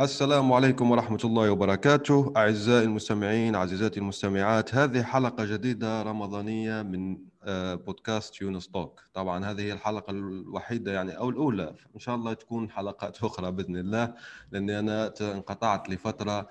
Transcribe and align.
السلام 0.00 0.52
عليكم 0.52 0.90
ورحمة 0.90 1.18
الله 1.24 1.50
وبركاته. 1.50 2.32
أعزائي 2.36 2.84
المستمعين 2.84 3.56
عزيزاتي 3.56 4.00
المستمعات 4.00 4.74
هذه 4.74 5.02
حلقة 5.02 5.44
جديدة 5.44 6.02
رمضانية 6.02 6.82
من 6.82 7.18
آه، 7.44 7.74
بودكاست 7.74 8.40
يونس 8.40 8.68
توك. 8.68 9.00
طبعا 9.14 9.44
هذه 9.44 9.60
هي 9.60 9.72
الحلقة 9.72 10.10
الوحيدة 10.10 10.92
يعني 10.92 11.18
أو 11.18 11.30
الأولى. 11.30 11.74
إن 11.94 12.00
شاء 12.00 12.14
الله 12.14 12.32
تكون 12.32 12.70
حلقات 12.70 13.24
أخرى 13.24 13.50
بإذن 13.50 13.76
الله 13.76 14.14
لأني 14.52 14.78
أنا 14.78 15.12
انقطعت 15.20 15.90
لفترة 15.90 16.48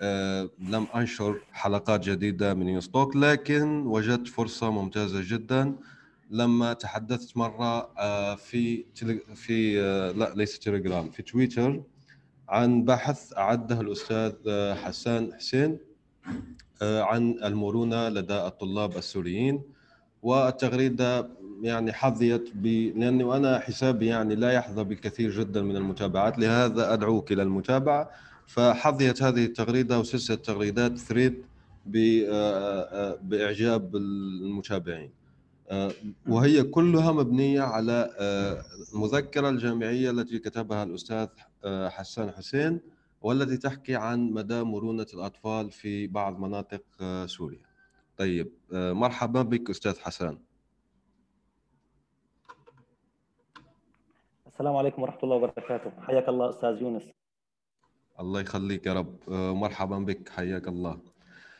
آه، 0.00 0.50
لم 0.58 0.86
أنشر 0.94 1.40
حلقات 1.52 2.00
جديدة 2.00 2.54
من 2.54 2.68
يونس 2.68 2.88
توك 2.88 3.16
لكن 3.16 3.86
وجدت 3.86 4.28
فرصة 4.28 4.70
ممتازة 4.70 5.20
جدا. 5.24 5.76
لما 6.30 6.72
تحدثت 6.72 7.36
مرة 7.36 7.90
آه، 7.98 8.34
في 8.34 8.84
في 9.34 9.80
لا 10.16 10.32
ليس 10.34 10.58
تليجرام 10.58 11.10
في 11.10 11.22
تويتر 11.22 11.82
عن 12.48 12.84
بحث 12.84 13.32
أعده 13.36 13.80
الأستاذ 13.80 14.32
آه، 14.48 14.74
حسان 14.74 15.34
حسين 15.34 15.78
آه، 16.82 17.02
عن 17.02 17.38
المرونة 17.44 18.08
لدى 18.08 18.34
الطلاب 18.34 18.96
السوريين 18.96 19.62
والتغريدة 20.22 21.28
يعني 21.62 21.92
حظيت 21.92 22.50
ب 22.54 22.66
لأني 22.96 23.24
وأنا 23.24 23.58
حسابي 23.58 24.06
يعني 24.06 24.34
لا 24.34 24.52
يحظى 24.52 24.84
بكثير 24.84 25.30
جدا 25.30 25.62
من 25.62 25.76
المتابعات 25.76 26.38
لهذا 26.38 26.92
أدعوك 26.92 27.32
إلى 27.32 27.42
المتابعة. 27.42 28.10
فحظيت 28.46 29.22
هذه 29.22 29.44
التغريدة 29.44 30.00
وسلسلة 30.00 30.36
تغريدات 30.36 30.98
ثريد 30.98 31.44
آه، 31.96 33.18
بإعجاب 33.22 33.96
المتابعين. 33.96 35.10
وهي 36.28 36.62
كلها 36.62 37.12
مبنية 37.12 37.60
على 37.62 38.10
المذكرة 38.94 39.48
الجامعية 39.48 40.10
التي 40.10 40.38
كتبها 40.38 40.82
الأستاذ 40.82 41.26
آه، 41.26 41.47
حسان 41.66 42.30
حسين 42.30 42.80
والتي 43.20 43.56
تحكي 43.56 43.96
عن 43.96 44.30
مدى 44.30 44.62
مرونة 44.62 45.06
الأطفال 45.14 45.70
في 45.70 46.06
بعض 46.06 46.38
مناطق 46.38 46.82
آه، 47.00 47.26
سوريا. 47.26 47.60
طيب 48.16 48.52
آه، 48.72 48.92
مرحبا 48.92 49.42
بك 49.42 49.70
أستاذ 49.70 50.00
حسان. 50.00 50.38
السلام 54.46 54.76
عليكم 54.76 55.02
ورحمة 55.02 55.22
الله 55.22 55.36
وبركاته. 55.36 55.90
حياك 56.00 56.28
الله 56.28 56.50
أستاذ 56.50 56.82
يونس. 56.82 57.02
الله 58.20 58.40
يخليك 58.40 58.86
يا 58.86 58.92
رب. 58.92 59.16
مرحبا 59.30 59.98
بك. 59.98 60.28
حياك 60.28 60.68
الله. 60.68 61.00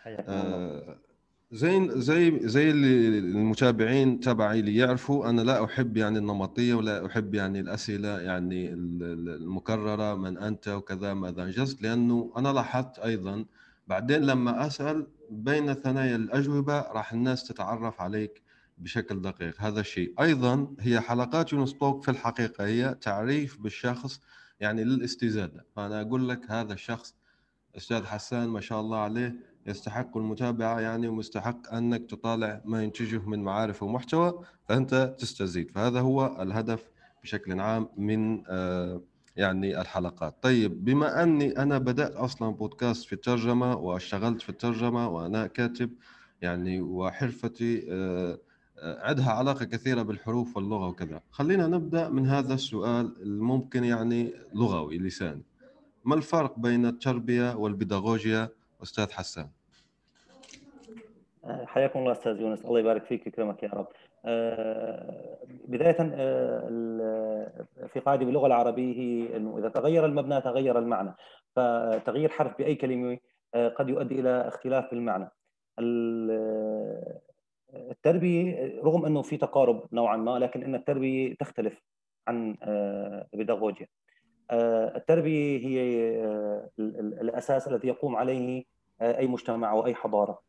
حياك 0.02 0.28
الله. 0.28 1.07
زي 1.52 2.00
زي 2.00 2.48
زي 2.48 2.70
اللي 2.70 3.18
المتابعين 3.18 4.20
تبعي 4.20 4.60
اللي 4.60 4.76
يعرفوا 4.76 5.30
أنا 5.30 5.40
لا 5.40 5.64
أحب 5.64 5.96
يعني 5.96 6.18
النمطية 6.18 6.74
ولا 6.74 7.06
أحب 7.06 7.34
يعني 7.34 7.60
الأسئلة 7.60 8.20
يعني 8.20 8.70
المكررة 8.72 10.14
من 10.14 10.38
أنت 10.38 10.68
وكذا 10.68 11.14
ماذا 11.14 11.42
أنجزت 11.42 11.82
لأنه 11.82 12.32
أنا 12.36 12.48
لاحظت 12.48 12.98
أيضا 12.98 13.44
بعدين 13.86 14.22
لما 14.22 14.66
أسأل 14.66 15.06
بين 15.30 15.74
ثنايا 15.74 16.16
الأجوبة 16.16 16.80
راح 16.80 17.12
الناس 17.12 17.44
تتعرف 17.44 18.00
عليك 18.00 18.42
بشكل 18.78 19.22
دقيق. 19.22 19.54
هذا 19.58 19.80
الشيء. 19.80 20.14
أيضا 20.20 20.74
هي 20.80 21.00
حلقات 21.00 21.52
يونس 21.52 21.74
توك 21.74 22.02
في 22.02 22.10
الحقيقة 22.10 22.66
هي 22.66 22.94
تعريف 23.00 23.58
بالشخص 23.60 24.20
يعني 24.60 24.84
للاستزادة. 24.84 25.64
فأنا 25.76 26.00
أقول 26.00 26.28
لك 26.28 26.50
هذا 26.50 26.72
الشخص 26.72 27.14
أستاذ 27.76 28.04
حسان 28.04 28.48
ما 28.48 28.60
شاء 28.60 28.80
الله 28.80 28.98
عليه 28.98 29.34
يستحق 29.68 30.16
المتابعة 30.16 30.80
يعني 30.80 31.08
ومستحق 31.08 31.74
أنك 31.74 32.10
تطالع 32.10 32.62
ما 32.64 32.82
ينتجه 32.82 33.28
من 33.28 33.42
معارف 33.42 33.82
ومحتوى 33.82 34.42
فأنت 34.64 35.14
تستزيد. 35.18 35.70
فهذا 35.70 36.00
هو 36.00 36.42
الهدف 36.42 36.90
بشكل 37.22 37.60
عام 37.60 37.88
من 37.96 38.42
آه، 38.48 39.02
يعني 39.36 39.80
الحلقات. 39.80 40.36
طيب 40.42 40.84
بما 40.84 41.22
أني 41.22 41.58
أنا 41.58 41.78
بدأت 41.78 42.12
أصلا 42.12 42.50
بودكاست 42.50 43.04
في 43.06 43.12
الترجمة 43.12 43.76
واشتغلت 43.76 44.42
في 44.42 44.48
الترجمة 44.48 45.08
وأنا 45.08 45.46
كاتب 45.46 45.90
يعني 46.42 46.80
وحرفتي 46.80 47.86
آه، 47.92 48.38
آه، 48.78 49.08
عندها 49.08 49.32
علاقة 49.32 49.64
كثيرة 49.64 50.02
بالحروف 50.02 50.56
واللغة 50.56 50.88
وكذا 50.88 51.20
خلينا 51.30 51.66
نبدأ 51.66 52.08
من 52.08 52.26
هذا 52.26 52.54
السؤال 52.54 53.22
الممكن 53.22 53.84
يعني 53.84 54.32
لغوي 54.54 54.98
لساني. 54.98 55.42
ما 56.04 56.14
الفرق 56.14 56.58
بين 56.58 56.86
التربية 56.86 57.56
والبيداغوجيا 57.56 58.48
أستاذ 58.82 59.10
حسان؟ 59.10 59.50
حياكم 61.66 61.98
الله 61.98 62.12
أستاذ 62.12 62.40
يونس 62.40 62.64
الله 62.64 62.80
يبارك 62.80 63.04
فيك 63.04 63.26
ويكرمك 63.26 63.62
يا 63.62 63.68
رب. 63.68 63.88
آه، 64.24 65.38
بداية 65.68 65.96
آه، 66.00 67.66
في 67.86 68.00
قاعدة 68.00 68.24
باللغة 68.26 68.46
العربية 68.46 68.96
هي 68.98 69.36
إنه 69.36 69.58
إذا 69.58 69.68
تغير 69.68 70.06
المبنى 70.06 70.40
تغير 70.40 70.78
المعنى 70.78 71.14
فتغيير 71.56 72.28
حرف 72.28 72.58
بأي 72.58 72.74
كلمة 72.74 73.18
آه، 73.54 73.68
قد 73.68 73.88
يؤدي 73.88 74.20
إلى 74.20 74.48
اختلاف 74.48 74.90
بالمعنى 74.90 75.30
التربية 77.90 78.80
رغم 78.82 79.06
إنه 79.06 79.22
في 79.22 79.36
تقارب 79.36 79.86
نوعا 79.92 80.16
ما 80.16 80.38
لكن 80.38 80.62
إن 80.62 80.74
التربية 80.74 81.34
تختلف 81.34 81.82
عن 82.28 82.56
البيداغوجيا. 83.34 83.86
التربية 84.96 85.66
هي 85.66 85.80
الأساس 87.20 87.68
الذي 87.68 87.88
يقوم 87.88 88.16
عليه 88.16 88.64
أي 89.02 89.26
مجتمع 89.26 89.70
أو 89.70 89.86
أي 89.86 89.94
حضارة. 89.94 90.47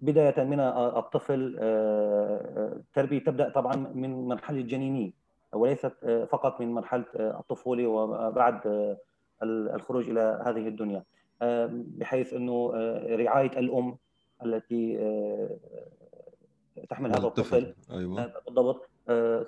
بداية 0.00 0.44
من 0.44 0.60
الطفل 0.60 1.56
التربيه 1.60 3.18
تبدأ 3.18 3.48
طبعا 3.48 3.76
من 3.94 4.28
مرحلة 4.28 4.60
الجنينية 4.60 5.10
وليست 5.52 6.26
فقط 6.30 6.60
من 6.60 6.72
مرحلة 6.72 7.04
الطفولة 7.16 7.86
وبعد 7.86 8.60
الخروج 9.42 10.10
إلى 10.10 10.42
هذه 10.46 10.68
الدنيا. 10.68 11.04
بحيث 11.70 12.34
إنه 12.34 12.70
رعاية 13.16 13.58
الأم 13.58 13.96
التي 14.44 14.96
تحمل 16.90 17.10
هذا 17.10 17.26
الطفل. 17.26 17.74
أيوة. 17.90 18.32
بالضبط. 18.46 18.88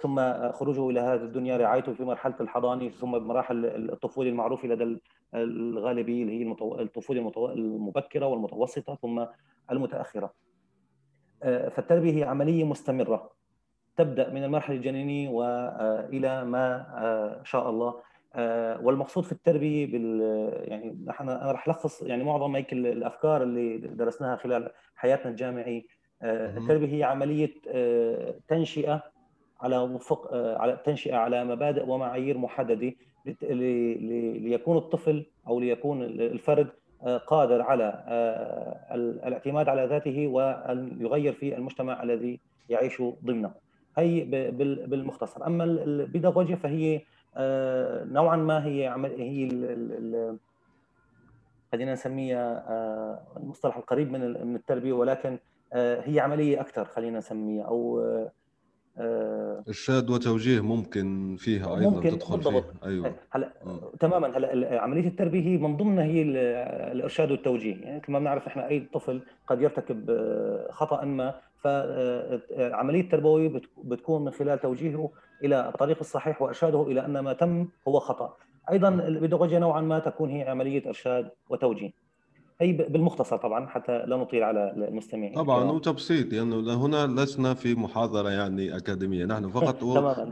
ثم 0.03 0.51
خروجه 0.53 0.91
إلى 0.91 1.01
هذه 1.01 1.23
الدنيا 1.23 1.57
رعايته 1.57 1.93
في 1.93 2.05
مرحلة 2.05 2.35
الحضانة 2.41 2.89
ثم 2.89 3.19
بمراحل 3.19 3.67
الطفولة 3.93 4.31
المعروفة 4.31 4.69
لدى 4.69 5.01
الغالبية 5.35 6.23
اللي 6.23 6.45
هي 6.45 6.57
الطفولة 6.83 7.33
المبكرة 7.53 8.27
والمتوسطة 8.27 8.95
ثم 8.95 9.25
المتأخرة. 9.71 10.33
آه، 11.43 11.69
فالتربية 11.69 12.13
هي 12.13 12.25
عملية 12.25 12.65
مستمرة. 12.65 13.31
تبدأ 13.97 14.31
من 14.31 14.45
المرحلة 14.45 14.77
الجنينية 14.77 15.29
والى 15.29 16.45
ما 16.45 16.87
آه، 16.99 17.43
شاء 17.45 17.71
الله. 17.71 17.95
آه، 18.35 18.81
والمقصود 18.81 19.25
في 19.25 19.33
التربية 19.33 19.87
بال 19.87 20.21
يعني 20.69 21.05
نحن 21.07 21.29
أنا 21.29 21.53
رح 21.53 21.69
لخص 21.69 22.03
يعني 22.03 22.25
معظم 22.25 22.57
هيك 22.57 22.73
الأفكار 22.73 23.43
اللي 23.43 23.79
درسناها 23.79 24.37
خلال 24.37 24.71
حياتنا 24.95 25.31
الجامعية. 25.31 25.83
التربية 26.23 26.97
هي 26.97 27.03
عملية 27.03 27.55
تنشئة 28.49 29.14
على 29.61 29.79
وفق 29.79 30.35
على 30.35 30.79
تنشئة 30.85 31.17
على 31.17 31.45
مبادئ 31.45 31.89
ومعايير 31.89 32.39
محددة 32.39 32.93
ليكون 34.41 34.77
الطفل 34.77 35.27
أو 35.49 35.61
ليكون 35.61 36.03
الفرد 36.03 36.69
آه، 37.03 37.17
قادر 37.17 37.63
على 37.63 38.05
آه، 38.09 38.95
الاعتماد 38.95 39.69
على 39.69 39.87
ذاته 39.87 40.27
وأن 40.27 40.97
يغير 41.01 41.33
في 41.33 41.57
المجتمع 41.57 42.03
الذي 42.03 42.41
يعيش 42.69 43.03
ضمنه. 43.25 43.55
هي 43.99 44.25
بالمختصر، 44.87 45.47
أما 45.47 45.65
البيداغوجيا 45.65 46.57
فهي 46.57 47.01
آه، 47.37 48.05
نوعا 48.05 48.37
ما 48.37 48.67
هي 48.67 48.89
هي 49.19 49.49
خلينا 51.73 51.93
نسميها 51.93 52.65
المصطلح 53.37 53.77
القريب 53.77 54.13
من 54.13 54.57
التربية 54.57 54.93
ولكن 54.93 55.39
هي 55.75 56.21
عملية 56.21 56.61
أكثر 56.61 56.85
خلينا 56.85 57.19
نسميها 57.19 57.65
أو 57.65 58.01
آه، 58.01 58.33
إرشاد 59.69 60.11
وتوجيه 60.11 60.61
ممكن 60.61 61.37
فيها 61.39 61.77
أيضا 61.77 61.91
ممكن 61.91 62.11
تدخل 62.11 62.37
بالضبط. 62.37 62.65
فيها 62.65 62.89
أيوه 62.91 63.15
هلا 63.31 63.53
تماما. 64.01 64.39
هلا 64.39 64.81
عملية 64.81 65.09
التربية 65.09 65.43
هي 65.43 65.57
من 65.57 65.77
ضمنها 65.77 66.05
هي 66.05 66.23
الإرشاد 66.93 67.31
والتوجيه. 67.31 67.77
يعني 67.77 67.99
مثل 68.01 68.13
ما 68.13 68.19
بنعرف 68.19 68.47
إحنا 68.47 68.69
أي 68.69 68.81
طفل 68.93 69.23
قد 69.47 69.63
يرتكب 69.63 70.11
آه، 70.11 70.69
خطأ 70.71 71.05
ما 71.05 71.35
فعمليه 71.63 73.01
التربويه 73.01 73.61
بتكون 73.85 74.25
من 74.25 74.31
خلال 74.31 74.61
توجيهه 74.61 75.11
إلى 75.45 75.69
الطريق 75.69 75.99
الصحيح 76.01 76.43
وإرشاده 76.43 76.83
إلى 76.83 77.05
أن 77.05 77.19
ما 77.19 77.33
تم 77.33 77.69
هو 77.89 77.99
خطأ. 78.01 78.37
أيضا 78.71 78.89
البيداغوجيا 78.89 79.59
نوعا 79.59 79.81
ما 79.81 79.99
تكون 79.99 80.31
هي 80.31 80.49
عملية 80.49 80.87
إرشاد 80.89 81.31
وتوجيه. 81.49 81.91
هي 82.61 82.73
بالمختصر 82.73 83.37
طبعا 83.37 83.67
حتى 83.67 83.99
لا 84.07 84.17
نطيل 84.17 84.43
على 84.43 84.75
المستمعين 84.77 85.35
طبعا 85.35 85.65
وتبسيط 85.65 86.33
لأنه 86.33 86.57
يعني 86.57 86.73
هنا 86.73 87.07
لسنا 87.23 87.55
في 87.55 87.75
محاضرة 87.75 88.31
يعني 88.31 88.77
أكاديمية. 88.77 89.25
نحن 89.25 89.51
فقط 89.61 89.83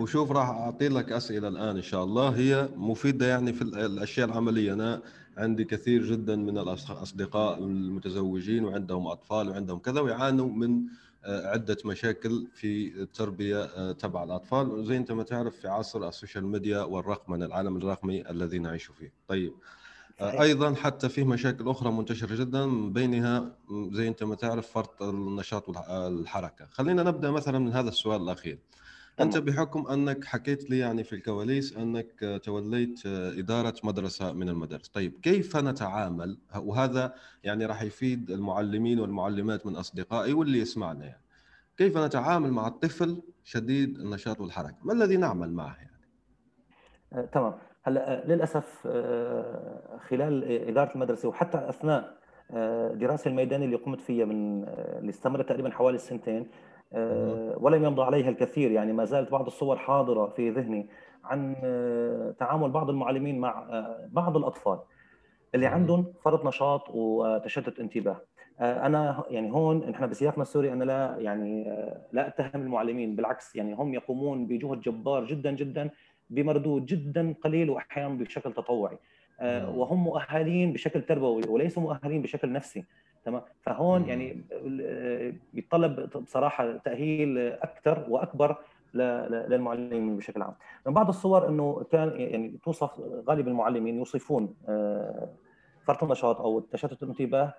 وشوف 0.01 0.33
راح 0.33 0.49
أعطي 0.49 0.89
لك 0.89 1.13
أسئلة 1.13 1.49
الآن 1.49 1.77
إن 1.77 1.83
شاء 1.83 2.05
الله. 2.05 2.29
هي 2.29 2.69
مفيدة 2.77 3.27
يعني 3.27 3.53
في 3.53 3.63
الأشياء 3.63 4.29
العملية. 4.29 4.73
أنا 4.73 5.03
عندي 5.37 5.65
كثير 5.65 6.03
جدا 6.05 6.37
من 6.37 6.59
الأصدقاء 6.59 7.59
المتزوجين 7.59 8.65
وعندهم 8.65 9.07
أطفال 9.07 9.49
وعندهم 9.49 9.79
كذا 9.79 10.01
ويعانوا 10.01 10.49
من 10.49 10.83
آه، 11.25 11.47
عدة 11.47 11.77
مشاكل 11.85 12.47
في 12.55 13.03
التربية 13.03 13.63
آه، 13.63 13.93
تبع 13.93 14.25
الأطفال. 14.25 14.69
وزي 14.71 14.97
أنت 14.97 15.13
ما 15.13 15.23
تعرف 15.23 15.57
في 15.57 15.69
عصر 15.69 16.09
ال 16.09 16.14
social 16.14 16.47
media 16.47 16.83
والرقمنه 16.83 17.47
العالم 17.47 17.77
الرقمي 17.77 18.31
الذي 18.31 18.59
نعيش 18.59 18.85
فيه. 18.85 19.13
طيب. 19.29 19.53
أيضا 20.21 20.75
حتى 20.75 21.09
في 21.09 21.25
مشاكل 21.25 21.69
أخرى 21.69 21.93
منتشرة 21.93 22.35
جدا 22.35 22.91
بينها 22.91 23.57
زي 23.93 24.09
أنت 24.09 24.23
ما 24.23 24.35
تعرف 24.35 24.67
فرط 24.67 25.03
النشاط 25.03 25.69
والحركه 25.69 26.67
خلينا 26.71 27.03
نبدأ 27.03 27.31
مثلا 27.31 27.59
من 27.59 27.73
هذا 27.73 27.89
السؤال 27.89 28.23
الأخير. 28.23 28.59
أنت 29.21 29.39
بحكم 29.39 29.87
أنك 29.87 30.25
حكيت 30.25 30.71
لي 30.71 30.79
يعني 30.79 31.05
في 31.05 31.15
الكواليس 31.15 31.77
أنك 31.77 32.41
توليت 32.45 33.07
إدارة 33.07 33.75
مدرسة 33.85 34.33
من 34.33 34.49
المدارس. 34.49 34.89
طيب 34.89 35.21
كيف 35.23 35.57
نتعامل؟ 35.57 36.39
وهذا 36.57 37.15
يعني 37.45 37.67
راح 37.67 37.83
يفيد 37.83 38.31
المعلمين 38.31 39.01
والمعلمات 39.01 39.67
من 39.67 39.77
أصدقائي 39.77 40.33
واللي 40.33 40.59
يسمعنا 40.59 41.05
يعني. 41.05 41.23
كيف 41.77 41.97
نتعامل 41.99 42.51
مع 42.51 42.67
الطفل 42.67 43.23
شديد 43.45 43.99
النشاط 43.99 44.41
والحركة؟ 44.41 44.77
ما 44.83 44.93
الذي 44.93 45.17
نعمل 45.17 45.53
معه 45.53 45.77
يعني؟ 45.77 46.01
آه، 47.13 47.29
تمام. 47.33 47.55
هلا 47.85 48.25
للأسف 48.25 48.87
آه، 48.87 49.99
خلال 50.09 50.45
إدارة 50.69 50.95
المدرسة 50.95 51.29
وحتى 51.29 51.69
أثناء 51.69 52.15
الدراسه 52.51 53.29
آه، 53.29 53.31
الميدانيه 53.31 53.67
اللي 53.67 53.77
قمت 53.77 54.01
فيها 54.01 54.25
من 54.25 54.65
آه، 54.65 54.99
اللي 54.99 55.11
استمرت 55.11 55.49
تقريبا 55.49 55.71
حوالي 55.71 55.97
السنتين 55.97 56.49
ولم 57.57 57.85
يمضى 57.85 58.03
عليها 58.03 58.29
الكثير. 58.29 58.71
يعني 58.71 58.93
ما 58.93 59.05
زالت 59.05 59.31
بعض 59.31 59.47
الصور 59.47 59.77
حاضرة 59.77 60.27
في 60.27 60.51
ذهني 60.51 60.89
عن 61.25 61.57
تعامل 62.39 62.71
بعض 62.71 62.91
المعلمين 62.91 63.39
مع 63.39 63.67
بعض 64.11 64.37
الأطفال 64.37 64.79
اللي 65.55 65.67
عندهم 65.67 66.13
فرط 66.25 66.45
نشاط 66.45 66.91
وتشتت 66.91 67.81
انتباه. 67.81 68.21
أنا 68.61 69.25
يعني 69.31 69.53
هون 69.53 69.91
نحن 69.91 70.07
بسياقنا 70.07 70.43
السوري 70.43 70.73
أنا 70.73 70.85
لا 70.85 71.17
يعني 71.19 71.65
لا 72.13 72.29
أتهم 72.29 72.63
المعلمين 72.63 73.17
بالعكس 73.17 73.57
يعني 73.57 73.75
هم 73.75 73.95
يقومون 73.95 74.47
بجهد 74.47 74.81
جبار 74.81 75.25
جدا 75.25 75.51
جدا 75.51 75.91
بمردود 76.35 76.87
جدا 76.87 77.35
قليل 77.45 77.71
واحيانا 77.71 78.15
بشكل 78.15 78.53
تطوعي. 78.53 78.99
آه، 79.41 79.71
وهم 79.71 80.05
مؤهلين 80.05 80.73
بشكل 80.73 81.03
تربوي 81.03 81.43
وليسوا 81.49 81.83
مؤهلين 81.83 82.23
بشكل 82.23 82.53
نفسي 82.53 82.85
تمام؟ 83.25 83.43
فهون 83.63 84.09
يعني 84.09 84.41
آه، 84.83 85.33
بيتطلب 85.55 86.11
بصراحة 86.17 86.77
تأهيل 86.77 87.39
أكثر 87.39 88.07
وأكبر 88.09 88.57
للمعلمين 88.95 90.17
بشكل 90.17 90.43
عام. 90.43 90.55
من 90.87 90.93
بعض 90.93 91.09
الصور 91.09 91.49
إنه 91.49 91.87
كان 91.93 92.21
يعني 92.21 92.59
توصف 92.65 93.01
غالب 93.29 93.49
المعلمين 93.49 93.97
يوصفون 93.97 94.55
آه، 94.69 95.29
فرط 95.85 96.03
النشاط 96.03 96.41
أو 96.41 96.61
تشتت 96.61 97.03
الانتباه 97.03 97.55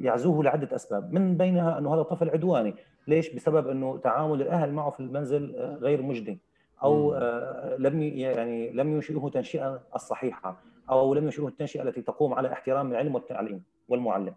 يعزوه 0.00 0.44
لعدة 0.44 0.76
أسباب. 0.76 1.12
من 1.12 1.36
بينها 1.36 1.78
إنه 1.78 1.94
هذا 1.94 2.00
الطفل 2.00 2.30
عدواني. 2.30 2.74
ليش؟ 3.08 3.34
بسبب 3.34 3.68
إنه 3.68 3.98
تعامل 3.98 4.42
الأهل 4.42 4.72
معه 4.72 4.90
في 4.90 5.00
المنزل 5.00 5.56
غير 5.80 6.02
مجدي. 6.02 6.38
أو 6.82 7.14
آه، 7.14 7.76
لم 7.78 8.02
يعني 8.02 8.70
لم 8.70 8.92
ينشئه 8.94 9.30
تنشئة 9.34 9.82
الصحيحة 9.94 10.62
أو 10.90 11.14
لم 11.14 11.24
ينشئه 11.24 11.48
التنشئة 11.48 11.82
التي 11.82 12.02
تقوم 12.02 12.34
على 12.34 12.52
احترام 12.52 12.90
العلم 12.90 13.14
والتعليم 13.14 13.62
والمعلم. 13.88 14.34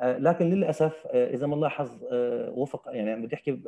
آه، 0.00 0.18
لكن 0.18 0.50
للأسف 0.50 1.06
آه، 1.06 1.34
إذا 1.34 1.46
ما 1.46 1.56
نلاحظ 1.56 1.90
وفق 2.54 2.82
يعني 2.86 3.26
بدي 3.26 3.34
أحكي 3.34 3.60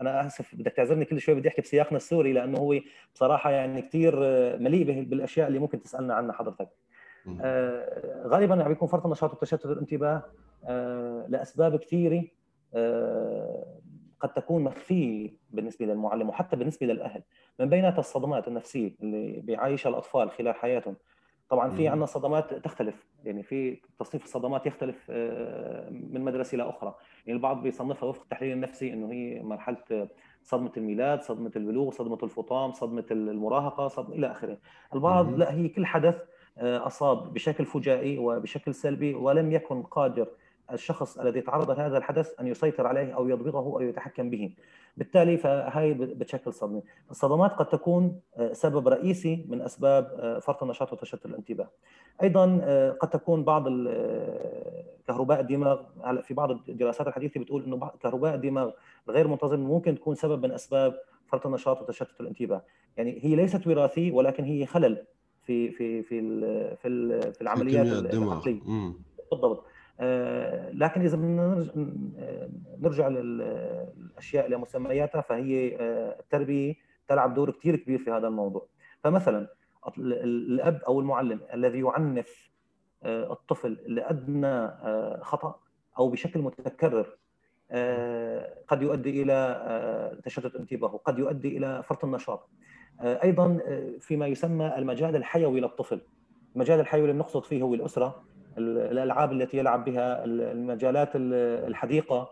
أنا 0.00 0.26
آسف 0.26 0.54
بدك 0.54 0.72
تعذرني 0.72 1.04
كل 1.04 1.20
شوي 1.20 1.34
بدي 1.34 1.48
أحكي 1.48 1.62
بسياقنا 1.62 1.96
السوري 1.96 2.32
لأنه 2.32 2.58
هو 2.58 2.78
بصراحة 3.14 3.50
يعني 3.50 3.82
كثير 3.82 4.16
مليء 4.58 5.02
بالأشياء 5.02 5.48
اللي 5.48 5.58
ممكن 5.58 5.82
تسألنا 5.82 6.14
عنها 6.14 6.32
حضرتك. 6.32 6.68
غالبا 8.26 8.62
عم 8.62 8.68
بيكون 8.68 8.88
فرط 8.88 9.04
النشاط 9.04 9.32
وتشتت 9.32 9.66
الانتباه 9.66 10.22
لأسباب 11.28 11.76
كثيره 11.76 12.24
قد 14.22 14.32
تكون 14.32 14.64
مخفية 14.64 15.30
بالنسبة 15.50 15.86
للمعلم 15.86 16.28
وحتى 16.28 16.56
بالنسبة 16.56 16.86
للأهل 16.86 17.22
من 17.60 17.68
بيناتها 17.68 17.98
الصدمات 18.00 18.48
النفسية 18.48 18.94
اللي 19.02 19.40
بيعيشها 19.40 19.90
الأطفال 19.90 20.30
خلال 20.30 20.54
حياتهم. 20.54 20.96
طبعا 21.48 21.70
في 21.70 21.88
عندنا 21.88 22.06
صدمات 22.06 22.54
تختلف 22.54 23.06
يعني 23.24 23.42
في 23.42 23.80
تصنيف 23.98 24.24
الصدمات 24.24 24.66
يختلف 24.66 25.06
آه، 25.10 25.90
من 25.90 26.20
مدرسة 26.20 26.54
إلى 26.54 26.68
أخرى. 26.68 26.94
يعني 27.26 27.36
البعض 27.36 27.62
بيصنفها 27.62 28.08
وفق 28.08 28.22
التحليل 28.22 28.52
النفسي 28.52 28.92
إنه 28.92 29.12
هي 29.12 29.42
مرحلة 29.42 30.08
صدمة 30.42 30.72
الميلاد 30.76 31.22
صدمة 31.22 31.52
البلوغ 31.56 31.90
صدمة 31.90 32.18
الفطام 32.22 32.72
صدمة 32.72 33.04
المراهقة 33.10 33.88
صدمة 33.88 34.14
إلى 34.14 34.30
آخره. 34.30 34.58
البعض 34.94 35.38
لا 35.38 35.52
هي 35.54 35.68
كل 35.68 35.86
حدث 35.86 36.22
آه، 36.58 36.86
أصاب 36.86 37.32
بشكل 37.32 37.64
فجائي 37.64 38.18
وبشكل 38.18 38.74
سلبي 38.74 39.14
ولم 39.14 39.52
يكن 39.52 39.82
قادر 39.82 40.28
الشخص 40.72 41.18
الذي 41.18 41.40
تعرض 41.40 41.70
لهذا 41.70 41.98
الحدث 41.98 42.40
أن 42.40 42.46
يسيطر 42.46 42.86
عليه 42.86 43.12
أو 43.12 43.28
يضبطه 43.28 43.58
أو 43.58 43.80
يتحكم 43.80 44.30
به. 44.30 44.54
بالتالي 44.96 45.36
فهي 45.36 45.94
بتشكل 45.94 46.52
صدمه 46.52 46.82
الصدمات 47.10 47.52
قد 47.52 47.68
تكون 47.68 48.20
آه، 48.36 48.52
سبب 48.52 48.88
رئيسي 48.88 49.46
من 49.48 49.60
أسباب 49.60 50.16
آه، 50.18 50.38
فرط 50.38 50.62
النشاط 50.62 50.92
وتشتت 50.92 51.26
الانتباه. 51.26 51.70
أيضا 52.22 52.60
آه، 52.62 52.90
قد 52.90 53.10
تكون 53.10 53.44
بعض 53.44 53.68
كهرباء 55.06 55.40
الدماغ 55.40 55.82
في 56.22 56.34
بعض 56.34 56.50
الدراسات 56.50 57.06
الحديثة 57.06 57.40
بتقول 57.40 57.64
إنه 57.64 57.90
كهرباء 58.02 58.34
الدماغ 58.34 58.70
الغير 59.08 59.28
منتظم 59.28 59.60
ممكن 59.60 59.94
تكون 59.94 60.14
سبب 60.14 60.46
من 60.46 60.52
أسباب 60.52 60.94
فرط 61.26 61.46
النشاط 61.46 61.82
وتشتت 61.82 62.20
الانتباه. 62.20 62.62
يعني 62.96 63.18
هي 63.22 63.36
ليست 63.36 63.66
وراثية 63.66 64.12
ولكن 64.12 64.44
هي 64.44 64.66
خلل 64.66 65.04
في 65.42 65.70
في 65.70 66.02
في 66.02 66.20
في, 66.76 67.32
في 67.32 67.40
العمليات 67.42 67.86
العقلية. 67.86 68.60
بالضبط. 69.30 69.64
لكن 70.72 71.00
إذا 71.00 71.16
بدنا 71.16 71.66
نرجع 72.80 73.08
للأشياء 73.08 74.48
لمسمياتها 74.48 75.20
فهي 75.20 75.76
آه، 75.80 76.20
التربية 76.20 76.74
تلعب 77.08 77.34
دور 77.34 77.50
كثير 77.50 77.76
كبير 77.76 77.98
في 77.98 78.10
هذا 78.10 78.28
الموضوع. 78.28 78.66
فمثلا 79.04 79.48
الأب 79.98 80.82
أو 80.88 81.00
المعلم 81.00 81.40
الذي 81.54 81.80
يعنف 81.80 82.50
آه، 83.02 83.32
الطفل 83.32 83.78
لأدنى 83.86 84.68
خطأ 85.22 85.60
أو 85.98 86.08
بشكل 86.08 86.40
متكرر 86.40 87.16
قد 88.68 88.82
يؤدي 88.82 89.22
إلى 89.22 90.20
تشتت 90.24 90.56
انتباهه 90.56 90.96
قد 91.04 91.18
يؤدي 91.18 91.58
إلى 91.58 91.82
فرط 91.82 92.04
النشاط. 92.04 92.48
أيضا 93.00 93.58
فيما 94.00 94.26
يسمى 94.26 94.78
المجال 94.78 95.16
الحيوي 95.16 95.60
للطفل. 95.60 96.00
المجال 96.56 96.80
الحيوي 96.80 97.04
اللي 97.04 97.12
بنقصد 97.12 97.44
فيه 97.44 97.62
هو 97.62 97.74
الأسرة. 97.74 98.24
الألعاب 98.58 99.32
التي 99.32 99.56
يلعب 99.58 99.84
بها 99.84 100.24
المجالات 100.24 101.08
الحديقة 101.14 102.30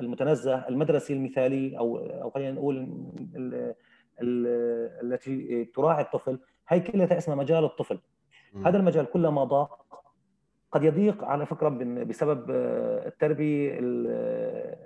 المتنزه 0.00 0.68
المدرسي 0.68 1.12
المثالي 1.12 1.78
أو 1.78 1.96
أو 1.96 2.30
خلينا 2.30 2.50
نقول 2.50 2.88
التي 5.02 5.64
تراعي 5.64 6.02
الطفل 6.02 6.38
هي 6.68 6.80
كلها 6.80 7.18
اسمها 7.18 7.36
مجال 7.36 7.64
الطفل. 7.64 7.98
هذا 8.66 8.78
المجال 8.78 9.06
كلما 9.06 9.44
ضاق 9.44 9.86
قد 10.72 10.84
يضيق 10.84 11.24
على 11.24 11.46
فكرة 11.46 11.68
بسبب 12.04 12.50
التربيه 13.06 13.80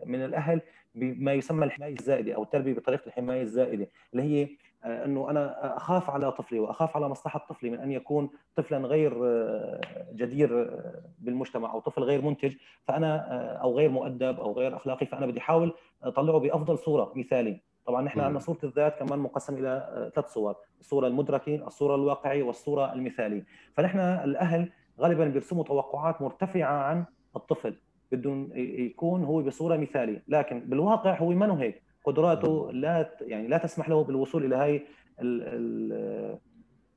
من 0.06 0.24
الأهل 0.24 0.60
بما 0.94 1.32
يسمى 1.32 1.64
الحماية 1.64 1.94
الزائدة 2.00 2.34
أو 2.34 2.42
التربيه 2.42 2.74
بطريقة 2.74 3.06
الحماية 3.06 3.42
الزائدة 3.42 3.88
اللي 4.12 4.22
هي 4.22 4.48
إنه 4.84 5.30
أنا 5.30 5.76
أخاف 5.76 6.10
على 6.10 6.32
طفلي 6.32 6.58
وأخاف 6.58 6.96
على 6.96 7.08
مصلحة 7.08 7.46
طفلي 7.48 7.70
من 7.70 7.80
أن 7.80 7.92
يكون 7.92 8.30
طفلا 8.56 8.78
غير 8.78 9.24
آه، 9.24 9.80
جدير 10.12 10.62
آه، 10.62 11.02
بالمجتمع 11.18 11.72
أو 11.72 11.80
طفل 11.80 12.02
غير 12.02 12.22
منتج 12.22 12.54
فأنا 12.84 13.16
أو 13.62 13.76
غير 13.76 13.90
مؤدب 13.90 14.40
أو 14.40 14.52
غير 14.52 14.76
أخلاقي 14.76 15.06
فأنا 15.06 15.26
بدي 15.26 15.38
أحاول 15.40 15.74
أطلعه 16.02 16.38
بأفضل 16.38 16.78
صورة 16.78 17.12
مثالي. 17.16 17.60
طبعا 17.86 18.02
نحن 18.02 18.20
عندنا 18.20 18.38
صورة 18.38 18.58
الذات 18.64 18.98
كمان 18.98 19.18
مقسم 19.18 19.54
إلى 19.54 20.10
ثلاث 20.14 20.26
صور 20.26 20.56
الصورة 20.80 21.06
المدركة 21.06 21.66
الصورة 21.66 21.94
الواقعيه 21.94 22.42
والصورة 22.42 22.92
المثاليه 22.92 23.44
فنحن 23.74 23.98
الأهل 23.98 24.72
غالبا 25.00 25.24
بيرسموا 25.24 25.64
توقعات 25.64 26.22
مرتفعة 26.22 26.72
عن 26.72 27.04
الطفل 27.36 27.74
بدهم 28.12 28.50
يكون 28.56 29.24
هو 29.24 29.42
بصورة 29.42 29.76
مثالية 29.76 30.22
لكن 30.28 30.60
بالواقع 30.60 31.18
هو 31.18 31.30
ما 31.30 31.62
هيك. 31.62 31.82
قدراته 32.04 32.72
لا 32.72 33.16
يعني 33.20 33.48
لا 33.48 33.58
تسمح 33.58 33.88
له 33.88 34.04
بالوصول 34.04 34.44
إلى 34.44 34.56
هاي 34.56 34.86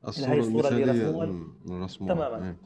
الصورة, 0.07 0.31
هاي 0.31 0.39
الصورة 0.39 0.67
اللي 0.67 0.91
رسموها. 1.83 2.13
تماما. 2.13 2.47
إيه. 2.47 2.57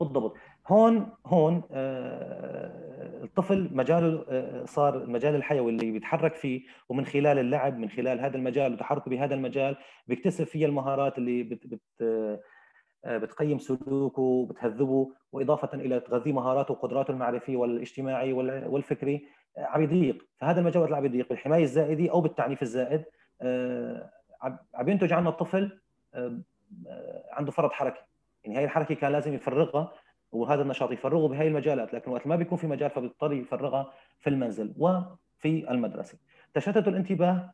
بالضبط. 0.00 0.34
هون 0.68 1.08
هون 1.26 1.62
آه، 1.72 3.24
الطفل 3.24 3.70
مجاله 3.72 4.24
آه، 4.28 4.64
صار 4.64 5.02
المجال 5.02 5.34
الحيوي 5.34 5.72
اللي 5.72 5.90
بيتحرك 5.90 6.34
فيه 6.34 6.62
ومن 6.88 7.06
خلال 7.06 7.38
اللعب 7.38 7.78
من 7.78 7.88
خلال 7.88 8.20
هذا 8.20 8.36
المجال 8.36 8.72
وتحركه 8.72 9.10
بهذا 9.10 9.34
المجال 9.34 9.76
بيكتسب 10.06 10.44
فيه 10.44 10.66
المهارات 10.66 11.18
اللي 11.18 11.42
بت 11.42 11.66
بت 11.66 11.80
آه، 12.00 12.40
بتقيم 13.06 13.58
سلوكه 13.58 14.46
بتهذبه 14.50 15.12
وإضافة 15.32 15.70
إلى 15.74 16.00
تغذيه 16.00 16.32
مهاراته 16.32 16.72
وقدراته 16.72 17.10
المعرفية 17.10 17.56
والاجتماعي 17.56 18.32
والفكري. 18.32 19.26
عم 19.58 19.82
يضيق. 19.82 20.26
فهذا 20.38 20.60
المجال 20.60 20.94
عم 20.94 21.08
بالحماية 21.08 21.62
الزائدة 21.62 22.10
أو 22.10 22.20
بالتعنيف 22.20 22.62
الزائد 22.62 23.04
عم 24.74 24.88
ينتج 24.88 25.12
عنا 25.12 25.28
الطفل 25.28 25.78
عنده 27.30 27.52
فرط 27.52 27.72
حركة. 27.72 28.00
يعني 28.44 28.58
هاي 28.58 28.64
الحركة 28.64 28.94
كان 28.94 29.12
لازم 29.12 29.34
يفرغها 29.34 29.92
وهذا 30.32 30.62
النشاط 30.62 30.90
يفرغه 30.92 31.28
بهي 31.28 31.48
المجالات. 31.48 31.94
لكن 31.94 32.10
وقت 32.10 32.26
ما 32.26 32.36
بيكون 32.36 32.58
في 32.58 32.66
مجال 32.66 32.90
فبيضطر 32.90 33.32
يفرغها 33.32 33.92
في 34.18 34.30
المنزل 34.30 34.74
وفي 34.78 35.70
المدرسة. 35.70 36.18
تشتت 36.54 36.88
الانتباه 36.88 37.52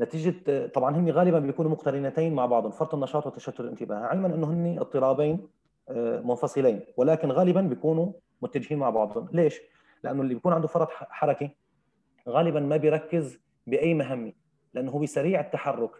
نتيجة 0.00 0.66
طبعا 0.66 0.96
هن 0.96 1.10
غالبا 1.10 1.38
بيكونوا 1.38 1.70
مقترنتين 1.70 2.34
مع 2.34 2.46
بعض 2.46 2.68
فرط 2.68 2.94
النشاط 2.94 3.26
وتشتت 3.26 3.60
الانتباه. 3.60 3.96
علما 3.96 4.26
أنه 4.26 4.46
هن 4.46 4.78
اضطرابين 4.78 5.48
آه، 5.88 6.20
منفصلين 6.20 6.80
ولكن 6.96 7.32
غالبا 7.32 7.60
بيكونوا 7.60 8.12
متجهين 8.42 8.78
مع 8.78 8.90
بعضهم. 8.90 9.28
ليش؟ 9.32 9.60
لأنه 10.04 10.22
اللي 10.22 10.34
بيكون 10.34 10.52
عنده 10.52 10.68
فرط 10.68 10.88
حركي 10.90 11.50
غالبا 12.28 12.60
ما 12.60 12.76
بيركز 12.76 13.40
بأي 13.66 13.94
مهمه 13.94 14.32
لأنه 14.74 14.90
هو 14.90 15.06
سريع 15.06 15.40
التحرك 15.40 15.90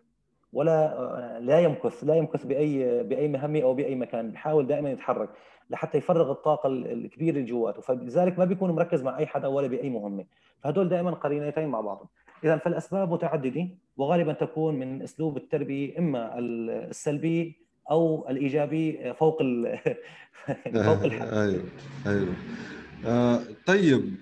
ولا 0.53 1.39
لا 1.41 1.61
يمكث 1.61 2.05
لا 2.05 2.15
يمكث 2.15 2.47
بأي 2.47 3.03
بأي 3.03 3.29
مهمه 3.29 3.63
أو 3.63 3.75
بأي 3.75 3.95
مكان 3.95 4.31
بحاول 4.31 4.67
دائما 4.67 4.91
يتحرك 4.91 5.29
لحتى 5.71 5.99
يفرغ 5.99 6.31
الطاقة 6.31 6.67
الكبيره 6.67 7.37
اللي 7.37 7.45
جواته. 7.45 7.83
فلذلك 7.83 8.39
ما 8.39 8.45
بيكون 8.45 8.71
مركز 8.71 9.03
مع 9.03 9.19
أي 9.19 9.27
حدا 9.27 9.49
ولا 9.49 9.67
بأي 9.67 9.91
مهمة. 9.91 10.25
فهدول 10.63 10.89
دائما 10.89 11.11
قرينتين 11.11 11.69
مع 11.69 11.81
بعض 11.81 12.11
اذا 12.45 12.57
فالأسباب 12.57 13.13
متعددة 13.13 13.69
وغالبا 13.97 14.33
تكون 14.33 14.75
من 14.75 15.03
أسلوب 15.03 15.37
التربية 15.37 15.99
إما 15.99 16.39
السلبي 16.39 17.57
أو 17.91 18.29
الإيجابي 18.29 19.15
فوق 19.15 19.43
فوق 20.87 21.05
الحد. 21.05 21.29
أيوه 21.29 21.63
أيوه. 22.07 22.35
آه 23.05 23.41
طيب 23.67 24.17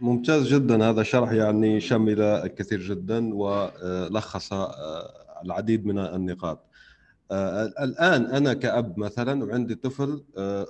ممتاز 0.00 0.54
جدا 0.54 0.90
هذا 0.90 1.02
شرح 1.02 1.32
يعني 1.32 1.80
شمل 1.80 2.20
الكثير 2.20 2.80
جدا 2.80 3.34
ولخص 3.34 4.52
آه 4.52 5.20
العديد 5.44 5.86
من 5.86 5.98
النقاط. 5.98 6.70
آه، 7.32 7.64
الآن 7.84 8.26
أنا 8.26 8.54
كأب 8.54 8.98
مثلا 8.98 9.44
وعندي 9.44 9.74
طفل 9.74 10.24
آه، 10.36 10.66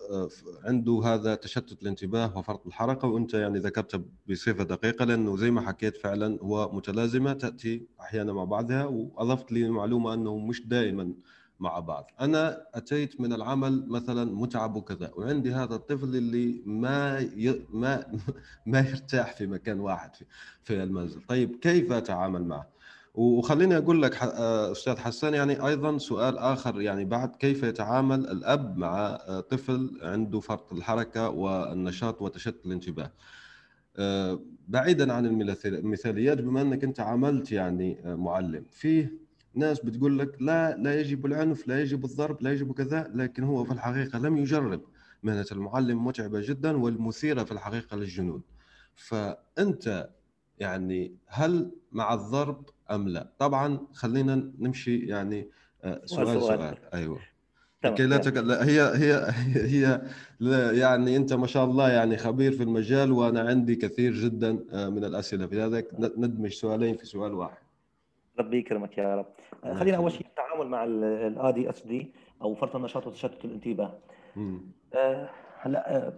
عنده 0.64 1.00
هذا 1.05 1.35
تشتت 1.35 1.83
الانتباه 1.83 2.38
وفرط 2.38 2.67
الحركة 2.67 3.09
وأنت 3.09 3.35
يعني 3.35 3.59
ذكرت 3.59 4.05
بصفة 4.31 4.64
دقيقة 4.64 5.05
لأنه 5.05 5.37
زي 5.37 5.50
ما 5.50 5.61
حكيت 5.61 5.97
فعلا 5.97 6.38
هو 6.43 6.73
متلازمة 6.73 7.33
تأتي 7.33 7.87
أحيانا 8.00 8.33
مع 8.33 8.45
بعضها 8.45 8.85
وأضفت 8.85 9.52
لي 9.52 9.71
معلومة 9.71 10.14
أنه 10.14 10.38
مش 10.38 10.67
دائما 10.67 11.12
مع 11.61 11.79
بعض. 11.79 12.11
أنا 12.21 12.67
أتيت 12.75 13.21
من 13.21 13.33
العمل 13.33 13.88
مثلا 13.88 14.25
متعب 14.35 14.76
وكذا 14.76 15.11
وعندي 15.17 15.52
هذا 15.52 15.75
الطفل 15.75 16.17
اللي 16.17 16.62
ما 16.67 17.19
ي... 17.19 17.67
ما 17.71 18.05
ما 18.67 18.81
يرتاح 18.81 19.33
في 19.37 19.47
مكان 19.47 19.81
واحد 19.81 20.14
في, 20.14 20.25
في 20.64 20.83
المنزل. 20.83 21.21
طيب 21.23 21.57
كيف 21.57 21.93
أتعامل 21.93 22.45
معه؟ 22.45 22.81
وخليني 23.14 23.76
أقول 23.76 24.02
لك 24.02 24.23
آه، 24.23 24.73
أستاذ 24.73 24.97
حسان 24.97 25.35
يعني 25.35 25.67
أيضا 25.67 25.99
سؤال 25.99 26.38
آخر 26.38 26.81
يعني 26.81 27.05
بعد 27.05 27.37
كيف 27.37 27.62
يتعامل 27.62 28.29
الأب 28.29 28.76
مع 28.76 28.99
آه، 28.99 29.40
طفل 29.40 29.99
عنده 30.02 30.40
فرط 30.40 30.73
الحركة 30.73 31.29
والنشاط 31.29 32.23
وتشتت 32.23 32.67
الانتباه؟ 32.67 33.12
آه، 33.97 34.40
بعيدا 34.69 35.12
عن 35.12 35.26
المثاليات 35.64 36.38
بما 36.38 36.62
أنك 36.62 36.85
أنت 36.85 37.00
عملت 37.00 37.52
يعني 37.52 37.99
معلم. 38.05 38.64
فيه 38.71 39.29
ناس 39.54 39.80
بتقول 39.80 40.19
لك 40.19 40.42
لا 40.42 40.76
لا 40.76 41.00
يجب 41.00 41.26
العنف 41.26 41.69
لا 41.69 41.80
يجب 41.80 42.04
الضرب 42.04 42.42
لا 42.42 42.52
يجب 42.52 42.73
كذا 42.73 43.11
لكن 43.14 43.45
هو 43.45 43.64
في 43.64 43.73
الحقيقة 43.73 44.19
لم 44.19 44.37
يجرب. 44.37 44.80
مهنة 45.23 45.47
المعلم 45.52 46.07
متعبة 46.07 46.40
جدا 46.40 46.76
والمثيرة 46.76 47.45
في 47.45 47.52
الحقيقة 47.52 47.97
للجنون. 47.97 48.42
فأنت 48.95 50.11
يعني 50.59 51.14
هل 51.26 51.71
مع 51.92 52.14
الضرب 52.14 52.64
أم 52.90 53.09
لا؟ 53.09 53.33
طبعا 53.38 53.87
خلينا 53.92 54.52
نمشي 54.59 54.99
يعني 54.99 55.49
آه، 55.85 56.02
سؤال 56.04 56.26
سؤال, 56.26 56.40
سؤال. 56.40 56.78
أيوه. 56.95 57.19
لكي 57.85 58.07
لا 58.07 58.16
تك... 58.16 58.37
لا 58.37 58.64
هي 58.64 58.80
هي 58.83 59.33
هي 59.75 60.02
لا 60.40 60.73
يعني 60.73 61.16
أنت 61.16 61.33
ما 61.33 61.47
شاء 61.47 61.64
الله 61.64 61.90
يعني 61.90 62.16
خبير 62.16 62.52
في 62.52 62.62
المجال 62.62 63.12
وأنا 63.12 63.40
عندي 63.40 63.76
كثير 63.76 64.14
جدا 64.14 64.59
آه، 64.73 64.88
من 64.88 65.04
الأسئلة. 65.04 65.47
في 65.47 65.62
ذلك 65.62 65.95
ندمج 65.99 66.52
سؤالين 66.52 66.97
في 66.97 67.07
سؤال 67.07 67.35
واحد. 67.35 67.70
ربي 68.40 68.59
يكرمك 68.59 68.99
يا 68.99 69.16
رب. 69.16 69.26
آه، 69.64 69.75
خلينا 69.75 69.97
أول 69.97 70.12
شيء 70.12 70.26
التعامل 70.26 70.66
مع 70.66 70.85
الادي 70.85 71.70
اس 71.70 71.87
دي 71.87 72.14
أو 72.42 72.54
فرط 72.54 72.76
النشاط 72.76 73.06
وتشتت 73.06 73.44
الانتباه. 73.44 73.99
هلا 75.61 76.12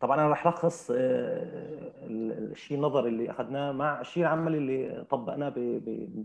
طبعا 0.00 0.20
أنا 0.20 0.28
راح 0.28 0.46
ألخص 0.46 0.90
آه، 0.90 0.96
الشيء 2.10 2.76
النظري 2.76 3.08
اللي 3.08 3.30
أخذناه 3.30 3.72
مع 3.72 4.00
الشيء 4.00 4.22
العملي 4.22 4.58
اللي 4.58 5.04
طبقناه 5.10 5.52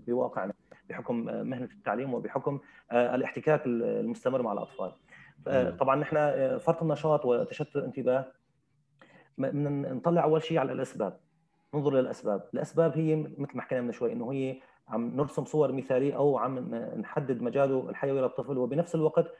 بواقعنا 0.07 0.53
بحكم 0.89 1.29
آه، 1.29 1.43
مهنة 1.43 1.69
التعليم 1.77 2.13
وبحكم 2.13 2.59
آه، 2.91 3.15
الاحتكاك 3.15 3.65
المستمر 3.65 4.41
مع 4.41 4.53
الأطفال. 4.53 4.91
طبعا 5.79 5.95
نحن 5.95 6.15
فرط 6.57 6.81
النشاط 6.81 7.25
وتشتت 7.25 7.75
الانتباه 7.75 8.31
نطلع 9.37 10.23
أول 10.23 10.43
شيء 10.43 10.57
على 10.57 10.71
الأسباب. 10.71 11.19
ننظر 11.73 11.93
للاسباب، 11.93 12.43
الأسباب. 12.53 12.97
هي 12.97 13.15
مثل 13.15 13.57
ما 13.57 13.61
حكينا 13.61 13.81
من 13.81 13.91
شوي 13.91 14.13
إنه 14.13 14.31
هي 14.31 14.57
عم 14.87 15.15
نرسم 15.15 15.45
صور 15.45 15.71
مثالية 15.71 16.15
أو 16.15 16.37
عم 16.37 16.75
نحدد 16.75 17.41
مجاله 17.41 17.89
الحيوي 17.89 18.21
للطفل 18.21 18.57
وبنفس 18.57 18.95
الوقت 18.95 19.31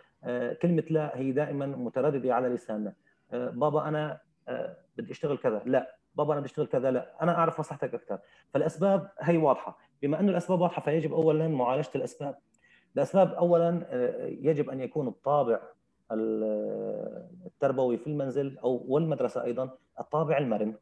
كلمة 0.61 0.83
لا 0.89 1.17
هي 1.17 1.31
دائما 1.31 1.65
مترددة 1.65 2.35
على 2.35 2.47
لساننا. 2.47 2.93
آه، 3.31 3.49
بابا 3.49 3.87
أنا 3.87 4.19
آه، 4.47 4.77
بدي 4.97 5.11
أشتغل 5.11 5.37
كذا. 5.37 5.61
لا. 5.65 5.95
بابا 6.15 6.33
أنا 6.33 6.39
بدي 6.39 6.49
أشتغل 6.49 6.67
كذا. 6.67 6.91
لا. 6.91 7.23
أنا 7.23 7.37
أعرف 7.37 7.59
مصلحتك 7.59 7.93
أكثر. 7.93 8.19
فالأسباب 8.53 9.11
هي 9.19 9.37
واضحة. 9.37 9.77
بما 10.01 10.19
إنه 10.19 10.31
الأسباب 10.31 10.61
واضحة 10.61 10.81
فيجب 10.81 11.13
اولا 11.13 11.47
معالجة 11.47 11.89
الأسباب. 11.95 12.37
الأسباب 12.95 13.33
اولا 13.33 13.85
آه، 13.89 14.25
يجب 14.25 14.69
أن 14.69 14.81
يكون 14.81 15.07
الطابع 15.07 15.59
التربوي 17.45 17.97
في 17.97 18.07
المنزل 18.07 18.57
أو 18.57 18.85
والمدرسة 18.87 19.43
أيضا 19.43 19.69
الطابع 19.99 20.37
المرن. 20.37 20.75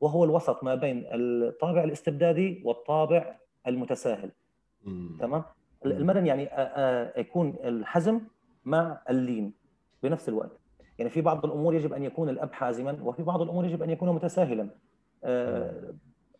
وهو 0.00 0.24
الوسط 0.24 0.64
ما 0.64 0.74
بين 0.74 1.04
الطابع 1.06 1.84
الاستبدادي 1.84 2.62
والطابع 2.64 3.36
المتساهل. 3.66 4.30
تمام؟ 5.20 5.42
المرن 5.86 6.26
يعني 6.26 6.48
يكون 7.16 7.54
الحزم 7.64 8.20
مع 8.64 9.00
اللين 9.10 9.52
بنفس 10.02 10.28
الوقت. 10.28 10.50
يعني 10.98 11.10
في 11.10 11.20
بعض 11.20 11.44
الأمور 11.44 11.74
يجب 11.74 11.92
أن 11.92 12.02
يكون 12.02 12.28
الأب 12.28 12.52
حازما 12.52 12.98
وفي 13.02 13.22
بعض 13.22 13.42
الأمور 13.42 13.64
يجب 13.64 13.82
أن 13.82 13.90
يكون 13.90 14.08
متساهلا. 14.08 14.68
آه، 15.24 15.94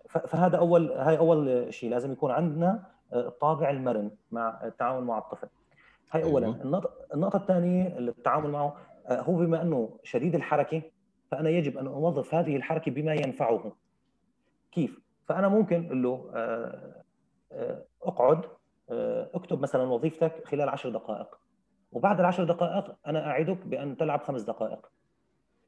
فهذا 0.09 0.57
أول 0.57 0.93
هاي 0.93 1.19
أول 1.19 1.75
شيء 1.75 1.91
لازم 1.91 2.13
يكون 2.13 2.31
عندنا 2.31 2.83
آه، 3.13 3.29
الطابع 3.29 3.71
المرن 3.71 4.11
مع 4.31 4.61
التعامل 4.65 5.05
مع 5.05 5.19
الطفل. 5.19 5.49
هاي 6.11 6.23
اولا. 6.23 6.47
أيوة. 6.47 6.91
النقطة 7.15 7.37
الثانية 7.37 7.99
التعامل 7.99 8.51
معه 8.51 8.77
آه، 9.07 9.21
هو 9.21 9.37
بما 9.37 9.63
أنه 9.63 9.99
شديد 10.03 10.35
الحركة 10.35 10.83
فأنا 11.31 11.51
يجب 11.51 11.79
أن 11.79 11.87
اوظف 11.87 12.35
هذه 12.35 12.57
الحركة 12.57 12.91
بما 12.91 13.15
ينفعه. 13.15 13.77
كيف؟ 14.73 15.01
فأنا 15.29 15.49
ممكن 15.49 15.87
أقول 15.87 16.03
له 16.03 16.31
اقعد 18.03 18.45
اكتب 19.35 19.63
مثلا 19.63 19.83
وظيفتك 19.83 20.45
خلال 20.45 20.69
عشر 20.69 20.91
دقائق. 20.91 21.39
وبعد 21.93 22.21
العشر 22.21 22.45
دقائق 22.45 22.97
أنا 23.07 23.27
أعدك 23.27 23.67
بأن 23.67 23.97
تلعب 23.97 24.23
خمس 24.23 24.43
دقائق. 24.43 24.91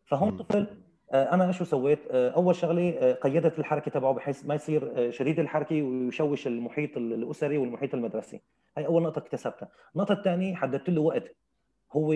فهون 0.04 0.36
طفل 0.36 0.66
آه، 1.12 1.34
أنا 1.34 1.52
شو 1.52 1.64
سويت؟ 1.64 1.98
آه، 2.10 2.30
أول 2.30 2.54
شغلة 2.54 2.90
آه، 2.98 3.12
قيدت 3.12 3.58
الحركة 3.58 3.90
تبعه 3.90 4.12
بحيث 4.12 4.46
ما 4.46 4.54
يصير 4.54 5.10
شديد 5.10 5.38
الحركة 5.38 5.82
ويشوش 5.82 6.46
المحيط 6.46 6.96
الأسري 6.96 7.58
والمحيط 7.58 7.94
المدرسي. 7.94 8.40
هاي 8.76 8.86
أول 8.86 9.02
نقطة 9.02 9.18
اكتسبتها، 9.18 9.68
النقطة 9.94 10.12
الثانية 10.12 10.54
حددت 10.54 10.90
له 10.90 11.00
وقت. 11.00 11.36
هو 11.92 12.14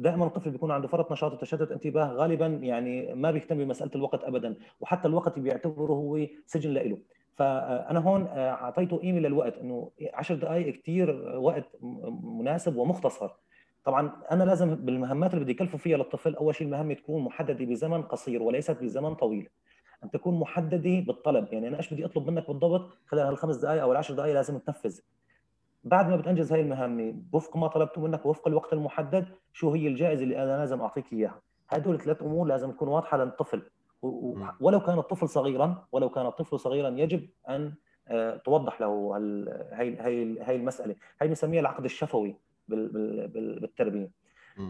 دائما 0.00 0.26
الطفل 0.26 0.50
بيكون 0.50 0.70
عنده 0.70 0.88
فرط 0.88 1.12
نشاط 1.12 1.32
وتشتت 1.32 1.72
انتباه 1.72 2.12
غالبا 2.12 2.46
يعني 2.46 3.14
ما 3.14 3.30
بيهتم 3.30 3.58
بمسألة 3.58 3.90
الوقت 3.94 4.24
ابدا 4.24 4.54
وحتى 4.80 5.08
الوقت 5.08 5.38
بيعتبره 5.38 5.92
هو 5.92 6.26
سجن 6.46 6.70
لإله. 6.70 6.98
فانا 7.34 7.98
هون 7.98 8.26
آه، 8.26 8.50
أعطيته 8.50 8.96
قيمة 8.96 9.18
للوقت 9.18 9.58
إنه 9.58 9.90
10 10.14 10.34
دقائق 10.34 10.74
كثير 10.74 11.36
وقت 11.36 11.64
مناسب 12.22 12.76
ومختصر. 12.76 13.30
طبعا 13.84 14.12
أنا 14.30 14.44
لازم 14.44 14.74
بالمهمات 14.74 15.34
اللي 15.34 15.44
بدي 15.44 15.54
كلفه 15.54 15.78
فيها 15.78 15.96
للطفل 15.96 16.34
أول 16.34 16.54
شيء 16.54 16.66
المهمة 16.66 16.94
تكون 16.94 17.24
محددة 17.24 17.64
بزمن 17.64 18.02
قصير 18.02 18.42
وليست 18.42 18.82
بزمن 18.82 19.14
طويل. 19.14 19.48
أن 20.04 20.10
تكون 20.10 20.40
محددة 20.40 21.00
بالطلب 21.06 21.52
يعني 21.52 21.68
أنا 21.68 21.76
إيش 21.76 21.94
بدي 21.94 22.04
أطلب 22.04 22.30
منك 22.30 22.46
بالضبط؟ 22.46 22.90
خلال 23.06 23.26
هالخمس 23.26 23.56
دقائق 23.56 23.82
أو 23.82 23.92
العشر 23.92 24.14
دقائق 24.14 24.34
لازم 24.34 24.58
تنفذ. 24.58 24.98
بعد 25.84 26.08
ما 26.08 26.16
بتنجز 26.16 26.52
هاي 26.52 26.60
المهمة 26.60 27.14
وفق 27.32 27.56
ما 27.56 27.68
طلبته 27.68 28.00
منك 28.00 28.26
وفق 28.26 28.48
الوقت 28.48 28.72
المحدد 28.72 29.28
شو 29.52 29.70
هي 29.70 29.88
الجائزة 29.88 30.22
اللي 30.22 30.42
أنا 30.42 30.58
لازم 30.58 30.80
أعطيك 30.80 31.12
إياها. 31.12 31.40
هدول 31.68 32.00
ثلاث 32.00 32.22
أمور 32.22 32.46
لازم 32.46 32.70
تكون 32.72 32.88
واضحة 32.88 33.16
للطفل. 33.16 33.62
ولو 34.60 34.80
كان 34.80 34.98
الطفل 34.98 35.28
صغيرا 35.28 35.84
ولو 35.92 36.10
كان 36.10 36.26
الطفل 36.26 36.58
صغيرا 36.58 36.88
يجب 36.88 37.28
أن 37.48 37.74
آه، 38.08 38.36
توضح 38.36 38.80
له 38.80 39.16
هي 39.72 39.96
هي 40.00 40.36
هي 40.42 40.56
المسألة. 40.56 40.94
هي 41.22 41.28
بنسميها 41.28 41.60
العقد 41.60 41.84
الشفوي 41.84 42.36
بالتربية. 42.68 44.10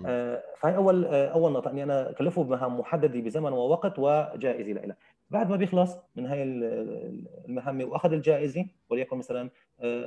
آه، 0.06 0.42
فهي 0.58 0.76
أول 0.76 1.04
آه، 1.04 1.28
أول 1.28 1.52
نقطة 1.52 1.70
إني 1.70 1.82
أنا 1.82 2.10
أكلفه 2.10 2.44
بمهام 2.44 2.80
محددة 2.80 3.20
بزمن 3.20 3.52
ووقت 3.52 3.98
وجائزة 3.98 4.72
لها 4.72 4.96
بعد 5.30 5.50
ما 5.50 5.56
بيخلص 5.56 5.96
من 6.16 6.26
هاي 6.26 6.42
المهمة 6.42 7.84
وأخذ 7.84 8.12
الجائزة 8.12 8.66
وليكن 8.90 9.16
مثلا 9.16 9.50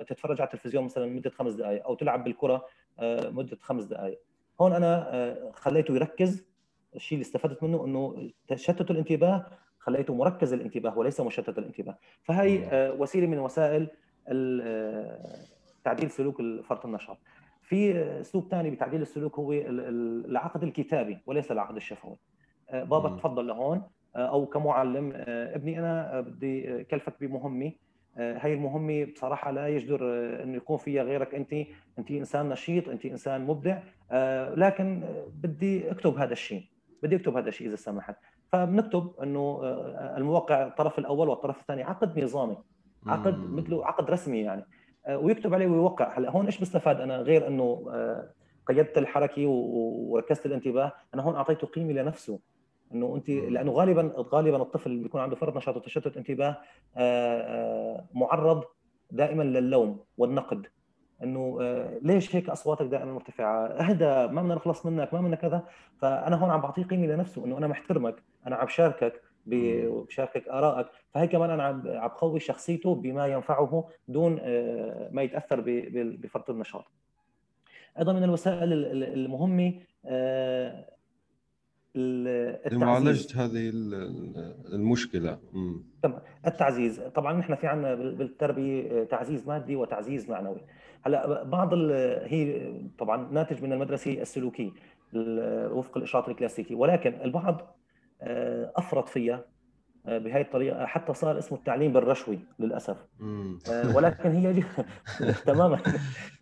تتفرج 0.07 0.41
على 0.41 0.47
التلفزيون 0.47 0.83
مثلا 0.83 1.05
مده 1.05 1.29
خمس 1.29 1.53
دقائق 1.53 1.85
أو 1.85 1.95
تلعب 1.95 2.23
بالكرة 2.23 2.65
مدة 3.01 3.57
خمس 3.61 3.83
دقائق 3.83 4.19
هون 4.61 4.73
أنا 4.73 5.51
خليته 5.53 5.95
يركز. 5.95 6.51
الشيء 6.95 7.15
اللي 7.15 7.25
استفدت 7.25 7.63
منه 7.63 7.85
إنه 7.85 8.29
تشتت 8.47 8.91
الانتباه 8.91 9.45
خليته 9.79 10.13
مركز 10.13 10.53
الانتباه 10.53 10.97
وليس 10.97 11.21
مشتت 11.21 11.57
الانتباه. 11.57 11.97
فهي 12.23 12.65
آه، 12.65 12.93
وسيلة 12.93 13.27
من 13.27 13.39
وسائل 13.39 13.87
آه، 14.27 15.45
تعديل 15.83 16.11
سلوك 16.11 16.41
فرط 16.63 16.85
النشاط. 16.85 17.17
في 17.61 18.01
اسلوب 18.21 18.47
ثاني 18.51 18.69
بتعديل 18.69 19.01
السلوك 19.01 19.39
هو 19.39 19.51
العقد 19.51 20.63
الكتابي 20.63 21.17
وليس 21.25 21.51
العقد 21.51 21.75
الشفوي. 21.75 22.17
آه، 22.69 22.83
بابا 22.83 23.09
تفضل 23.09 23.47
لهون. 23.47 23.81
أو 24.15 24.45
كمعلم 24.45 25.13
ابني 25.27 25.79
أنا 25.79 26.21
بدي 26.21 26.83
كلفك 26.83 27.13
بمهمه 27.21 27.71
هاي 28.18 28.53
المهمة 28.53 29.06
بصراحة 29.06 29.51
لا 29.51 29.68
يجدر 29.68 30.00
إنه 30.44 30.58
يكون 30.58 30.77
فيها 30.77 31.03
غيرك. 31.03 31.36
انت 31.36 31.53
انت 32.00 32.12
إنسان 32.12 32.50
نشيط 32.50 32.89
انت 32.89 33.06
إنسان 33.06 33.41
مبدع 33.41 33.80
لكن 34.56 35.03
بدي 35.34 35.91
أكتب 35.91 36.18
هذا 36.18 36.34
الشيء 36.34 36.63
بدي 37.03 37.15
أكتب 37.15 37.38
هذا 37.38 37.50
الشيء 37.50 37.68
إذا 37.68 37.75
سمحت. 37.75 38.15
فبنكتب 38.51 39.12
إنه 39.24 39.60
آه، 39.63 40.18
الموقع 40.18 40.68
الطرف 40.68 41.00
الأول 41.00 41.30
والطرف 41.30 41.62
الثاني 41.62 41.84
عقد 41.84 42.20
نظامي 42.20 42.58
عقد 43.08 43.38
مثله 43.38 43.86
عقد 43.86 44.12
رسمي 44.12 44.39
يعني 44.39 44.65
آه، 45.06 45.18
ويكتب 45.18 45.53
عليه 45.53 45.68
ويوقع. 45.68 46.18
هلأ 46.18 46.32
هون 46.32 46.46
إيش 46.46 46.62
بستفاد 46.62 47.01
أنا 47.01 47.18
غير 47.18 47.48
إنه 47.48 47.86
آه، 47.94 48.30
قيدت 48.65 48.98
الحركة 48.98 49.48
وركزت 49.48 50.46
الانتباه؟ 50.46 50.91
أنا 51.13 51.24
هون 51.24 51.36
أعطيته 51.36 51.68
قيمة 51.68 51.94
لنفسه. 51.94 52.39
إنه 52.93 53.15
انت 53.15 53.29
لأنه 53.29 53.71
غالبا 53.71 54.13
غالبا 54.17 54.62
الطفل 54.62 54.91
اللي 54.91 55.03
بيكون 55.03 55.21
عنده 55.21 55.36
فرط 55.36 55.55
نشاط 55.55 55.75
وتشتت 55.75 56.17
انتباه 56.17 56.57
معرض 58.13 58.63
دائما 59.12 59.43
للوم 59.43 60.00
والنقد. 60.17 60.67
إنه 61.24 61.57
آه، 61.62 62.00
ليش 62.01 62.36
هيك 62.36 62.50
أصواتك 62.50 62.86
دائما 62.86 63.13
مرتفعة؟ 63.13 63.65
إهدى 63.83 64.05
ما 64.05 64.41
بدنا 64.41 64.55
نخلص 64.55 64.86
منك 64.86 65.13
ما 65.13 65.21
بدنا 65.21 65.36
كذا. 65.36 65.67
فأنا 65.98 66.36
هون 66.36 66.50
عم 66.50 66.62
بعطيه 66.62 66.83
قيمة 66.83 67.05
لنفسه 67.07 67.45
إنه 67.45 67.57
أنا 67.57 67.67
محترمك 67.67 68.24
أنا 68.48 68.55
عم 68.55 68.65
بشاركك 68.65 69.21
بشاركك 69.45 70.48
آرائك. 70.48 70.88
فهي 71.13 71.27
كمان 71.27 71.50
أنا 71.50 71.63
عم 71.63 71.81
بقوي 71.81 72.39
شخصيته 72.39 72.95
بما 72.95 73.27
ينفعه 73.27 73.89
دون 74.07 74.39
آه، 74.41 75.10
ما 75.12 75.21
يتأثر 75.21 75.63
بفرط 75.95 76.50
النشاط. 76.50 76.86
أيضا 78.00 78.13
من 78.13 78.24
الوسائل 78.24 78.74
المهمة 79.03 79.74
آه، 80.05 80.86
لمعالجة 81.95 83.45
هذه 83.45 83.69
المشكلة. 84.74 85.39
تمام. 86.03 86.19
التعزيز. 86.48 87.00
طبعا 87.00 87.33
نحن 87.33 87.55
في 87.55 87.67
عندنا 87.67 87.95
بالتربية 87.95 89.03
تعزيز 89.03 89.48
مادي 89.48 89.75
وتعزيز 89.75 90.29
معنوي. 90.29 90.62
هلأ 91.01 91.43
بعض 91.43 91.74
هي 91.74 92.74
طبعا 93.00 93.31
ناتج 93.31 93.63
من 93.63 93.74
المدرسة 93.74 94.21
السلوكية 94.21 94.71
وفق 95.71 95.98
الاشراط 95.98 96.29
الكلاسيكي. 96.29 96.75
ولكن 96.75 97.21
البعض 97.24 97.77
آه، 98.21 98.71
أفرط 98.75 99.10
فيها. 99.10 99.45
آه، 100.05 100.17
بهي 100.17 100.41
الطريقة 100.41 100.86
حتى 100.86 101.13
صار 101.13 101.38
اسمه 101.38 101.58
التعليم 101.58 101.93
بالرشوي 101.93 102.39
للأسف. 102.60 102.98
آه، 103.70 103.96
ولكن 103.96 104.31
هي 104.31 104.63
تماما. 105.46 105.79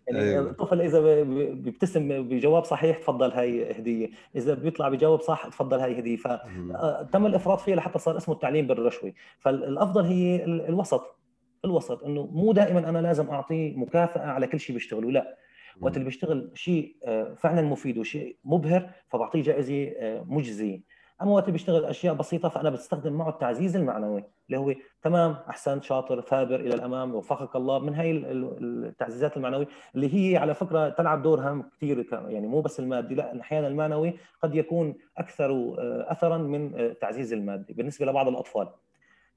يعني 0.08 0.20
أيوه. 0.22 0.50
الطفل 0.50 0.80
إذا 0.80 1.22
بيبتسم 1.52 2.28
بجواب 2.28 2.64
صحيح 2.64 2.98
تفضل 2.98 3.30
هاي 3.30 3.78
هدية. 3.78 4.10
إذا 4.36 4.54
بيطلع 4.54 4.88
بجاوب 4.88 5.20
صح 5.20 5.46
تفضل 5.48 5.80
هاي 5.80 5.98
هدية. 5.98 6.16
فتم 6.16 7.26
الإفراط 7.26 7.60
فيها 7.60 7.76
لحتى 7.76 7.98
صار 7.98 8.16
اسمه 8.16 8.34
التعليم 8.34 8.66
بالرشوي. 8.66 9.14
فالأفضل 9.38 10.04
هي 10.04 10.44
الوسط. 10.44 11.16
الوسط 11.64 12.04
إنه 12.04 12.26
مو 12.26 12.52
دائما 12.52 12.88
أنا 12.88 12.98
لازم 12.98 13.30
اعطيه 13.30 13.76
مكافأة 13.76 14.20
على 14.26 14.46
كل 14.46 14.60
شيء 14.60 14.74
بيشتغله 14.74 15.10
لا 15.10 15.36
وقت 15.80 15.94
اللي 15.94 16.04
بيشتغل 16.04 16.50
شيء 16.54 16.96
آه، 17.06 17.34
فعلا 17.34 17.62
مفيد 17.62 17.98
وشيء 17.98 18.36
مبهر 18.44 18.90
فبعطيه 19.08 19.42
جائزة 19.42 19.84
آه، 19.96 20.24
مجزية. 20.28 20.80
أما 21.22 21.30
وقت 21.30 21.50
بيشتغل 21.50 21.84
أشياء 21.84 22.14
بسيطة 22.14 22.48
فأنا 22.48 22.70
بستخدم 22.70 23.12
معه 23.12 23.28
التعزيز 23.28 23.76
المعنوي 23.76 24.24
اللي 24.46 24.58
هو 24.58 24.74
تمام 25.02 25.36
احسنت 25.48 25.84
شاطر 25.84 26.20
ثابر 26.20 26.54
إلى 26.60 26.74
الأمام 26.74 27.14
وفقك 27.14 27.56
الله 27.56 27.78
من 27.78 27.94
هاي 27.94 28.10
التعزيزات 28.10 29.36
المعنويه 29.36 29.68
اللي 29.94 30.14
هي 30.14 30.36
على 30.36 30.54
فكرة 30.54 30.88
تلعب 30.88 31.22
دور 31.22 31.40
هام 31.40 31.70
كثير 31.76 32.06
يعني 32.12 32.46
مو 32.46 32.60
بس 32.60 32.80
المادي 32.80 33.14
لا 33.14 33.40
أحيانا 33.40 33.66
المعنوي 33.66 34.14
قد 34.42 34.54
يكون 34.54 34.94
أكثر 35.18 35.50
آه، 35.50 36.06
اثرا 36.12 36.38
من 36.38 36.80
التعزيز 36.80 37.32
المادي 37.32 37.72
بالنسبة 37.72 38.06
لبعض 38.06 38.28
الأطفال. 38.28 38.68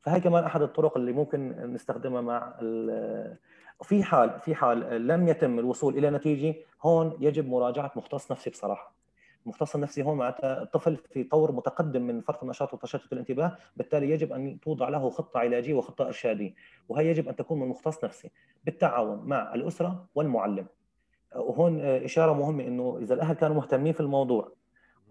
فهي 0.02 0.20
كمان 0.20 0.44
أحد 0.44 0.62
الطرق 0.62 0.98
اللي 0.98 1.12
ممكن 1.12 1.74
نستخدمها 1.74 2.22
مع 2.22 2.54
في 3.84 4.04
حال 4.04 4.40
في 4.40 4.56
حال 4.56 5.08
لم 5.08 5.28
يتم 5.28 5.60
الوصول 5.60 5.98
إلى 5.98 6.10
نتيجة 6.10 6.56
هون 6.82 7.18
يجب 7.20 7.48
مراجعة 7.48 7.92
مختص 7.96 8.32
نفسي 8.32 8.50
بصراحة. 8.50 9.03
المختص 9.44 9.76
النفسي 9.76 10.04
هون 10.04 10.18
معناتها 10.18 10.64
الطفل 10.64 10.96
في 10.96 11.24
طور 11.24 11.52
متقدم 11.52 12.02
من 12.02 12.22
فرط 12.22 12.44
النشاط 12.44 12.74
وتشتت 12.74 13.14
الانتباه 13.14 13.58
بالتالي 13.78 14.10
يجب 14.10 14.34
أن 14.34 14.60
توضع 14.60 14.90
له 14.90 15.10
خطة 15.10 15.40
علاجية 15.40 15.74
وخطة 15.74 16.06
إرشادية 16.06 16.54
وهي 16.90 17.08
يجب 17.08 17.28
أن 17.28 17.36
تكون 17.36 17.60
من 17.60 17.68
مختص 17.68 18.04
نفسي 18.04 18.32
بالتعاون 18.64 19.22
مع 19.26 19.54
الأسرة 19.56 20.06
والمعلم. 20.16 20.66
وهون 21.36 21.80
إشارة 21.82 22.34
مهمة 22.34 22.64
إنه 22.64 22.98
إذا 23.02 23.14
الأهل 23.14 23.36
كانوا 23.36 23.56
مهتمين 23.56 23.94
في 23.94 24.00
الموضوع 24.00 24.52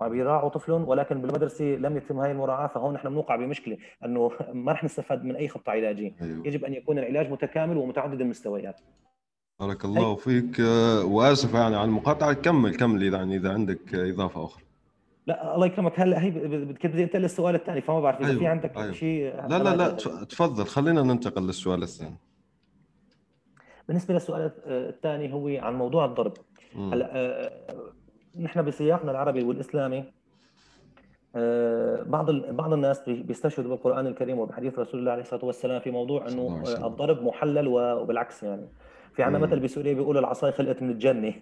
وبيراعوا 0.01 0.49
طفلهم 0.49 0.89
ولكن 0.89 1.21
بالمدرسة 1.23 1.65
لم 1.65 1.97
يتم 1.97 2.21
هذه 2.21 2.31
المراعاة 2.31 2.67
فهون 2.67 2.95
نحن 2.95 3.09
بنوقع 3.09 3.37
بمشكلة 3.37 3.77
إنه 4.05 4.31
ما 4.53 4.73
رح 4.73 4.85
نستفاد 4.85 5.25
من 5.25 5.37
أي 5.37 5.49
خطة 5.49 5.71
علاجية. 5.71 6.13
أيوه. 6.23 6.47
يجب 6.47 6.65
أن 6.65 6.75
يكون 6.75 6.99
العلاج 6.99 7.31
متكامل 7.31 7.77
ومتعدد 7.77 8.21
المستويات. 8.21 8.81
بارك 9.63 9.85
الله 9.85 10.15
فيك. 10.15 10.61
آه، 10.61 11.05
وآسف 11.05 11.55
يعني 11.55 11.77
على 11.77 11.85
المقاطعة. 11.85 12.33
كمل 12.33 12.77
كمل 12.77 13.03
إذا 13.03 13.17
يعني 13.17 13.37
إذا 13.37 13.53
عندك 13.53 13.95
إضافة 13.95 14.45
أخرى. 14.45 14.63
لا 15.27 15.55
الله 15.55 15.67
يكرمك. 15.67 16.01
هلا 16.01 16.23
هي 16.23 16.31
بدك 16.31 16.87
أنت 16.87 17.17
للسؤال 17.17 17.55
الثاني 17.55 17.81
فما 17.81 18.01
بعرف 18.01 18.21
إذا 18.21 18.29
أيوه. 18.29 18.39
في 18.39 18.47
عندك 18.47 18.77
أيوه. 18.77 18.93
شيء 18.93 19.35
لا 19.49 19.59
لا 19.59 19.77
لا 19.77 19.91
تفضل. 20.25 20.67
خلينا 20.67 21.03
ننتقل 21.03 21.43
للسؤال 21.43 21.83
الثاني. 21.83 22.17
بالنسبة 23.89 24.15
للسؤال 24.15 24.51
الثاني 24.67 25.33
هو 25.33 25.49
عن 25.49 25.75
موضوع 25.75 26.05
الضرب. 26.05 26.33
هلا 26.77 27.11
آه، 27.13 27.53
نحن 28.41 28.63
بسياقنا 28.63 29.11
العربي 29.11 29.45
والإسلامي 29.45 30.05
آه، 31.37 32.03
بعض 32.03 32.31
بعض 32.31 32.73
الناس 32.73 33.09
بيستشهدوا 33.09 33.71
بالقرآن 33.71 34.07
الكريم 34.07 34.39
وبحديث 34.39 34.79
رسول 34.79 35.01
الله 35.01 35.13
عليه 35.13 35.23
الصلاة 35.23 35.45
والسلام 35.45 35.81
في 35.81 35.91
موضوع 35.91 36.29
إنه 36.29 36.63
الضرب 36.87 37.23
محلل 37.23 37.69
وبالعكس 37.69 38.43
يعني. 38.43 38.69
في 39.15 39.23
عندنا 39.23 39.47
مثل 39.47 39.61
بسوريا 39.61 39.93
بيقولوا 39.93 40.21
العصاي 40.21 40.53
خلقت 40.53 40.83
من 40.83 40.91
الجنة. 40.91 41.35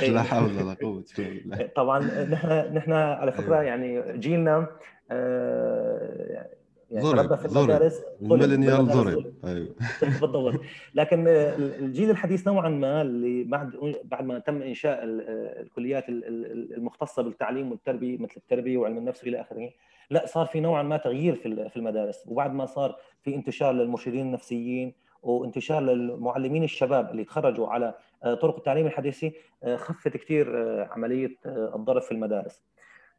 لا 0.08 0.22
حول 0.22 0.56
ولا 0.56 0.74
قوة 0.74 1.04
إلا 1.18 1.28
بالله. 1.28 1.66
طبعا 1.76 1.98
نحن 2.24 2.74
نحن 2.74 2.92
على 2.92 3.32
فكرة 3.32 3.62
يعني 3.62 4.18
جيلنا 4.18 4.66
آه، 5.10 6.46
يعني 6.90 7.04
ضرب 7.04 7.34
في 7.34 7.46
المدارس 7.46 8.02
الميلينيال 8.22 8.86
ضرب. 8.86 9.32
أيوه. 9.44 9.68
بالضبط. 10.02 10.60
لكن 10.94 11.24
الجيل 11.28 12.10
الحديث 12.10 12.46
نوعا 12.46 12.68
ما 12.68 13.02
اللي 13.02 13.44
بعد 13.44 13.94
بعد 14.04 14.24
ما 14.24 14.38
تم 14.38 14.62
إنشاء 14.62 15.00
الكليات 15.04 16.04
المختصة 16.08 17.22
بالتعليم 17.22 17.70
والتربية 17.70 18.18
مثل 18.18 18.34
التربية 18.36 18.76
وعلم 18.76 18.98
النفس 18.98 19.24
والى 19.24 19.40
آخره 19.40 19.70
لا 20.10 20.26
صار 20.26 20.46
في 20.46 20.60
نوعا 20.60 20.82
ما 20.82 20.96
تغيير 20.96 21.34
في 21.34 21.68
في 21.68 21.76
المدارس. 21.76 22.24
وبعد 22.26 22.54
ما 22.54 22.66
صار 22.66 22.96
في 23.22 23.34
انتشار 23.34 23.72
للمرشدين 23.72 24.26
النفسيين 24.26 24.94
وانتشار 25.22 25.82
للمعلمين 25.82 26.64
الشباب 26.64 27.10
اللي 27.10 27.24
تخرجوا 27.24 27.68
على 27.68 27.94
طرق 28.22 28.56
التعليم 28.56 28.86
الحديثي 28.86 29.32
خفت 29.76 30.16
كثير 30.16 30.56
عملية 30.90 31.36
الضرب 31.46 32.02
في 32.02 32.12
المدارس. 32.12 32.62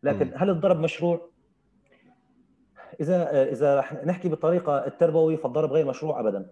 لكن 0.03 0.31
هل 0.35 0.49
الضرب 0.49 0.79
مشروع؟ 0.79 1.29
إذا 3.01 3.43
إذا 3.51 3.83
نحكي 4.05 4.29
بالطريقة 4.29 4.85
التربوي 4.85 5.37
فالضرب 5.37 5.71
غير 5.71 5.85
مشروع 5.85 6.19
ابدا. 6.19 6.51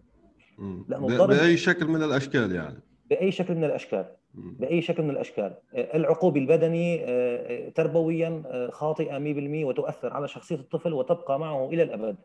لأنه 0.87 1.07
الضرب 1.07 1.29
بأي 1.29 1.57
شكل 1.57 1.87
من 1.87 2.03
الأشكال 2.03 2.55
يعني؟ 2.55 2.79
بأي 3.09 3.31
شكل 3.31 3.55
من 3.55 3.63
الأشكال. 3.63 4.05
بأي 4.33 4.81
شكل 4.81 5.03
من 5.03 5.09
الأشكال. 5.09 5.53
العقوب 5.73 6.37
البدني 6.37 7.03
آه، 7.05 7.69
تربويا 7.69 8.43
آه، 8.45 8.69
خاطئة 8.69 9.17
100% 9.17 9.65
وتؤثر 9.65 10.13
على 10.13 10.27
شخصية 10.27 10.55
الطفل 10.55 10.93
وتبقى 10.93 11.39
معه 11.39 11.69
إلى 11.69 11.83
الأبد. 11.83 12.15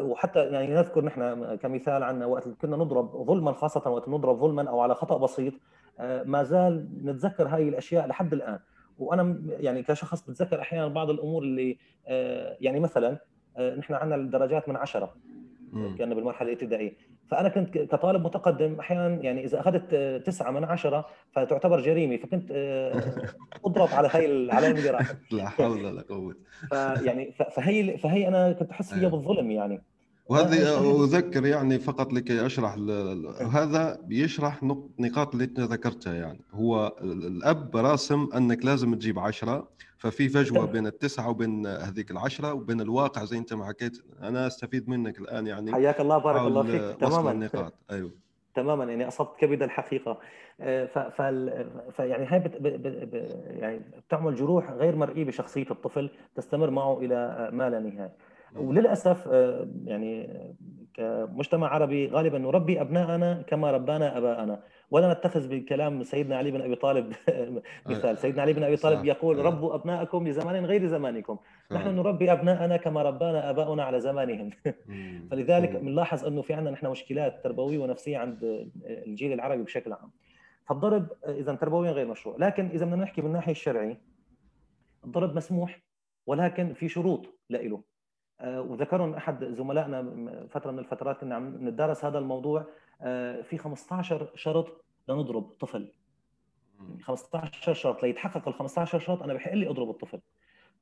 وحتى 0.00 0.44
يعني 0.44 0.74
نذكر 0.74 1.04
نحن 1.04 1.54
كمثال 1.54 2.02
عنا 2.02 2.26
وقت 2.26 2.48
كنا 2.48 2.76
نضرب 2.76 3.24
ظلما 3.26 3.52
خاصة 3.52 3.90
وقت 3.90 4.08
نضرب 4.08 4.38
ظلما 4.38 4.70
أو 4.70 4.80
على 4.80 4.94
خطأ 4.94 5.18
بسيط 5.18 5.54
آه، 6.00 6.22
ما 6.22 6.42
زال 6.42 6.88
نتذكر 7.04 7.48
هاي 7.48 7.68
الأشياء 7.68 8.06
لحد 8.06 8.32
الآن. 8.32 8.58
وأنا 8.98 9.40
يعني 9.46 9.82
كشخص 9.82 10.22
بتذكر 10.30 10.60
أحيانا 10.60 10.88
بعض 10.88 11.10
الأمور 11.10 11.42
اللي 11.42 11.78
آه، 12.06 12.56
يعني 12.60 12.80
مثلا 12.80 13.18
آه، 13.56 13.74
نحن 13.74 13.94
عندنا 13.94 14.16
الدرجات 14.16 14.68
من 14.68 14.76
عشرة. 14.76 15.14
كنا 15.98 16.14
بالمرحلة 16.14 16.48
الابتدائية. 16.48 16.92
فأنا 17.30 17.48
كنت 17.48 17.78
كطالب 17.78 18.24
متقدم 18.24 18.74
أحيانا 18.80 19.08
يعني 19.22 19.44
إذا 19.44 19.60
أخذت 19.60 19.84
آه، 19.92 20.18
تسعة 20.18 20.50
من 20.50 20.64
عشرة 20.64 21.06
فتعتبر 21.32 21.80
جريمة 21.80 22.16
فكنت 22.16 22.48
آه، 22.52 23.02
أضرب 23.64 23.88
على 23.92 24.08
هاي 24.12 24.26
العلامه 24.26 24.78
اللي 24.78 24.90
راحت 24.90 25.16
لا 25.32 25.48
حول 25.48 25.84
ولا 25.84 26.02
قوة. 26.02 26.34
فيعني 26.70 27.32
فهي 27.56 27.98
فهي 27.98 28.28
أنا 28.28 28.52
كنت 28.52 28.70
أحس 28.70 28.88
فيها 28.88 28.98
أيوة. 28.98 29.10
بالظلم 29.10 29.50
يعني. 29.50 29.82
وهذه 30.30 31.04
أذكر 31.04 31.46
يعني 31.46 31.78
فقط 31.78 32.12
لكي 32.12 32.46
أشرح 32.46 32.74
هذا 33.52 33.98
بيشرح 34.04 34.62
نق- 34.62 34.88
نقاط 34.98 35.34
اللي 35.34 35.44
ذكرتها 35.58 36.14
يعني. 36.14 36.40
هو 36.52 36.96
ال- 37.00 37.26
الأب 37.26 37.76
راسم 37.76 38.28
أنك 38.36 38.64
لازم 38.64 38.94
تجيب 38.94 39.18
عشرة 39.18 39.68
ففي 39.98 40.28
فجوة. 40.28 40.66
بين 40.66 40.86
التسعة 40.86 41.30
وبين 41.30 41.66
هذيك 41.66 42.10
العشرة 42.10 42.52
وبين 42.52 42.80
الواقع 42.80 43.24
زي 43.24 43.38
انت 43.38 43.54
ما 43.54 43.64
حكيت. 43.64 43.98
أنا 44.22 44.46
أستفيد 44.46 44.88
منك 44.88 45.18
الآن 45.18 45.46
يعني. 45.46 45.72
حياك 45.72 46.00
الله 46.00 46.18
بارك 46.18 46.40
الله 46.40 46.62
فيك. 46.62 47.00
تماما. 47.00 47.32
النقاط. 47.32 47.74
أيوه. 47.90 48.10
تماما. 48.54 48.84
يعني 48.84 49.08
أصبت 49.08 49.30
كبد 49.38 49.62
الحقيقة 49.62 50.18
آه، 50.60 50.84
ف 50.84 50.98
فيعني 51.96 52.26
هاي 52.26 52.38
بت 52.38 52.56
ب 52.56 52.62
ب 52.62 53.10
ب 53.10 53.14
يعني 53.60 53.80
بتعمل 54.08 54.34
جروح 54.34 54.70
غير 54.70 54.96
مرئية 54.96 55.24
بشخصية 55.24 55.66
الطفل 55.70 56.10
تستمر 56.34 56.70
معه 56.70 56.98
إلى 56.98 57.48
ما 57.52 57.70
لا 57.70 57.80
نهاية. 57.80 58.12
وللأسف 58.56 59.28
آه، 59.28 59.68
يعني 59.84 60.28
كمجتمع 60.94 61.68
عربي 61.68 62.08
غالبا 62.08 62.38
نربي 62.38 62.80
ابنائنا 62.80 63.42
كما 63.46 63.70
ربانا 63.70 64.18
آباءنا. 64.18 64.60
ولا 64.90 65.12
نتخذ 65.12 65.48
بكلام 65.48 66.02
سيدنا 66.02 66.36
علي 66.36 66.50
بن 66.50 66.62
أبي 66.62 66.74
طالب 66.74 67.12
مثال 67.86 68.18
سيدنا 68.18 68.42
علي 68.42 68.52
بن 68.52 68.62
أبي 68.62 68.76
طالب. 68.76 69.04
يقول 69.04 69.40
آه. 69.40 69.42
ربوا 69.42 69.74
ابنائكم 69.74 70.28
لزمان 70.28 70.66
غير 70.66 70.86
زمانكم 70.86 71.38
نحن. 71.72 71.96
نربي 71.96 72.32
ابنائنا 72.32 72.76
كما 72.76 73.02
ربانا 73.02 73.50
آباؤنا 73.50 73.82
على 73.82 74.00
زمانهم. 74.00 74.50
فلذلك. 75.30 75.76
بنلاحظ 75.76 76.24
أنه 76.24 76.42
في 76.42 76.54
عندنا 76.54 76.70
نحن 76.70 76.86
مشكلات 76.86 77.44
تربوية 77.44 77.78
ونفسية 77.78 78.18
عند 78.18 78.70
الجيل 78.84 79.32
العربي 79.32 79.62
بشكل 79.62 79.92
عام 79.92 80.10
فالضرب 80.66 81.08
إذا 81.28 81.54
تربويا 81.54 81.90
غير 81.90 82.06
مشروع 82.06 82.36
لكن 82.38 82.66
إذا 82.66 82.86
بدنا 82.86 83.02
نحكي 83.02 83.20
من 83.20 83.26
الناحية 83.26 83.52
الشرعيه 83.52 84.00
الضرب 85.04 85.36
مسموح 85.36 85.82
ولكن 86.26 86.74
في 86.74 86.88
شروط 86.88 87.38
له 87.50 87.82
وذكرهم 88.44 89.14
أحد 89.14 89.44
زملائنا 89.44 90.02
فترة 90.50 90.70
من 90.70 90.78
الفترات 90.78 91.20
كنا 91.20 91.34
عم 91.34 91.68
نتدارس 91.68 92.04
هذا 92.04 92.18
الموضوع 92.18 92.60
آه، 92.60 92.66
في 93.42 93.58
15 93.58 94.30
شرط 94.34 94.84
لنضرب 95.08 95.42
طفل. 95.60 95.92
15 97.02 97.74
شرط. 97.74 98.02
ليتحقق 98.02 98.48
ال 98.48 98.54
15 98.54 98.98
شرط 98.98 99.22
أنا 99.22 99.34
بحق 99.34 99.52
لي 99.54 99.70
أضرب 99.70 99.90
الطفل. 99.90 100.20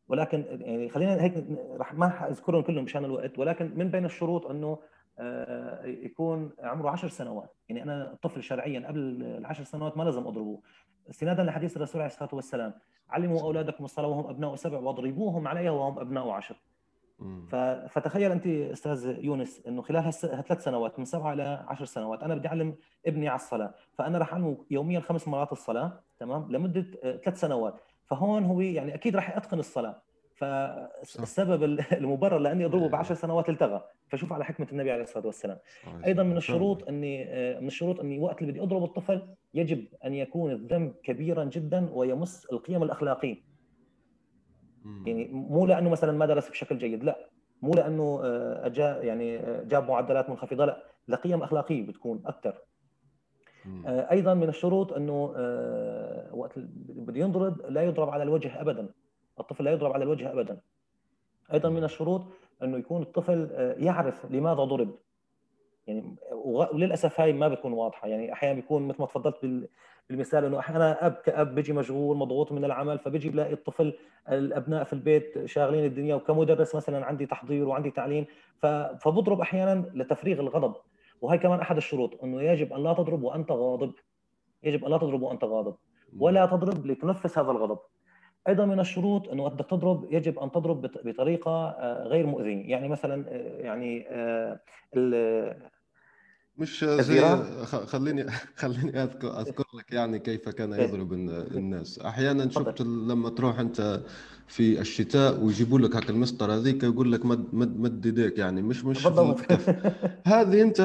ولكن 0.09 0.44
يعني 0.61 0.88
خلينا 0.88 1.22
هيك 1.22 1.44
رح 1.76 1.94
ما 1.94 2.29
أذكرهم 2.31 2.62
كلهم 2.62 2.85
مشان 2.85 3.05
الوقت 3.05 3.38
ولكن 3.38 3.72
من 3.76 3.90
بين 3.90 4.05
الشروط 4.05 4.46
إنه 4.46 4.79
آه، 5.18 5.85
يكون 5.85 6.50
عمره 6.59 6.90
10 6.90 7.09
سنوات. 7.09 7.55
يعني 7.68 7.83
أنا 7.83 8.12
الطفل 8.12 8.42
شرعيا 8.42 8.88
قبل 8.88 9.22
العشر 9.22 9.64
سنوات 9.64 9.96
ما 9.96 10.02
لازم 10.02 10.26
أضربه. 10.26 10.61
استنادا 11.11 11.42
لحديث 11.42 11.76
الرسول 11.76 12.00
عليه 12.00 12.12
الصلاة 12.12 12.35
والسلام 12.35 12.74
علموا 13.11 13.42
أولادكم 13.42 13.85
الصلاة 13.85 14.09
وهم 14.09 14.31
أبناء 14.31 14.55
سبع 14.55 14.79
واضربوهم 14.79 15.48
عليها 15.48 15.70
وهم 15.70 15.98
أبناء 15.98 16.29
عشر. 16.29 16.57
فتخيل 17.88 18.33
أنت 18.33 18.46
أستاذ 18.46 19.18
يونس 19.24 19.62
إنه 19.68 19.83
خلال 19.83 20.05
هالثلاث 20.05 20.64
سنوات 20.64 20.98
من 20.98 21.05
سبعة 21.05 21.33
إلى 21.33 21.64
عشر 21.68 21.85
سنوات 21.85 22.22
أنا 22.22 22.35
بدي 22.35 22.48
أعلم 22.48 22.74
ابني 23.07 23.29
على 23.29 23.37
الصلاة 23.37 23.74
فأنا 23.92 24.18
راح 24.18 24.33
أعلمه 24.33 24.64
يوميا 24.70 25.00
خمس 25.00 25.29
مرات 25.29 25.52
الصلاة 25.52 26.00
تمام 26.18 26.52
لمدة 26.52 26.87
آه، 27.05 27.16
ثلاث 27.16 27.40
سنوات 27.40 27.74
فهون 28.05 28.44
هو 28.44 28.61
يعني 28.61 28.94
أكيد 28.94 29.16
راح 29.16 29.37
يتقن 29.37 29.59
الصلاة 29.59 30.02
فالسبب 30.35 31.62
ال- 31.62 31.81
المبرر 32.02 32.38
لأني 32.38 32.64
أضربه 32.64 32.79
أيوة. 32.83 32.92
بعشر 32.92 33.14
سنوات 33.14 33.48
التغى 33.48 33.85
فشوف 34.09 34.33
على 34.33 34.44
حكمة 34.44 34.66
النبي 34.72 34.90
عليه 34.92 35.02
الصلاة 35.02 35.26
والسلام. 35.26 35.59
أيضا 36.07 36.22
من. 36.22 36.37
الشروط 36.37 36.88
إني 36.88 37.24
آه، 37.29 37.61
من 37.61 37.66
الشروط 37.66 38.00
إني 38.00 38.18
وقت 38.18 38.40
اللي 38.42 38.52
بدي 38.52 38.62
أضرب 38.62 38.85
الطفل 38.85 39.22
يجب 39.55 39.85
أن 40.05 40.14
يكون 40.14 40.52
الذنب 40.52 40.94
كبيرا 41.02 41.44
جدا 41.44 41.90
ويمس 41.92 42.46
القيم 42.52 42.83
الأخلاقية. 42.83 43.55
يعني 45.07 45.29
مو 45.33 45.66
لأنه 45.66 45.90
مثلا 45.90 46.12
ما 46.12 46.27
درس 46.27 46.49
بشكل 46.51 46.79
جيد 46.79 47.05
لا. 47.05 47.27
مو 47.62 47.70
لأنه 47.75 48.20
آه، 48.25 48.68
جاء 48.68 49.05
يعني 49.05 49.38
آه، 49.38 49.62
جاب 49.62 49.88
معدلات 49.90 50.31
منخفضة 50.31 50.64
لا. 50.64 50.83
لقيم 51.09 51.42
أخلاقية 51.42 51.87
بتكون 51.87 52.22
أكثر. 52.27 52.55
آه، 53.87 54.11
أيضا 54.11 54.35
من 54.35 54.49
الشروط 54.49 54.92
أنه 54.92 55.33
آه، 55.37 56.35
وقت 56.35 56.53
بده 56.88 57.20
ينضرب 57.20 57.61
لا 57.68 57.83
يضرب 57.83 58.09
على 58.11 58.22
الوجه 58.22 58.61
ابدا. 58.61 58.88
الطفل 59.40 59.64
لا 59.64 59.70
يضرب 59.70 59.92
على 59.92 60.05
الوجه 60.05 60.33
ابدا. 60.33 60.59
أيضا 61.53 61.68
من 61.68 61.85
الشروط 61.85 62.22
أنه 62.62 62.79
يكون 62.79 63.03
الطفل 63.03 63.49
آه، 63.53 63.72
يعرف 63.79 64.27
لماذا 64.33 64.64
ضرب. 64.64 64.94
يعني 65.87 66.16
وللأسف 66.44 67.20
هاي 67.20 67.33
ما 67.33 67.49
بتكون 67.49 67.72
واضحة. 67.72 68.09
يعني 68.09 68.33
أحيانا 68.33 68.55
بيكون 68.55 68.88
مثل 68.88 69.01
ما 69.01 69.07
تفضلت 69.07 69.37
بال- 69.42 69.68
بالمثال 70.10 70.44
إنه 70.44 70.58
أحيانا 70.58 71.06
أب 71.06 71.12
كأب 71.12 71.54
بيجي 71.54 71.72
مشغول 71.72 72.16
مضغوط 72.16 72.52
من 72.52 72.64
العمل 72.64 72.98
فبيجي 72.98 73.28
بلاقي 73.30 73.52
الطفل 73.52 73.94
الأبناء 74.30 74.84
في 74.84 74.92
البيت 74.92 75.44
شاغلين 75.44 75.84
الدنيا 75.84 76.14
وكمدرس 76.14 76.74
مثلا 76.74 77.06
عندي 77.06 77.26
تحضير 77.26 77.68
وعندي 77.68 77.90
تعليم 77.90 78.26
فبضرب 78.98 79.40
أحيانا 79.40 79.84
لتفريغ 79.94 80.40
الغضب. 80.40 80.74
وهي 81.20 81.38
كمان 81.38 81.60
أحد 81.60 81.76
الشروط 81.76 82.22
إنه 82.24 82.42
يجب 82.42 82.72
أن 82.72 82.82
لا 82.82 82.92
تضرب 82.92 83.22
وأنت 83.22 83.52
غاضب. 83.52 83.92
يجب 84.62 84.84
أن 84.84 84.90
لا 84.90 84.98
تضرب 84.98 85.22
وأنت 85.22 85.44
غاضب. 85.44 85.74
ولا 86.18 86.46
تضرب 86.46 86.86
لتنفس 86.86 87.38
هذا 87.38 87.50
الغضب. 87.50 87.78
أيضا 88.48 88.64
من 88.64 88.80
الشروط 88.80 89.28
إنه 89.28 89.48
بدك 89.48 89.66
تضرب 89.66 90.12
يجب 90.12 90.38
أن 90.38 90.50
تضرب 90.50 90.82
بط- 90.82 91.06
بطريقة 91.06 91.68
آه، 91.68 92.04
غير 92.04 92.26
مؤذية. 92.26 92.70
يعني 92.70 92.88
مثلا 92.88 93.24
آه، 93.28 93.60
يعني 93.60 94.06
آه، 94.08 94.60
ال- 94.96 95.70
مش 96.58 96.84
زي 96.84 97.20
خليني 97.86 98.26
خليني 98.62 99.02
أذكر 99.02 99.40
أذكر 99.40 99.64
لك 99.74 99.92
يعني 99.92 100.18
كيف 100.18 100.48
كان 100.48 100.72
إيه. 100.72 100.84
يضرب 100.88 101.12
الن- 101.12 101.30
الناس 101.30 101.98
أحيانا. 101.98 102.48
شفت 102.50 102.80
لما 102.80 103.28
تروح 103.30 103.58
أنت 103.60 104.00
في 104.46 104.80
الشتاء 104.80 105.40
ويجيبوا 105.40 105.78
لك 105.78 105.96
هاك 105.96 106.10
المسطرة 106.10 106.52
هذيك 106.52 106.82
يقول 106.82 107.12
لك 107.12 107.26
مد 107.26 107.54
مد 107.54 107.80
مد 107.80 108.06
إيديك 108.06 108.38
يعني 108.38 108.62
مش 108.62 108.84
مش 108.84 109.06
هذه 110.26 110.62
أنت 110.62 110.80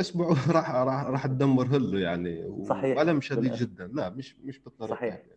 أسبوع 0.00 0.28
راح 0.56 0.70
راح 0.70 1.04
راح 1.04 1.26
تدمر 1.26 1.66
هله 1.66 1.98
يعني 1.98 2.64
صحيح. 2.68 2.98
وألم 2.98 3.20
شديد. 3.20 3.52
جدا 3.52 3.90
لا 3.94 4.10
مش 4.10 4.36
مش 4.44 4.58
بالطريقة 4.58 4.94
صحيح. 4.96 5.14
يعني. 5.14 5.34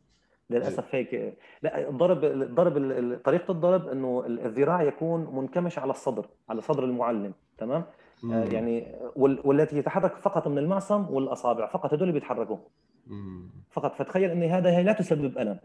للأسف 0.49 0.83
هيك 0.91 1.37
لا 1.63 1.89
الضرب 1.89 2.23
الضرب 2.23 2.77
ال- 2.77 2.91
ال- 2.91 3.23
طريقة 3.23 3.51
الضرب 3.51 3.87
إنه 3.87 4.23
الذراع 4.27 4.83
يكون 4.83 5.35
منكمش 5.35 5.79
على 5.79 5.91
الصدر 5.91 6.25
على 6.49 6.61
صدر 6.61 6.83
المعلم 6.83 7.33
تمام. 7.57 7.83
يعني 8.23 8.95
وال- 9.15 9.41
والتي 9.43 9.77
يتحرك 9.77 10.15
فقط 10.15 10.47
من 10.47 10.57
المعصم 10.57 11.05
والأصابع 11.09 11.67
فقط 11.67 11.93
هدول 11.93 12.01
اللي 12.01 12.13
بيتحركوا. 12.19 12.57
فقط. 13.71 13.95
فتخيل 13.95 14.31
إن 14.31 14.43
هذا 14.43 14.69
هي 14.77 14.83
لا 14.83 14.93
تسبب 14.93 15.37
ألم. 15.37 15.59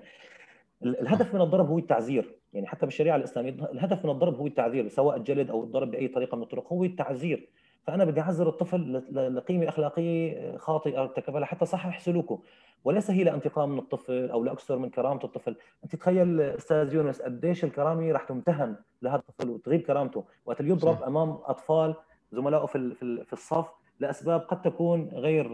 ال- 0.83 1.01
الهدف 1.01 1.35
من 1.35 1.41
الضرب 1.41 1.69
هو 1.69 1.79
التعزير 1.79 2.35
يعني 2.53 2.67
حتى 2.67 2.87
بالشريعة 2.87 3.17
الإسلامية 3.17 3.51
الهدف 3.51 4.05
من 4.05 4.11
الضرب 4.11 4.35
هو 4.35 4.47
التعزير 4.47 4.89
سواء 4.89 5.17
الجلد 5.17 5.51
أو 5.51 5.63
الضرب 5.65 5.91
بأي 5.91 6.09
طريقة 6.09 6.37
من 6.37 6.43
الطرق 6.43 6.73
هو 6.73 6.85
التعزير 6.85 7.49
فأنا 7.87 8.05
بدي 8.05 8.21
اعزر 8.21 8.49
الطفل 8.49 9.03
لقيمة 9.37 9.69
أخلاقية 9.69 10.57
خاطئة 10.57 11.01
ارتكبها 11.03 11.41
لحتى 11.41 11.67
صحح 11.67 12.01
سلوكه. 12.01 12.41
وليس 12.85 13.11
هي 13.11 13.25
لانتقام 13.25 13.71
من 13.71 13.79
الطفل 13.79 14.31
أو 14.31 14.45
لاكثر 14.45 14.79
من 14.79 14.91
كرامة 14.91 15.21
الطفل. 15.25 15.57
أنت 15.85 15.97
تخيل 15.97 16.41
أستاذ 16.41 16.95
يونس 16.95 17.23
قديش 17.23 17.65
الكرامة 17.65 18.13
راح 18.13 18.23
تمتهن 18.25 18.77
لهذا 19.03 19.17
الطفل 19.29 19.51
وتغيب 19.51 19.81
كرامته. 19.81 20.25
وقت 20.47 20.61
اللي 20.61 20.71
يضرب. 20.73 21.03
أمام 21.03 21.31
أطفال 21.45 21.95
زملائه 22.33 22.67
في 22.67 22.95
في 22.95 23.03
ال- 23.03 23.25
في 23.27 23.33
الصف 23.33 23.67
لأسباب 24.01 24.41
قد 24.41 24.63
تكون 24.63 25.09
غير 25.13 25.47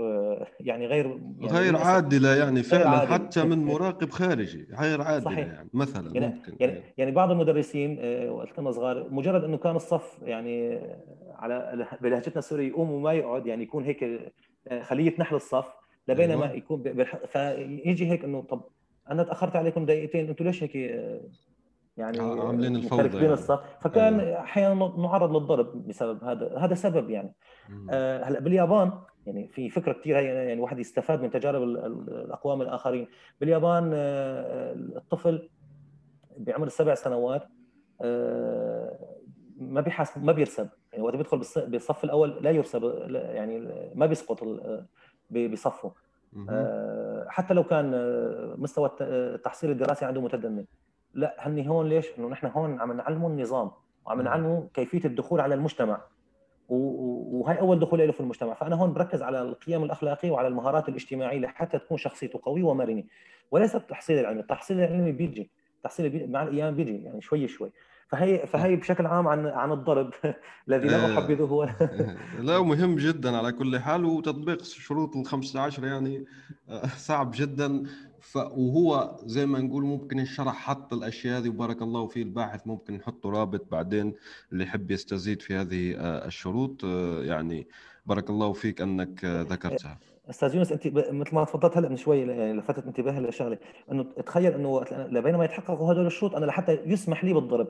يعني 0.61 0.87
غير 0.87 1.07
يعني 1.41 1.47
غير 1.59 1.77
عادلة 1.77 2.37
يعني 2.37 2.63
فعلا 2.63 2.89
عادلة. 2.91 3.15
حتى 3.15 3.45
من 3.45 3.65
مراقب 3.65 4.11
خارجي 4.11 4.67
غير 4.81 5.03
عادلة 5.03 5.25
صحيح. 5.31 5.47
يعني 5.47 5.69
مثلا 5.75 6.15
يعني 6.15 6.35
ممكن 6.35 6.53
يعني 6.61 6.83
يعني 6.99 7.11
بعض 7.11 7.31
المدرسين 7.31 7.99
آه، 8.01 8.31
وقت 8.33 8.53
كنا 8.53 8.71
صغار 8.73 9.07
مجرد 9.11 9.45
إنه 9.45 9.57
كان 9.57 9.77
الصف 9.77 10.19
يعني 10.23 10.75
آه، 10.77 10.99
على 11.37 11.87
بلهجتنا 12.01 12.39
السورية 12.39 12.69
يقوم 12.69 12.91
وما 12.91 13.13
يقعد 13.13 13.47
يعني 13.47 13.63
يكون 13.63 13.85
هيك 13.85 14.05
آه، 14.69 14.83
خلية 14.83 15.15
نحل 15.19 15.37
الصف 15.37 15.67
لبينما 16.09 16.45
أيوة. 16.45 16.57
يكون 16.57 17.05
فيجي 17.27 18.11
هيك 18.11 18.25
إنه 18.25 18.41
طب 18.43 18.61
أنا 19.11 19.23
تأخرت 19.23 19.57
عليكم 19.57 19.87
دقيقتين 19.87 20.29
أنتم 20.29 20.45
ليش 20.45 20.63
هيك 20.63 20.77
آه، 20.77 21.21
يعني 21.99 22.21
عاملين 22.21 22.77
الفوضى 22.77 23.17
يعني. 23.17 23.33
الصف 23.33 23.61
فكان 23.81 24.21
أيوة. 24.21 24.41
أحيانا 24.41 24.95
نعرض 24.99 25.37
للضرب 25.37 25.89
بسبب 25.89 26.25
هذا 26.25 26.59
هذا 26.59 26.75
سبب 26.75 27.11
يعني. 27.11 27.35
آه، 27.91 28.25
هلأ 28.25 28.41
باليابان 28.41 28.93
يعني 29.27 29.49
في 29.49 29.71
فكرة 29.71 29.93
كثير 29.93 30.17
يعني 30.17 30.61
واحد 30.61 30.79
يستفاد 30.79 31.23
من 31.23 31.31
تجارب 31.31 31.63
الأقوام 31.63 32.63
الآخرين 32.63 33.07
باليابان 33.41 33.91
الطفل 34.97 35.49
بعمر 36.39 36.67
السبع 36.67 36.95
سنوات 36.95 37.43
ما 39.61 39.81
بيحاسب 39.81 40.25
ما 40.25 40.33
بيرسب 40.33 40.69
يعني 40.93 41.05
وقت 41.05 41.17
بيدخل 41.17 41.39
بالصف 41.57 42.05
الأول 42.05 42.39
لا 42.41 42.51
يرسب 42.51 42.85
يعني 43.11 43.59
ما 43.95 44.07
بيسقط 44.07 44.45
بصفه 45.31 45.93
حتى 47.29 47.55
لو 47.55 47.65
كان 47.65 47.91
مستوى 48.59 48.91
التحصيل 49.01 49.71
الدراسي 49.71 50.05
عنده 50.05 50.21
متدني 50.21 50.67
لا 51.19 51.37
هني 51.39 51.69
هون 51.69 51.89
ليش؟ 51.89 52.07
إنه 52.19 52.29
نحن 52.29 52.47
هون 52.47 52.81
عم 52.81 52.93
نعلمه 52.93 53.29
النظام 53.29 53.71
وعم 54.07 54.21
نعلمه 54.21 54.69
كيفية 54.75 55.05
الدخول 55.05 55.41
على 55.41 55.55
المجتمع. 55.55 56.01
وهي 56.69 57.61
أول 57.61 57.79
دخول 57.79 57.99
له 57.99 58.13
في 58.13 58.21
المجتمع. 58.21 58.55
فأنا 58.55 58.77
هون 58.77 58.93
بركز 58.93 59.23
على 59.23 59.43
القيم 59.43 59.85
الأخلاقية 59.85 60.31
وعلى 60.31 60.49
المهارات 60.49 60.89
الاجتماعية 60.89 61.39
لحتى 61.39 61.79
تكون 61.79 61.99
شخصيته 61.99 62.41
قوية 62.43 62.63
ومرنة. 62.63 63.05
وليس 63.51 63.77
التحصيل 63.77 64.19
العلمي 64.19 64.41
التحصيل 64.41 64.81
العلمي 64.81 65.13
بيجي 65.13 65.51
التحصيل 65.77 66.31
مع 66.31 66.43
الأيام 66.43 66.75
بيجي 66.75 67.03
يعني 67.05 67.21
شوي 67.21 67.49
شوي. 67.49 67.71
فهي 68.09 68.47
فهي 68.47 68.77
بشكل 68.77 69.07
عام 69.07 69.29
عن 69.29 69.47
عن 69.47 69.73
الضرب 69.73 70.11
الذي 70.69 70.89
لا 70.89 71.07
إيه. 71.07 71.19
أحبذه 71.19 71.43
هو 71.53 71.69
لا 72.39 72.63
مهم 72.63 72.97
جدا 72.97 73.37
على 73.37 73.53
كل 73.53 73.79
حال 73.79 74.05
وتطبيق 74.05 74.63
شروط 74.63 75.17
ال 75.17 75.27
15 75.27 75.85
يعني 75.85 76.25
آه، 76.69 76.87
صعب 76.87 77.31
جدا. 77.35 77.83
وهو 78.37 79.17
زي 79.25 79.47
ما 79.47 79.61
نقول 79.61 79.85
ممكن 79.85 80.21
الشرح 80.21 80.55
حط 80.55 80.93
الأشياء 80.93 81.39
هذه 81.39 81.49
وبارك 81.49 81.83
الله 81.83 82.07
فيه 82.07 82.23
الباحث 82.23 82.67
ممكن 82.67 82.95
نحط 82.95 83.27
رابط 83.27 83.71
بعدين 83.71 84.15
اللي 84.53 84.65
يحب 84.65 84.91
يستزيد 84.91 85.43
في 85.43 85.55
هذه 85.55 85.95
آه، 85.97 86.27
الشروط 86.27 86.85
آه، 86.85 87.23
يعني 87.23 87.67
بارك 88.07 88.31
الله 88.31 88.53
فيك 88.53 88.81
أنك 88.81 89.25
ذكرتها. 89.25 89.99
أستاذ 90.31 90.55
يونس 90.55 90.73
أنت 90.73 90.87
مثل 90.87 91.35
ما 91.35 91.45
تفضلت 91.45 91.77
هلا 91.77 91.89
من 91.89 91.97
شوي 91.97 92.21
يعني 92.21 92.53
لفتت 92.53 92.87
انتباهي 92.87 93.21
لشغلة. 93.21 93.59
إنه 93.93 94.03
تخيل 94.03 94.53
إنه 94.53 94.85
بينما 95.21 95.45
يتحققوا 95.45 95.93
هدول 95.93 96.07
الشروط 96.07 96.35
أنا 96.35 96.47
لحتى 96.47 96.79
يسمح 96.87 97.25
لي 97.25 97.33
بالضرب. 97.33 97.69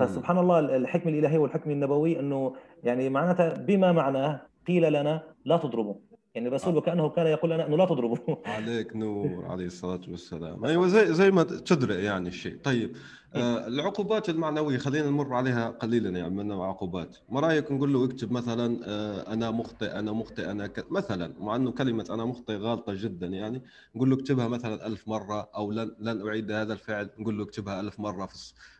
فسبحان 0.00 0.38
الله 0.38 0.58
الحكمه 0.58 1.12
الالهيه 1.12 1.38
والحكمه 1.38 1.72
النبويه 1.72 2.20
إنه 2.20 2.56
يعني 2.84 3.08
معناتها 3.08 3.54
بما 3.54 3.92
معناه 3.92 4.40
قيل 4.66 4.92
لنا 4.92 5.22
لا 5.44 5.56
تضربوا. 5.56 5.94
يعني 6.36 6.48
الرسول 6.48 6.74
آه. 6.74 6.76
وكأنه 6.76 7.08
كان 7.08 7.26
يقول 7.26 7.50
لنا 7.50 7.66
أنه 7.66 7.76
لا 7.76 7.84
تضربوا 7.84 8.36
عليك 8.56 8.96
نور 8.96 9.44
عليه 9.44 9.66
الصلاة 9.66 10.00
والسلام. 10.08 10.64
أيوه 10.64 10.88
زي 10.88 11.14
زي 11.14 11.30
ما 11.30 11.42
تدري 11.42 12.04
يعني 12.04 12.28
الشيء. 12.28 12.56
طيب 12.64 12.96
آه 13.34 13.66
العقوبات 13.66 14.28
المعنوية 14.28 14.78
خلينا 14.78 15.10
نمر 15.10 15.34
عليها 15.34 15.68
قليلا 15.68 16.10
يعني 16.10 16.34
من 16.34 16.52
عقوبات. 16.52 17.16
ما 17.28 17.40
رأيك 17.40 17.72
نقول 17.72 17.92
له 17.92 18.04
اكتب 18.04 18.32
مثلا 18.32 18.80
آه 18.84 19.32
أنا 19.32 19.50
مخطئ 19.50 19.98
أنا 19.98 20.12
مخطئ 20.12 20.50
أنا 20.50 20.66
ك... 20.66 20.92
مثلا 20.92 21.32
مع 21.40 21.56
إنه 21.56 21.70
كلمة 21.72 22.06
أنا 22.10 22.24
مخطئ 22.24 22.56
غالطة 22.56 22.94
جدا 22.94 23.26
يعني 23.26 23.62
نقول 23.94 24.10
له 24.10 24.16
اكتبها 24.16 24.48
مثلا 24.48 24.86
ألف 24.86 25.08
مرة 25.08 25.50
أو 25.56 25.72
لن 25.72 25.90
لن 25.98 26.28
أعيد 26.28 26.50
هذا 26.50 26.72
الفعل 26.72 27.10
نقول 27.18 27.38
له 27.38 27.44
اكتبها 27.44 27.80
ألف 27.80 28.00
مرة 28.00 28.26
في 28.26 28.34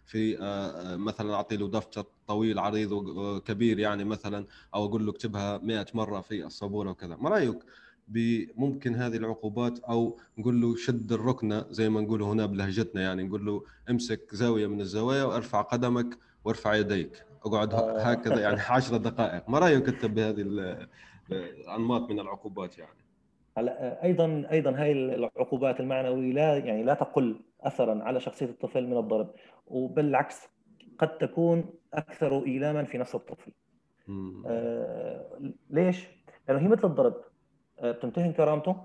في 0.06 0.38
آه 0.42 0.96
مثلا 0.96 1.34
أعطي 1.34 1.56
له 1.56 1.68
دفتر 1.68 2.04
طويل 2.26 2.58
عريض 2.58 2.92
وكبير 2.92 3.78
يعني 3.78 4.04
مثلا 4.04 4.46
أو 4.74 4.84
أقول 4.84 5.06
له 5.06 5.12
اكتبها 5.12 5.58
100 5.58 5.86
مرة 5.94 6.20
في 6.20 6.46
السبوره 6.46 6.90
وكذا. 6.90 7.16
ما 7.16 7.30
رأيك 7.30 7.58
بممكن 8.08 8.94
هذه 8.94 9.16
العقوبات؟ 9.16 9.78
أو 9.78 10.18
نقول 10.38 10.60
له 10.60 10.76
شد 10.76 11.12
الركنة 11.12 11.64
زي 11.70 11.88
ما 11.88 12.00
نقول 12.00 12.22
هنا 12.22 12.46
بلهجتنا 12.46 13.02
يعني 13.02 13.22
نقول 13.22 13.46
له 13.46 13.62
امسك 13.90 14.34
زاوية 14.34 14.66
من 14.66 14.80
الزوايا 14.80 15.24
وارفع 15.24 15.60
قدمك 15.60 16.18
وارفع 16.44 16.74
يديك. 16.74 17.24
اقعد 17.46 17.74
آه. 17.74 17.98
هكذا 18.00 18.40
يعني 18.40 18.60
10 18.70 18.96
دقائق. 18.96 19.48
ما 19.50 19.58
رأيك 19.58 19.88
أنت 19.88 20.06
بهذه 20.06 20.40
الانماط 21.30 22.10
من 22.10 22.20
العقوبات 22.20 22.78
يعني؟ 22.78 22.90
هلا 23.58 24.04
أيضا 24.04 24.46
أيضا 24.50 24.70
هاي 24.70 24.92
العقوبات 24.92 25.80
المعنوية 25.80 26.32
لا 26.32 26.56
يعني 26.56 26.82
لا 26.82 26.94
تقل 26.94 27.40
اثرا 27.60 28.02
على 28.02 28.20
شخصية 28.20 28.46
الطفل 28.46 28.86
من 28.86 28.96
الضرب. 28.98 29.30
وبالعكس 29.66 30.48
قد 30.98 31.18
تكون 31.18 31.64
أكثر 31.94 32.44
إيلاما 32.46 32.84
في 32.84 32.98
نفس 32.98 33.14
الطفل. 33.14 33.52
آه 34.46 35.52
ليش؟ 35.70 36.06
لأنه 36.48 36.60
هي 36.60 36.68
مثل 36.68 36.88
الضرب. 36.88 37.14
آه، 37.80 37.92
بتمتهن 37.92 38.32
كرامته 38.32 38.76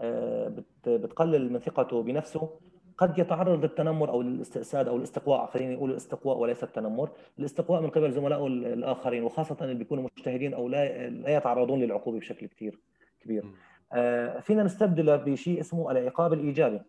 آه، 0.00 0.52
بتقلل 0.86 1.52
من 1.52 1.58
ثقته 1.58 2.02
بنفسه. 2.02 2.50
قد 2.98 3.18
يتعرض 3.18 3.64
للتنمر 3.64 4.10
أو 4.10 4.22
للاستئساد 4.22 4.88
أو 4.88 4.96
الاستقواء. 4.96 5.46
خلينا 5.46 5.74
نقول 5.74 5.90
الاستقواء 5.90 6.38
وليس 6.38 6.64
التنمر. 6.64 7.10
الاستقواء 7.38 7.80
من 7.82 7.90
قبل 7.90 8.12
زملائه 8.12 8.46
الآخرين 8.46 9.22
وخاصة 9.22 9.56
اللي 9.60 9.74
بيكونوا 9.74 10.04
مجتهدين 10.04 10.54
أو 10.54 10.68
لا 10.68 11.08
لا 11.08 11.36
يتعرضون 11.36 11.80
للعقوبة 11.80 12.18
بشكل 12.18 12.46
كثير 12.46 12.78
كبير. 13.20 13.44
آه، 13.92 14.40
فينا 14.40 14.62
نستبدله 14.62 15.16
بشيء 15.16 15.60
اسمه 15.60 15.90
العقاب 15.90 16.32
الإيجابي. 16.32 16.80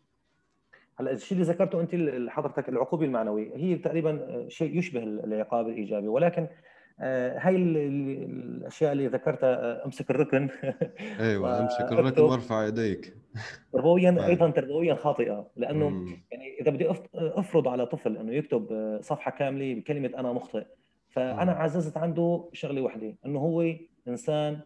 هلا 1.00 1.12
الشيء 1.12 1.38
اللي 1.38 1.52
ذكرته 1.52 1.82
أنت 1.82 1.96
حضرتك 2.30 2.70
العقوبة 2.70 3.06
المعنوية 3.06 3.56
هي 3.56 3.76
تقريبا 3.76 4.46
شيء 4.48 4.78
يشبه 4.78 5.04
العقاب 5.04 5.68
الإيجابي 5.68 6.08
ولكن 6.08 6.48
آه، 7.02 7.40
هاي 7.40 7.56
الأشياء 7.56 8.92
اللي 8.92 9.08
ذكرتها 9.08 9.56
آه، 9.56 9.86
أمسك 9.86 10.12
الركن 10.12 10.50
أيوه 11.20 11.60
أمسك 11.62 11.92
الركن 11.92 12.22
وارفع 12.22 12.68
يديك 12.68 13.14
تربويا. 13.74 14.26
أيضا 14.28 14.50
تربويا 14.50 14.96
خاطئة 14.96 15.48
لأنه 15.56 15.90
مم. 15.90 16.24
يعني 16.32 16.62
إذا 16.62 16.72
بدي 16.72 16.92
أفرض 17.16 17.68
على 17.68 17.86
طفل 17.86 18.18
إنه 18.18 18.34
يكتب 18.34 18.68
آه، 18.72 19.00
صفحة 19.02 19.32
كاملة 19.32 19.74
بكلمة 19.74 20.12
أنا 20.18 20.34
مخطئ 20.34 20.66
فأنا 21.10 21.54
مم. 21.54 21.62
عززت 21.62 21.98
عنده 21.98 22.50
شغلة 22.54 22.82
واحدة 22.82 23.16
إنه 23.26 23.40
هو 23.40 23.74
إنسان 24.08 24.60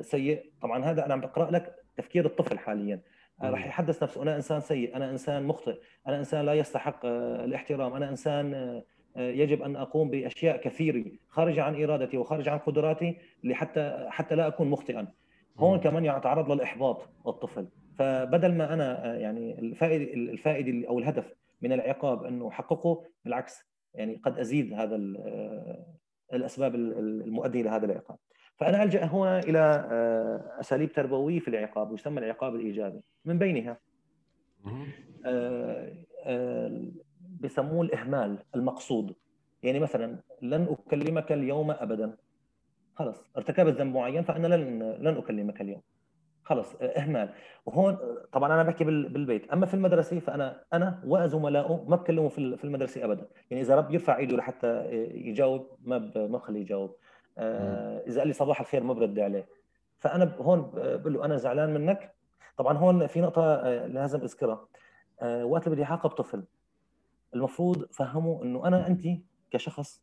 سيء 0.00 0.52
طبعا 0.62 0.84
هذا 0.84 1.06
أنا 1.06 1.14
عم 1.14 1.20
بقرأ 1.20 1.50
لك 1.50 1.74
تفكير 1.96 2.26
الطفل 2.26 2.58
حاليا 2.58 3.00
راح 3.42 3.66
يحدث 3.66 4.02
نفسه 4.02 4.22
أنا 4.22 4.36
إنسان 4.36 4.60
سيء 4.60 4.96
أنا 4.96 5.10
إنسان 5.10 5.42
مخطئ 5.42 5.78
أنا 6.06 6.18
إنسان 6.18 6.46
لا 6.46 6.54
يستحق 6.54 7.06
الاحترام 7.06 7.92
أنا 7.92 8.08
إنسان 8.08 8.82
يجب 9.16 9.62
أن 9.62 9.76
أقوم 9.76 10.10
بأشياء 10.10 10.56
كثيرة 10.56 11.04
خارجه 11.28 11.62
عن 11.62 11.82
إرادتي 11.82 12.18
وخارجه 12.18 12.50
عن 12.50 12.58
قدراتي 12.58 13.16
لحتى 13.44 14.06
حتى 14.08 14.34
لا 14.34 14.46
أكون 14.46 14.70
مخطئا. 14.70 15.08
هون 15.56 15.80
كمان 15.80 16.04
يتعرض 16.04 16.52
للإحباط 16.52 17.08
الطفل. 17.26 17.68
فبدل 17.98 18.54
ما 18.54 18.74
أنا 18.74 19.16
يعني 19.16 19.58
الفائدة 19.58 20.14
الفائدة 20.14 20.88
أو 20.88 20.98
الهدف 20.98 21.34
من 21.62 21.72
العقاب 21.72 22.24
إنه 22.24 22.48
أحققه 22.48 23.04
بالعكس 23.24 23.64
يعني 23.94 24.20
قد 24.24 24.38
أزيد 24.38 24.72
هذا 24.72 24.96
الأسباب 26.32 26.74
المؤدية 26.74 27.62
لهذا 27.62 27.86
العقاب. 27.86 28.18
فأنا 28.60 28.82
ألجأ 28.82 29.04
هنا 29.04 29.38
إلى 29.38 29.88
أساليب 30.60 30.92
تربوية 30.92 31.38
في 31.38 31.48
العقاب 31.48 31.92
يسمى 31.92 32.18
العقاب 32.18 32.54
الإيجابي. 32.54 33.00
من 33.24 33.38
بينها 33.38 33.80
بسموه 37.40 37.82
الإهمال 37.82 38.38
المقصود. 38.54 39.14
يعني 39.62 39.78
مثلا 39.78 40.18
لن 40.42 40.76
أكلمك 40.86 41.32
اليوم 41.32 41.70
ابدا. 41.70 42.16
خلص 42.94 43.30
ارتكبت 43.36 43.72
ذنب 43.72 43.94
معين 43.94 44.22
فأنا 44.22 44.46
لن 44.46 44.82
لن 44.82 45.16
أكلمك 45.16 45.60
اليوم. 45.60 45.82
خلص 46.44 46.74
إهمال. 46.82 47.32
وهون 47.66 47.98
طبعا 48.32 48.54
أنا 48.54 48.62
بحكي 48.62 48.84
بالبيت. 48.84 49.50
أما 49.50 49.66
في 49.66 49.74
المدرسة 49.74 50.18
فأنا 50.18 50.64
أنا 50.72 51.02
وزملائه 51.04 51.84
ما 51.88 51.96
بكلمه 51.96 52.28
في 52.28 52.64
المدرسة 52.64 53.04
ابدا. 53.04 53.26
يعني 53.50 53.62
إذا 53.62 53.76
رب 53.76 53.90
يرفع 53.90 54.16
إيده 54.16 54.36
لحتى 54.36 54.92
يجاوب 55.14 55.66
ما 55.84 55.98
ما 56.16 56.38
بخليه 56.38 56.60
يجاوب. 56.60 56.90
آه، 56.90 56.99
إذا 58.06 58.18
قال 58.18 58.28
لي 58.28 58.32
صباح 58.32 58.60
الخير 58.60 58.82
ما 58.82 58.94
برد 58.94 59.18
عليه. 59.18 59.46
فأنا 59.98 60.36
هون 60.38 60.70
بقول 60.74 61.12
له 61.12 61.24
أنا 61.24 61.36
زعلان 61.36 61.74
منك. 61.74 62.14
طبعا 62.56 62.78
هون 62.78 63.06
في 63.06 63.20
نقطة 63.20 63.54
آه، 63.54 63.86
لازم 63.86 64.20
اذكرها 64.20 64.66
آه، 65.20 65.44
وقت 65.44 65.66
اللي 65.66 65.76
بدي 65.76 65.84
أعاقب 65.84 66.10
طفل 66.10 66.44
المفروض 67.34 67.84
فهموا 67.92 68.44
إنه 68.44 68.66
أنا 68.66 68.86
أنت 68.86 69.02
كشخص 69.50 70.02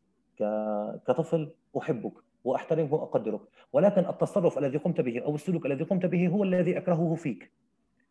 كطفل 1.06 1.50
أحبك 1.78 2.12
وأحترمك 2.44 2.92
وأقدرك. 2.92 3.40
ولكن 3.72 4.06
التصرف 4.06 4.58
الذي 4.58 4.78
قمت 4.78 5.00
به 5.00 5.22
أو 5.24 5.34
السلوك 5.34 5.66
الذي 5.66 5.84
قمت 5.84 6.06
به 6.06 6.28
هو 6.28 6.44
الذي 6.44 6.78
أكرهه 6.78 7.14
فيك. 7.14 7.52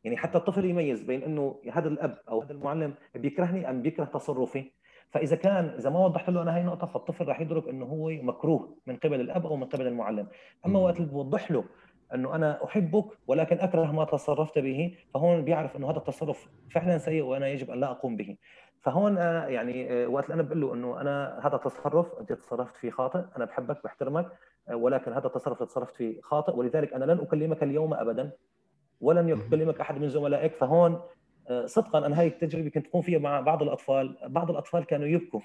يعني 0.04 0.18
حتى 0.18 0.38
الطفل 0.38 0.66
يميز 0.66 1.04
بين 1.04 1.24
إنه 1.24 1.62
هذا 1.72 1.88
الأب 1.88 2.18
أو 2.30 2.42
هذا 2.42 2.52
المعلم 2.52 2.94
بيكرهني 3.16 3.70
أم 3.70 3.82
بيكره 3.82 4.06
تصرفي. 4.06 4.72
فإذا 5.10 5.36
كان 5.36 5.66
إذا 5.66 5.90
ما 5.90 6.06
وضحت 6.06 6.30
له 6.30 6.42
أنا 6.42 6.56
هاي 6.56 6.62
النقطه 6.62 6.88
فالطفل 6.88 7.26
راح 7.26 7.42
يدرك 7.42 7.68
إنه 7.68 7.86
هو 7.86 8.10
مكروه 8.10 8.78
من 8.86 8.96
قبل 8.96 9.22
الأب 9.22 9.46
أو 9.46 9.56
من 9.56 9.66
قبل 9.66 9.88
المعلم. 9.88 10.28
أما 10.66 10.80
وقت 10.80 10.98
اللي 10.98 11.12
بوضح 11.12 11.52
له 11.52 11.64
إنه 12.14 12.36
أنا 12.36 12.64
أحبك 12.66 13.06
ولكن 13.28 13.60
أكره 13.60 13.92
ما 13.92 14.06
تصرفت 14.06 14.60
به 14.60 14.98
فهون 15.14 15.42
بيعرف 15.42 15.76
إنه 15.76 15.92
هذا 15.92 15.98
التصرف 15.98 16.50
فعلا 16.72 16.98
سيء 16.98 17.24
وأنا 17.24 17.48
يجب 17.48 17.72
أن 17.72 17.80
لا 17.80 17.92
أقوم 17.92 18.16
به. 18.16 18.38
فهون 18.82 19.18
آه، 19.18 19.46
يعني 19.46 19.92
آه، 19.94 20.08
وقت 20.08 20.32
أنا 20.32 20.42
بقول 20.42 20.62
له 20.62 20.74
إنه 20.74 21.02
أنا 21.02 21.40
هذا 21.44 21.58
تصرف 21.58 22.20
أنت 22.20 22.34
تصرفت 22.34 22.76
فيه 22.76 22.90
خاطئ 22.90 23.20
أنا 23.38 23.46
بحبك 23.46 23.84
بحترمك 23.84 24.28
آه، 24.70 24.76
ولكن 24.76 25.14
هذا 25.14 25.28
التصرف 25.28 25.60
تصرفت 25.60 25.96
فيه 25.96 26.22
خاطئ 26.22 26.56
ولذلك 26.56 26.94
أنا 26.94 27.06
لن 27.06 27.20
أكلمك 27.20 27.64
اليوم 27.64 27.94
ابدا 27.94 28.32
ولن 29.02 29.30
يكلمك 29.30 29.80
أحد 29.82 30.02
من 30.02 30.10
زملائك. 30.10 30.56
فهون 30.56 31.02
صدقا 31.66 32.06
أنا 32.06 32.20
هاي 32.20 32.28
التجربة 32.28 32.70
كنت 32.70 32.88
تقوم 32.88 33.02
فيها 33.02 33.20
مع 33.20 33.42
بعض 33.42 33.64
الأطفال 33.64 34.18
بعض 34.28 34.50
الأطفال 34.52 34.86
كانوا 34.86 35.08
يبكوا. 35.08 35.42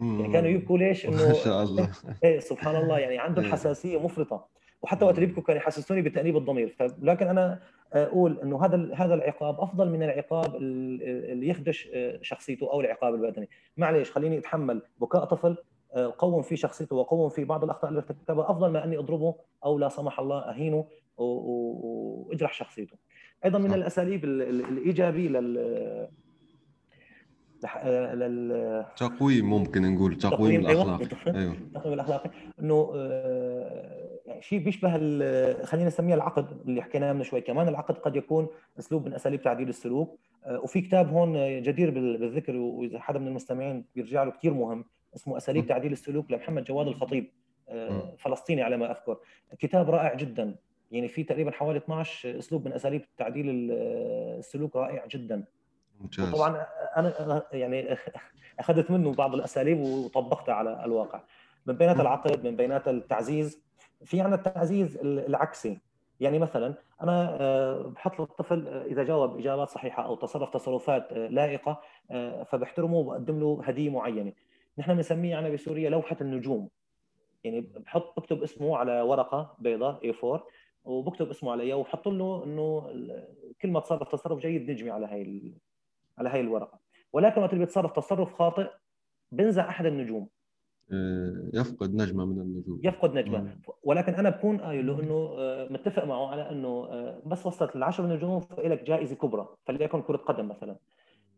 يعني 0.00 0.32
كانوا 0.32 0.50
يبكوا 0.50 0.78
ليش؟ 0.78 1.04
إنه 1.06 1.28
ما 1.28 1.32
شاء 1.32 1.62
الله. 1.62 1.90
إيه 2.24 2.38
سبحان 2.38 2.76
الله 2.76 2.98
يعني 2.98 3.18
عندهم 3.18 3.44
إيه. 3.44 3.52
حساسية 3.52 4.00
مفرطة. 4.00 4.46
وحتى 4.82 5.04
وقت 5.04 5.14
اللي 5.14 5.28
يبكوا 5.28 5.42
كانوا 5.42 5.62
يحسسوني 5.62 6.02
بتأنيب 6.02 6.36
الضمير. 6.36 6.76
لكن 7.02 7.26
أنا 7.26 7.60
أقول 7.92 8.40
إنه 8.42 8.64
هذا 8.64 8.94
هذا 8.94 9.14
العقاب 9.14 9.60
أفضل 9.60 9.90
من 9.90 10.02
العقاب 10.02 10.54
اللي 10.56 11.48
يخدش 11.48 11.88
شخصيته 12.22 12.72
أو 12.72 12.80
العقاب 12.80 13.14
البدني 13.14 13.48
معليش 13.76 14.10
خليني 14.10 14.38
أتحمل. 14.38 14.82
بكاء 15.00 15.24
طفل 15.24 15.56
قوم 16.18 16.42
في 16.42 16.56
شخصيته 16.56 16.96
وقوم 16.96 17.28
في 17.28 17.44
بعض 17.44 17.64
الأخطاء 17.64 17.90
اللي 17.90 17.98
ارتكبها 17.98 18.50
أفضل 18.50 18.70
ما 18.70 18.84
أني 18.84 18.98
أضربه 18.98 19.34
أو 19.64 19.78
لا 19.78 19.88
سمح 19.88 20.20
الله 20.20 20.38
أهينه 20.38 20.84
وأجرح 21.16 22.52
شخصيته. 22.52 22.96
أيضا 23.44 23.58
من 23.58 23.74
الأساليب 23.74 24.24
الإيجابية 24.24 25.28
لل 25.28 26.08
لل 28.14 28.84
تقويم 28.96 29.50
ممكن 29.50 29.94
نقول 29.94 30.18
تقويم 30.18 30.66
أيوة. 30.66 30.82
الاخلاقي 30.82 31.38
أيوه. 31.40 31.52
التقويم 31.52 31.94
الاخلاقي 31.94 32.30
إنه 32.60 32.92
يعني 34.26 34.42
شيء 34.42 34.58
بيشبه 34.58 34.92
خلينا 35.64 35.86
نسميه 35.86 36.14
العقد 36.14 36.46
اللي 36.68 36.82
حكيناه 36.82 37.12
من 37.12 37.22
شوي. 37.22 37.40
كمان 37.40 37.68
العقد 37.68 37.94
قد 37.94 38.16
يكون 38.16 38.48
أسلوب 38.78 39.06
من 39.06 39.14
أساليب 39.14 39.42
تعديل 39.42 39.68
السلوك. 39.68 40.18
وفي 40.50 40.80
كتاب 40.80 41.08
هون 41.08 41.62
جدير 41.62 41.90
بالذكر 41.90 42.56
وإذا 42.56 42.98
حدا 43.00 43.18
من 43.18 43.28
المستمعين 43.28 43.84
بيرجع 43.94 44.22
له 44.22 44.30
كثير 44.30 44.54
مهم 44.54 44.84
اسمه 45.16 45.36
أساليب 45.36 45.66
تعديل 45.66 45.92
السلوك 45.92 46.30
لمحمد 46.30 46.64
جواد 46.64 46.86
الخطيب 46.86 47.30
فلسطيني 48.18 48.62
على 48.62 48.76
ما 48.76 48.90
أذكر. 48.90 49.18
كتاب 49.58 49.90
رائع 49.90 50.14
جدا. 50.14 50.54
يعني 50.94 51.08
في 51.08 51.24
تقريبا 51.24 51.50
حوالي 51.50 51.78
12 51.78 52.38
أسلوب 52.38 52.66
من 52.66 52.72
أساليب 52.72 53.04
تعديل 53.16 53.46
السلوك 53.48 54.76
رائع 54.76 55.06
جدا. 55.06 55.44
ممتاز. 56.00 56.34
طبعا 56.34 56.66
أنا 56.96 57.42
يعني 57.52 57.96
أخذت 58.60 58.90
منه 58.90 59.12
بعض 59.12 59.34
الأساليب 59.34 59.80
وطبقتها 59.80 60.54
على 60.54 60.84
الواقع. 60.84 61.20
من 61.66 61.76
بينات 61.76 62.00
العقد 62.00 62.46
من 62.46 62.56
بينات 62.56 62.88
التعزيز 62.88 63.62
في 64.04 64.20
عندنا 64.20 64.36
التعزيز 64.36 64.96
العكسي. 65.02 65.78
يعني 66.20 66.38
مثلا 66.38 66.74
أنا 67.02 67.36
آه، 67.40 67.82
بحط 67.82 68.20
للطفل 68.20 68.68
آه، 68.68 68.84
إذا 68.84 69.02
جاوب 69.02 69.38
إجابات 69.38 69.68
صحيحة 69.68 70.04
أو 70.04 70.14
تصرف 70.14 70.50
تصرفات 70.50 71.12
آه، 71.12 71.28
لائقة 71.28 71.80
فبحترمه 72.44 72.96
وبقدم 72.96 73.40
له 73.40 73.60
هدية 73.64 73.90
معينة. 73.90 74.32
نحن 74.78 74.94
بنسميه 74.94 75.36
عندنا 75.36 75.54
بسوريا 75.54 75.90
لوحة 75.90 76.16
النجوم. 76.20 76.68
يعني 77.44 77.60
بحط 77.60 78.20
بكتب 78.20 78.42
اسمه 78.42 78.76
على 78.76 79.00
ورقة 79.00 79.56
بيضاء 79.58 80.12
A4 80.12 80.40
وبكتب 80.84 81.30
اسمه 81.30 81.52
عليها 81.52 81.74
وبحط 81.74 82.08
له 82.08 82.44
إنه 82.44 82.80
كل 83.62 83.70
ما 83.70 83.80
تصرف 83.80 84.12
تصرف 84.12 84.38
جيد 84.38 84.70
نجمي 84.70 84.90
على 84.90 85.06
هاي 85.06 85.54
على 86.18 86.28
هاي 86.28 86.40
الورقة. 86.40 86.78
ولكن 87.12 87.40
وقت 87.40 87.52
اللي 87.52 87.64
بيتصرف 87.64 87.92
تصرف 87.92 88.34
خاطئ 88.34 88.70
بنزع 89.32 89.68
أحد 89.68 89.86
النجوم. 89.86 90.28
آه، 90.92 91.50
يفقد 91.54 91.94
نجمة 91.94 92.24
من 92.24 92.40
النجوم. 92.40 92.80
يفقد 92.84 93.14
نجمة. 93.14 93.38
مم. 93.38 93.60
ولكن 93.82 94.14
أنا 94.14 94.30
بكون 94.30 94.58
قايل 94.58 94.86
له 94.86 95.00
إنه 95.00 95.34
آه، 95.38 95.68
متفق 95.70 96.04
معه 96.04 96.28
على 96.28 96.50
إنه 96.50 96.68
آه، 96.68 97.22
بس 97.26 97.46
وصلت 97.46 97.76
العشر 97.76 98.06
نجوم 98.06 98.40
فلك 98.40 98.82
جائزة 98.82 99.16
كبرى 99.16 99.48
فليكن 99.66 100.02
كرة 100.02 100.16
قدم 100.16 100.48
مثلا. 100.48 100.76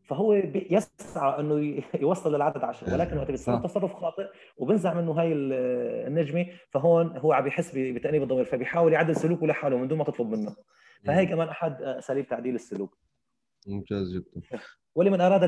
فهو 0.06 0.34
يسعى 0.70 1.40
إنه 1.40 1.82
يوصل 2.02 2.34
للعدد 2.34 2.64
10 2.64 2.94
ولكن 2.94 3.16
وقت 3.16 3.30
بيصير 3.30 3.56
تصرف 3.56 3.94
خاطئ 3.94 4.26
وبنزع 4.56 4.94
منه 4.94 5.12
هاي 5.12 5.32
النجمة 5.32 6.46
فهون 6.70 7.16
هو 7.16 7.32
عم 7.32 7.46
يحس 7.46 7.72
بتأنيب 7.74 8.22
الضمير 8.22 8.44
فبيحاول 8.44 8.92
يعدل 8.92 9.16
سلوكه 9.16 9.46
لحاله 9.46 9.76
من 9.76 9.88
دون 9.88 9.98
ما 9.98 10.04
تطلب 10.04 10.28
منه. 10.28 10.56
فهي 11.04 11.26
كمان 11.26 11.48
أحد 11.48 11.82
أساليب 11.82 12.28
تعديل 12.28 12.54
السلوك. 12.54 12.98
ممتاز 13.66 14.14
جدا. 14.14 14.60
ولمن 14.94 15.20
أراد 15.20 15.42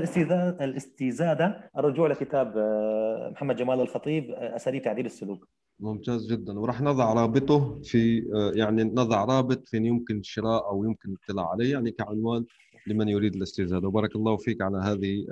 الاستزاده 0.62 1.70
الرجوع 1.78 2.08
لكتاب 2.08 2.54
آه، 2.56 3.30
محمد 3.32 3.56
جمال 3.56 3.80
الخطيب 3.80 4.30
آه، 4.30 4.56
أساليب 4.56 4.82
تعديل 4.82 5.06
السلوك. 5.06 5.48
ممتاز 5.80 6.32
جدا. 6.32 6.58
وراح 6.58 6.80
نضع 6.80 7.12
رابطه 7.12 7.80
في 7.82 8.22
آه، 8.34 8.52
يعني 8.54 8.84
نضع 8.84 9.24
رابط 9.24 9.68
فين 9.68 9.86
يمكن 9.86 10.18
الشراء 10.18 10.68
أو 10.70 10.84
يمكن 10.84 11.08
الاطلاع 11.10 11.50
عليه 11.50 11.72
يعني 11.72 11.90
كعنوان 11.90 12.44
لمن 12.88 13.08
يريد 13.08 13.34
الاستزاده 13.34 13.88
وبارك 13.88 14.16
الله 14.16 14.36
فيك 14.36 14.62
على 14.62 14.78
هذه 14.78 15.26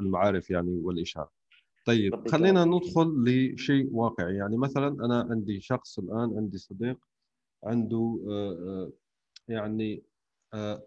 المعارف 0.00 0.50
يعني 0.50 0.80
والإشارة. 0.82 1.30
طيب 1.86 2.28
خلينا 2.28 2.64
ندخل 2.64 3.24
لشيء 3.24 3.88
واقعي. 3.92 4.36
يعني 4.36 4.56
مثلا 4.56 4.88
أنا 4.88 5.26
عندي 5.30 5.60
شخص 5.60 5.98
الآن 5.98 6.36
عندي 6.36 6.58
صديق 6.58 6.98
عنده 7.64 8.18
يعني 9.48 10.02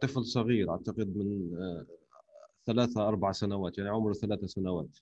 طفل 0.01 0.25
صغير 0.25 0.71
أعتقد 0.71 1.17
من 1.17 1.57
ثلاثة 2.65 3.07
أربع 3.07 3.31
سنوات 3.31 3.77
يعني 3.77 3.89
عمره 3.89 4.13
ثلاث 4.13 4.45
سنوات. 4.45 4.97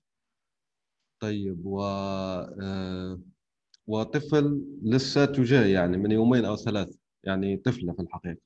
طيب 1.20 1.66
و 1.66 1.80
آه، 1.82 3.20
وطفل 3.86 4.62
لساته 4.82 5.42
جاي 5.42 5.72
يعني 5.72 5.96
من 5.96 6.12
يومين 6.12 6.44
أو 6.44 6.56
ثلاث 6.56 6.96
يعني 7.24 7.56
طفلة 7.56 7.92
في 7.92 8.02
الحقيقة. 8.02 8.45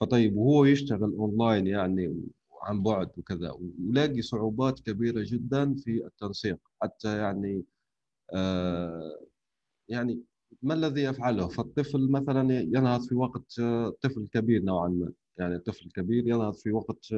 فطيب 0.00 0.36
وهو 0.36 0.64
يشتغل 0.64 1.14
أونلاين 1.14 1.66
يعني 1.66 2.22
عن 2.62 2.82
بعد 2.82 3.10
وكذا 3.18 3.50
ولاقي 3.50 4.22
صعوبات 4.22 4.80
كبيرة 4.80 5.24
جدا 5.26 5.74
في 5.74 6.06
التنسيق 6.06 6.58
حتى 6.82 7.18
يعني 7.18 7.64
آه 8.34 9.20
يعني 9.88 10.22
ما 10.62 10.74
الذي 10.74 11.02
يفعله؟ 11.02 11.48
فالطفل 11.48 12.10
مثلا 12.10 12.60
ينهض 12.60 13.00
في 13.00 13.14
وقت 13.14 13.58
آه، 13.60 13.96
طفل 14.02 14.28
كبير 14.32 14.62
نوعا 14.62 14.88
ما 14.88 15.12
يعني 15.38 15.58
طفل 15.58 15.90
كبير 15.90 16.28
ينهض 16.28 16.54
في 16.54 16.72
وقت 16.72 17.12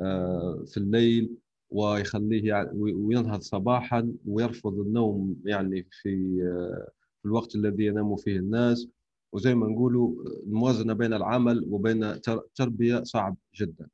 آه، 0.00 0.64
في 0.66 0.76
الليل 0.76 1.36
ويخليه 1.70 2.48
يعني 2.48 2.68
وينهض 2.80 3.40
صباحا 3.40 4.12
ويرفض 4.26 4.78
النوم 4.78 5.36
يعني 5.44 5.88
في 5.90 6.42
آه، 6.42 6.90
في 7.22 7.26
الوقت 7.28 7.54
الذي 7.54 7.86
ينام 7.86 8.16
فيه 8.16 8.36
الناس. 8.38 8.88
وزي 9.32 9.54
ما 9.54 9.66
نقولوا 9.66 10.24
الموازنة 10.46 10.92
بين 10.92 11.14
العمل 11.14 11.66
وبين 11.70 12.04
التربية 12.04 13.02
صعب 13.02 13.36
جدا. 13.54 13.88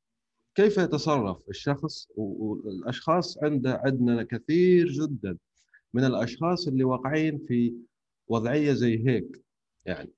كيف 0.55 0.79
يتصرف 0.79 1.48
الشخص؟ 1.48 2.09
والأشخاص 2.16 3.38
عند 3.42 3.66
عندنا 3.66 4.22
كثير 4.22 4.88
جدا 4.88 5.38
من 5.94 6.05
الأشخاص 6.05 6.68
اللي 6.68 6.85
واقعين 6.85 7.38
في 7.38 7.74
وضعية 8.29 8.72
زي 8.72 9.09
هيك. 9.09 9.44
يعني 9.85 10.11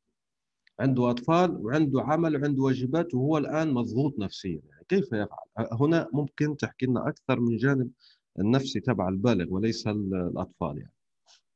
عنده 0.81 1.11
أطفال 1.11 1.67
وعنده 1.67 2.03
عمل 2.03 2.37
وعنده 2.37 2.63
واجبات 2.63 3.15
وهو 3.15 3.39
الآن 3.39 3.71
مضغوط 3.71 4.19
نفسيا. 4.19 4.61
يعني 4.71 4.85
كيف 4.89 5.07
يفعل؟ 5.07 5.69
هنا 5.73 6.09
ممكن 6.13 6.57
تحكي 6.57 6.87
لنا 6.87 7.09
أكثر 7.09 7.41
من 7.41 7.57
جانب 7.57 7.91
النفسي 8.39 8.81
تبع 8.81 9.09
البالغ 9.09 9.55
وليس 9.55 9.87
الأطفال 9.87 10.79
يعني. 10.79 10.95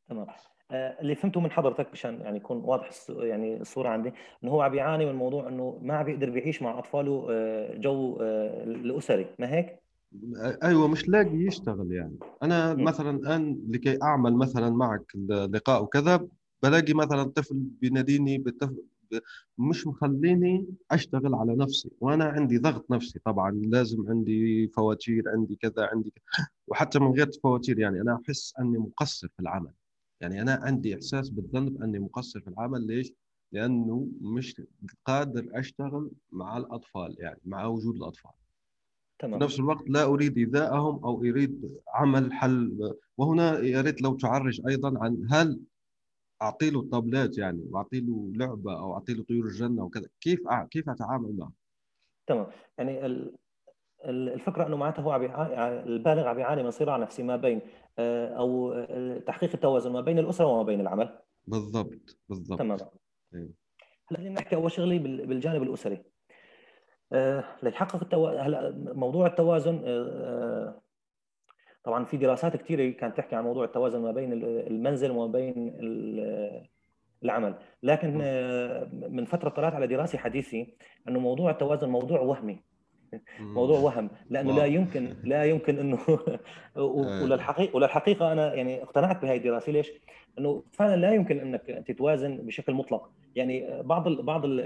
تمام. 0.09 0.27
اللي 0.75 1.15
فهمته 1.15 1.41
من 1.41 1.51
حضرتك 1.51 1.87
مشان 1.93 2.21
يعني 2.21 2.37
يكون 2.37 2.57
واضح 2.57 2.91
يعني 3.09 3.61
الصورة 3.61 3.89
عندي 3.89 4.13
إنه 4.45 4.53
هو 4.53 4.63
عم 4.63 4.75
يعاني 4.75 5.07
من 5.07 5.15
موضوع 5.15 5.49
إنه 5.49 5.79
ما 5.83 5.95
عم 5.95 6.05
بيقدر 6.05 6.31
بيعيش 6.31 6.63
مع 6.63 6.79
أطفاله 6.79 7.27
آه، 7.31 7.77
جو 7.77 8.19
آه، 8.21 8.65
الأسري 8.65 9.27
ما 9.39 9.55
هيك؟ 9.55 9.85
أيوه 10.63 10.89
مش 10.89 11.09
لاقي 11.09 11.37
يشتغل 11.37 11.93
يعني 11.93 12.17
أنا. 12.43 12.75
مثلا 12.75 13.11
الان 13.11 13.61
لكي 13.69 13.99
أعمل 14.03 14.35
مثلا 14.35 14.71
معك 14.71 15.17
لقاء 15.29 15.83
وكذا 15.83 16.27
بلاقي 16.63 16.95
مثلا 16.95 17.23
طفل 17.23 17.55
بيناديني 17.55 18.45
مش 19.59 19.87
مخليني 19.87 20.67
أشتغل 20.91 21.35
على 21.35 21.57
نفسي 21.57 21.91
وأنا 22.01 22.25
عندي 22.25 22.59
ضغط 22.59 22.91
نفسي 22.91 23.19
طبعا 23.19 23.51
لازم 23.51 24.09
عندي 24.09 24.69
فواتير 24.69 25.25
عندي 25.29 25.57
كذا 25.57 25.89
عندي 25.93 26.11
كذا 26.11 26.47
وحتى 26.67 26.99
من 26.99 27.13
غير 27.13 27.31
فواتير 27.43 27.79
يعني 27.79 28.01
أنا 28.01 28.21
أحس 28.25 28.55
أني 28.61 28.79
مقصر 28.79 29.29
في 29.29 29.41
العمل 29.41 29.71
يعني 30.25 30.43
أنا 30.43 30.61
عندي 30.63 30.95
إحساس 30.95 31.29
بالذنب 31.31 31.83
إني 31.83 31.99
مقصر 31.99 32.41
في 32.41 32.49
العمل 32.49 32.87
ليش؟ 32.87 33.13
لأنه 33.53 34.09
مش 34.21 34.63
قادر 35.05 35.49
أشتغل 35.53 36.11
مع 36.33 36.57
الأطفال 36.57 37.17
يعني 37.19 37.41
مع 37.45 37.67
وجود 37.67 37.97
الأطفال 37.97 38.33
تمام. 39.19 39.39
في 39.39 39.45
نفس 39.45 39.61
الوقت 39.61 39.89
لا 39.89 40.05
أريد 40.05 40.39
إيذائهم 40.39 41.05
أو 41.05 41.21
أريد 41.21 41.81
عمل 41.89 42.33
حل 42.33 42.95
وهنا 43.19 43.59
يا 43.59 43.81
ريت 43.81 44.03
لو 44.03 44.17
تعرج 44.17 44.61
أيضا 44.69 44.99
عن 44.99 45.27
هل 45.31 45.61
اعطي 46.43 46.71
له 46.71 46.89
طابلات 46.89 47.39
يعني 47.39 47.65
واعطي 47.71 48.01
له 48.01 48.33
لعبة 48.35 48.79
أو 48.79 48.95
اعطي 48.95 49.15
له 49.15 49.25
طيور 49.25 49.47
الجنة 49.47 49.85
وكذا 49.85 50.09
كيف 50.21 50.41
كيف 50.71 50.89
أتعامل 50.89 51.37
معه؟ 51.37 51.53
تمام 52.27 52.47
يعني 52.79 53.31
الفكرة 54.05 54.67
إنه 54.67 54.77
معناتها 54.77 55.03
هو 55.03 55.17
البالغ 55.87 56.29
عم 56.29 56.39
يعاني 56.39 56.63
من 56.63 56.71
صراع 56.71 56.97
نفسي 56.97 57.23
ما 57.23 57.37
بين 57.37 57.61
آه، 57.99 58.29
أو 58.29 58.73
آه، 58.73 59.19
تحقيق 59.19 59.51
التوازن 59.55 59.93
ما 59.93 60.01
بين 60.01 60.19
الأسرة 60.19 60.47
وما 60.47 60.63
بين 60.63 60.81
العمل. 60.81 61.19
بالضبط 61.47 62.19
بالضبط. 62.29 62.59
تمام. 62.59 62.79
إيه. 63.35 63.51
هلأ 64.11 64.19
خلينا 64.19 64.35
نحكي 64.35 64.57
أول 64.57 64.73
شغلة 64.73 64.99
بالجانب 64.99 65.63
الأسري. 65.63 66.03
آه، 67.13 67.45
ليحقق 67.63 68.03
التوازن 68.03 68.41
هلأ 68.41 68.71
موضوع 68.77 69.27
التوازن 69.27 69.83
طبعا 71.85 72.05
في 72.05 72.17
دراسات 72.17 72.57
كثيره 72.57 72.91
كانت 72.91 73.17
تحكي 73.17 73.37
عن 73.37 73.45
موضوع 73.45 73.65
التوازن 73.65 74.03
ما 74.03 74.13
بين 74.13 74.33
المنزل 74.43 75.11
وما 75.11 75.33
بين 75.33 75.77
العمل. 77.23 77.55
لكن 77.83 78.19
من 78.93 79.25
فترة 79.25 79.49
طلعت 79.49 79.73
على 79.73 79.87
دراسة 79.87 80.19
حديثة 80.19 80.67
إنه 81.09 81.21
موضوع 81.21 81.51
التوازن 81.51 81.89
موضوع 81.89 82.21
وهمي. 82.21 82.74
موضوع 83.41 83.79
وهم 83.79 84.11
لأنه 84.31 84.57
لا 84.57 84.65
يمكن 84.65 85.15
لا 85.25 85.45
يمكن 85.45 85.79
إنه 85.79 85.99
وللحقيقه 87.23 87.77
وللحقيقة 87.77 88.33
أنا 88.33 88.55
يعني 88.55 88.83
اقتنعت 88.83 89.23
بهذه 89.23 89.37
الدراسة. 89.37 89.73
ليش؟ 89.73 89.93
إنه 90.39 90.63
فعلا 90.73 90.97
لا 90.97 91.13
يمكن 91.13 91.39
إنك 91.39 91.85
تتوازن 91.87 92.37
بشكل 92.37 92.73
مطلق. 92.73 93.11
يعني 93.37 93.83
بعض 93.83 94.07
ال 94.07 94.23
بعض 94.23 94.45
ال 94.45 94.61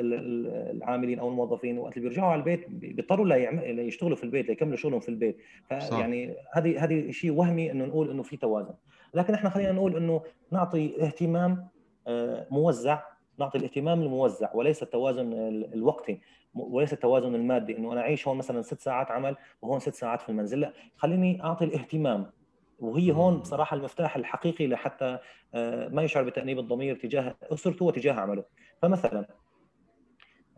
العاملين 0.76 1.18
أو 1.18 1.28
الموظفين 1.28 1.78
وقت 1.78 1.96
اللي 1.96 2.08
بيرجعوا 2.08 2.32
على 2.32 2.38
البيت 2.38 2.70
بيضطروا 2.70 3.26
ليشتغلوا 3.26 4.16
في 4.16 4.24
البيت 4.24 4.48
ليكملوا 4.48 4.76
شغلهم 4.76 5.00
في 5.00 5.08
البيت. 5.08 5.38
فيعني 5.68 6.34
هذه 6.52 6.84
هذه 6.84 7.10
شيء 7.10 7.32
وهمي 7.32 7.70
إنه 7.70 7.84
نقول 7.84 8.10
إنه 8.10 8.22
في 8.22 8.36
توازن. 8.36 8.74
لكن 9.14 9.34
إحنا 9.34 9.50
خلينا 9.50 9.72
نقول 9.72 9.96
إنه 9.96 10.22
نعطي 10.52 11.02
اهتمام 11.02 11.68
آه، 12.06 12.46
موزع 12.50 13.00
نعطي 13.38 13.58
الاهتمام 13.58 14.02
الموزع 14.02 14.50
وليس 14.54 14.82
التوازن 14.82 15.32
الوقتي. 15.74 16.20
وليس 16.60 16.92
التوازن 16.92 17.34
المادي 17.34 17.78
إنه 17.78 17.92
أنا 17.92 18.00
أعيش 18.00 18.28
هون 18.28 18.36
مثلا 18.38 18.62
ست 18.62 18.80
ساعات 18.80 19.10
عمل 19.10 19.36
وهون 19.62 19.78
ست 19.78 19.94
ساعات 19.94 20.22
في 20.22 20.28
المنزل. 20.28 20.60
لا 20.60 20.72
خليني 20.96 21.44
أعطي 21.44 21.64
الاهتمام. 21.64 22.30
وهي 22.78 23.12
هون 23.12 23.38
بصراحه 23.38 23.76
المفتاح 23.76 24.16
الحقيقي 24.16 24.66
لحتى 24.66 25.18
آه، 25.54 25.88
ما 25.88 26.02
يشعر 26.02 26.22
بتأنيب 26.22 26.58
الضمير 26.58 26.96
تجاه 26.96 27.36
أسرته 27.42 27.84
وتجاه 27.84 28.12
عمله. 28.12 28.44
فمثلا 28.82 29.26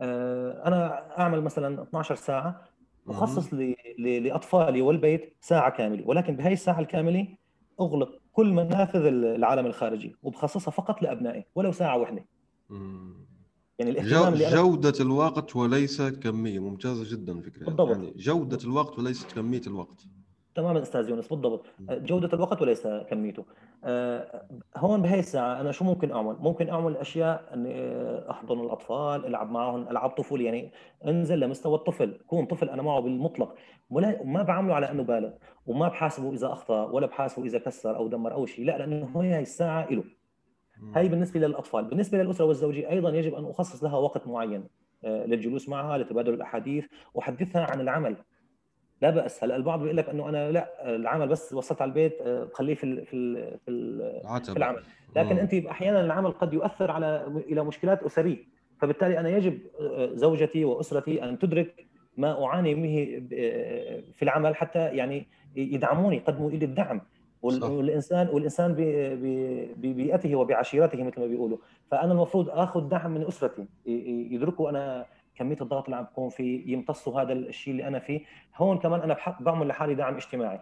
آه، 0.01 0.67
أنا 0.67 1.07
أعمل 1.19 1.41
مثلا 1.41 1.83
12 1.83 2.15
ساعة 2.15 2.61
أخصص 3.07 3.53
لأطفالي 3.99 4.81
والبيت 4.81 5.33
ساعة 5.41 5.69
كاملة. 5.69 6.07
ولكن 6.07 6.35
بهي 6.35 6.53
الساعة 6.53 6.79
الكاملة 6.79 7.27
أغلق 7.81 8.21
كل 8.33 8.51
منافذ 8.53 9.05
العالم 9.05 9.65
الخارجي 9.65 10.15
وبخصصها 10.23 10.71
فقط 10.71 11.01
لأبنائي 11.01 11.45
ولو 11.55 11.71
ساعة 11.71 11.97
واحدة. 11.97 12.25
يعني 13.81 13.99
الاهتمام 13.99 14.33
جو 14.33 14.71
جودة 14.71 14.93
الوقت 14.99 15.55
وليس 15.55 16.01
كمية. 16.01 16.59
ممتازة 16.59 17.15
جدا 17.15 17.41
فكرة. 17.41 17.65
بالضبط. 17.65 17.89
يعني 17.89 18.13
جودة 18.17 18.59
الوقت 18.63 18.99
وليست 18.99 19.31
كمية 19.31 19.61
الوقت. 19.67 20.05
تماما 20.55 20.81
أستاذ 20.81 21.09
يونس 21.09 21.27
بالضبط. 21.27 21.65
جودة 21.79 22.29
الوقت 22.33 22.61
وليس 22.61 22.87
كميته. 22.87 23.45
آه، 23.83 24.45
هون 24.77 25.01
بهي 25.01 25.19
الساعة 25.19 25.61
أنا 25.61 25.71
شو 25.71 25.85
ممكن 25.85 26.11
أعمل؟ 26.11 26.35
ممكن 26.39 26.69
أعمل 26.69 26.97
أشياء 26.97 27.49
إني 27.53 27.73
آه، 27.73 28.31
أحضن 28.31 28.59
الأطفال 28.59 29.25
ألعب 29.25 29.51
معهم 29.51 29.87
العاب 29.87 30.09
طفولي 30.09 30.43
يعني 30.43 30.71
أنزل 31.07 31.39
لمستوى 31.39 31.75
الطفل 31.75 32.17
كون 32.27 32.45
طفل 32.45 32.69
أنا 32.69 32.81
معه 32.81 32.99
بالمطلق. 32.99 33.55
وما 33.89 34.43
بعامله 34.43 34.75
على 34.75 34.91
أنه 34.91 35.03
بالغ 35.03 35.31
وما 35.65 35.87
بحاسبه 35.87 36.33
إذا 36.33 36.47
أخطأ 36.47 36.83
ولا 36.83 37.07
بحاسبه 37.07 37.45
إذا 37.45 37.59
كسر 37.59 37.95
أو 37.95 38.07
دمر 38.07 38.33
أو 38.33 38.45
شيء. 38.45 38.65
لا 38.65 38.77
لأنه 38.77 39.21
هي 39.21 39.39
الساعة 39.39 39.89
له 39.91 40.03
هاي 40.95 41.07
بالنسبة 41.07 41.39
للأطفال. 41.39 41.85
بالنسبة 41.85 42.17
للأسرة 42.17 42.45
والزوجيه 42.45 42.89
أيضا 42.89 43.09
يجب 43.09 43.33
أن 43.35 43.45
أخصص 43.45 43.83
لها 43.83 43.97
وقت 43.97 44.27
معين 44.27 44.63
آه، 45.03 45.25
للجلوس 45.25 45.69
معها 45.69 45.97
لتبادل 45.97 46.33
الأحاديث 46.33 46.85
وأحدثها 47.13 47.71
عن 47.71 47.81
العمل. 47.81 48.15
لا 49.01 49.09
بأس. 49.09 49.43
هلأ 49.43 49.55
البعض 49.55 49.79
بيقول 49.81 49.97
لك 49.97 50.09
إنه 50.09 50.29
أنا 50.29 50.51
لا 50.51 50.95
العمل 50.95 51.27
بس 51.27 51.53
وصلت 51.53 51.81
على 51.81 51.89
البيت 51.89 52.21
آه، 52.21 52.47
خليه 52.53 52.75
في 52.75 53.05
في 53.05 53.35
في, 53.65 54.41
في 54.45 54.57
العمل. 54.57 54.83
لكن 55.15 55.37
أنت 55.37 55.53
أحيانا 55.53 56.01
العمل 56.01 56.31
قد 56.31 56.53
يؤثر 56.53 56.91
على 56.91 57.25
إلى 57.51 57.63
مشكلات 57.63 58.03
أسرية. 58.03 58.37
فبالتالي 58.79 59.19
أنا 59.19 59.29
يجب 59.29 59.59
آه، 59.79 60.09
زوجتي 60.13 60.65
وأسرتي 60.65 61.23
أن 61.23 61.39
تدرك 61.39 61.85
ما 62.17 62.45
أعاني 62.45 62.75
به 62.75 63.23
في 64.13 64.21
العمل 64.21 64.55
حتى 64.55 64.79
يعني 64.79 65.27
يدعموني 65.55 66.15
يقدموا 66.15 66.51
لي 66.51 66.65
الدعم. 66.65 67.01
والانسان 67.41 68.27
والإنسان 68.27 68.75
ببيئته 69.77 70.35
وبعشيرته 70.35 71.03
مثل 71.03 71.19
ما 71.19 71.27
بيقولوا. 71.27 71.57
فأنا 71.91 72.11
المفروض 72.11 72.49
آخذ 72.49 72.89
دعم 72.89 73.11
من 73.11 73.27
أسرتي. 73.27 73.65
يدركوا 74.31 74.69
أنا 74.69 75.05
كمية 75.35 75.57
الضغط 75.61 75.85
اللي 75.85 75.95
عم 75.95 76.03
بكون 76.03 76.29
فيه 76.29 76.73
يمتصوا 76.73 77.21
هذا 77.21 77.33
الشيء 77.33 77.71
اللي 77.71 77.87
أنا 77.87 77.99
فيه. 77.99 78.21
هون 78.55 78.77
كمان 78.77 79.01
أنا 79.01 79.17
بعمل 79.39 79.67
لحالي 79.67 79.95
دعم 79.95 80.15
اجتماعي 80.15 80.59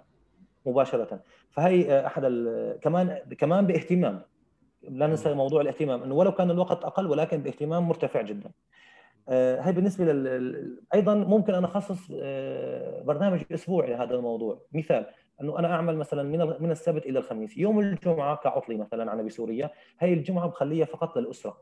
مباشرة. 0.66 1.20
فهي 1.50 2.06
أحد 2.06 2.22
كمان 2.82 3.20
كمان 3.38 3.68
باهتمام. 3.68 4.22
لا 4.90 5.08
ننسى 5.08 5.34
موضوع 5.34 5.62
الاهتمام. 5.62 6.04
إنه 6.04 6.16
ولو 6.16 6.32
كان 6.32 6.52
الوقت 6.52 6.86
أقل 6.86 7.08
ولكن 7.08 7.38
باهتمام 7.38 7.88
مرتفع 7.88 8.22
جدا. 8.22 8.52
آه، 9.30 9.62
هاي 9.62 9.74
بالنسبة 9.74 10.06
لل 10.06 10.80
أيضا 10.94 11.16
ممكن 11.16 11.54
أنا 11.54 11.68
أخصص 11.68 12.12
آه، 12.22 13.02
برنامج 13.04 13.42
أسبوعي 13.52 13.90
لهذا 13.90 14.16
الموضوع. 14.16 14.62
مثال 14.74 15.06
إنه 15.42 15.60
أنا 15.60 15.74
أعمل 15.74 15.98
مثلا 15.98 16.24
من 16.24 16.54
من 16.60 16.72
السبت 16.72 17.06
إلى 17.06 17.20
الخميس 17.20 17.58
يوم 17.58 17.80
الجمعة 17.80 18.36
كعطلي 18.36 18.78
مثلا 18.78 19.14
أنا 19.14 19.24
بسوريا 19.24 19.70
هي 20.00 20.14
الجمعة 20.14 20.48
بخليها 20.48 20.86
فقط 20.86 21.18
للأسرة 21.18 21.58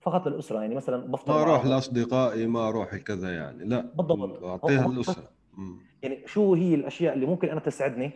فقط 0.00 0.28
للأسرة 0.28 0.60
يعني 0.60 0.74
مثلا 0.74 1.12
بفطر 1.12 1.32
ما 1.32 1.42
أروح 1.42 1.64
لاصدقائي 1.64 2.46
ما 2.46 2.68
أروح 2.68 2.96
كذا 2.96 3.34
يعني 3.34 3.64
لا 3.64 3.80
بالضبط. 3.80 4.44
اعطيها 4.44 4.88
للأسرة. 4.88 5.28
يعني 6.02 6.26
شو 6.26 6.54
هي 6.54 6.74
الأشياء 6.74 7.14
اللي 7.14 7.26
ممكن 7.26 7.48
أنا 7.48 7.60
تسعدني 7.60 8.10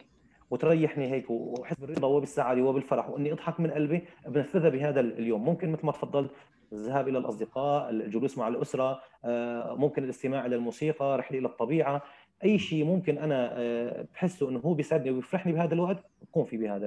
وتريحني 0.50 1.10
هيك 1.10 1.30
وأحس 1.30 1.76
بالرضا 1.80 2.08
وبالسعادة 2.08 2.62
وبالفرح 2.62 3.08
وإني 3.10 3.32
أضحك 3.32 3.60
من 3.60 3.70
قلبي 3.70 4.04
بنفذها 4.28 4.68
بهذا 4.68 5.00
اليوم. 5.00 5.44
ممكن 5.44 5.72
مثل 5.72 5.86
ما 5.86 5.92
تفضلت 5.92 6.30
الذهاب 6.72 7.08
إلى 7.08 7.18
الأصدقاء 7.18 7.90
الجلوس 7.90 8.38
مع 8.38 8.48
الأسرة 8.48 9.00
آه، 9.24 9.74
ممكن 9.74 10.04
الاستماع 10.04 10.46
إلى 10.46 10.56
الموسيقى 10.56 11.18
رحلة 11.18 11.38
إلى 11.38 11.48
الطبيعة. 11.48 12.02
أي 12.44 12.58
شيء 12.58 12.84
ممكن 12.84 13.18
أنا 13.18 13.50
آه، 13.58 14.06
بحسه 14.14 14.48
إنه 14.48 14.58
هو 14.58 14.74
بيسعدني 14.74 15.10
ويفرحني 15.10 15.52
بهذا 15.52 15.74
الوقت 15.74 16.04
بكون 16.22 16.44
في 16.44 16.56
بهذا 16.56 16.86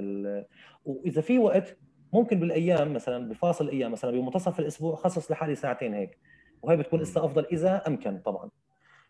وإذا 0.86 1.22
في 1.22 1.40
وقت 1.40 1.78
ممكن 2.14 2.40
بالأيام 2.40 2.94
مثلا 2.94 3.30
بفاصل 3.30 3.66
الأيام 3.66 3.92
مثلا 3.92 4.12
بمنتصف 4.12 4.60
الأسبوع 4.60 4.96
خصص 4.96 5.32
لحالي 5.32 5.56
ساعتين 5.56 5.94
هيك 5.94 6.18
وهي 6.62 6.78
بتكون 6.78 7.00
لسه 7.00 7.26
أفضل 7.26 7.46
إذا 7.46 7.84
أمكن 7.88 8.20
طبعا. 8.20 8.50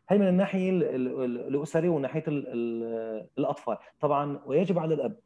هي 0.09 0.17
من 0.17 0.27
الناحية 0.27 0.69
الأسرية 0.69 1.89
وناحيه 1.89 2.23
الأطفال. 3.37 3.77
طبعا 3.99 4.39
ويجب 4.45 4.79
على 4.79 4.93
الأب 4.93 5.19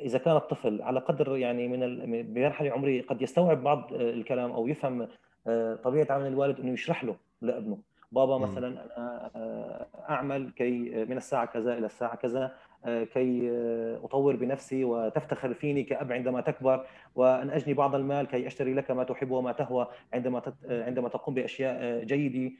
إذا 0.00 0.18
كان 0.18 0.36
الطفل 0.36 0.82
على 0.82 1.00
قدر 1.00 1.36
يعني 1.36 1.68
من 1.68 2.22
بمرحلة 2.22 2.70
عمرية 2.70 3.02
قد 3.02 3.22
يستوعب 3.22 3.62
بعض 3.62 3.92
الكلام 3.92 4.50
أو 4.50 4.66
يفهم 4.66 5.08
آه، 5.46 5.74
طبيعة 5.74 6.06
عمل 6.10 6.26
الوالد 6.26 6.60
إنه 6.60 6.72
يشرح 6.72 7.04
له 7.04 7.16
لابنه. 7.42 7.78
بابا 8.12 8.38
مثلا 8.38 8.68
أنا 8.68 9.30
آه، 9.36 9.86
أعمل 10.10 10.50
كي 10.50 11.04
من 11.04 11.16
الساعة 11.16 11.44
كذا 11.44 11.78
إلى 11.78 11.86
الساعة 11.86 12.16
كذا 12.16 12.54
آه، 12.84 13.04
كي 13.04 13.50
آه، 13.50 14.04
أطور 14.04 14.36
بنفسي 14.36 14.84
وتفتخر 14.84 15.54
فيني 15.54 15.82
كأب 15.82 16.12
عندما 16.12 16.40
تكبر 16.40 16.86
وأن 17.14 17.50
أجني 17.50 17.74
بعض 17.74 17.94
المال 17.94 18.26
كي 18.26 18.46
أشتري 18.46 18.74
لك 18.74 18.90
ما 18.90 19.04
تحب 19.04 19.30
وما 19.30 19.52
تهوى 19.52 19.88
عندما 20.14 20.42
عندما 20.70 21.08
تقوم 21.08 21.34
بأشياء 21.34 22.04
جيدة. 22.04 22.52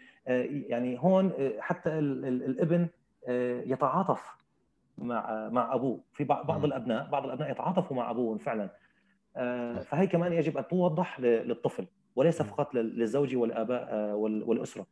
يعني 0.68 0.98
هون 1.00 1.32
حتى 1.58 1.98
الإبن 1.98 2.88
يتعاطف 3.66 4.36
مع 4.98 5.48
مع 5.48 5.74
أبوه. 5.74 6.00
في 6.12 6.24
بعض 6.24 6.64
الأبناء 6.64 7.10
بعض 7.10 7.24
الأبناء 7.24 7.50
يتعاطفوا 7.50 7.96
مع 7.96 8.10
أبوهم 8.10 8.38
فعلا. 8.38 8.70
فهي 9.82 10.06
كمان 10.06 10.32
يجب 10.32 10.58
أن 10.58 10.68
توضح 10.68 11.20
للطفل 11.20 11.86
وليس 12.16 12.42
فقط 12.42 12.74
للزوج 12.74 13.36
والآباء 13.36 14.14
والأسرة. 14.14 14.86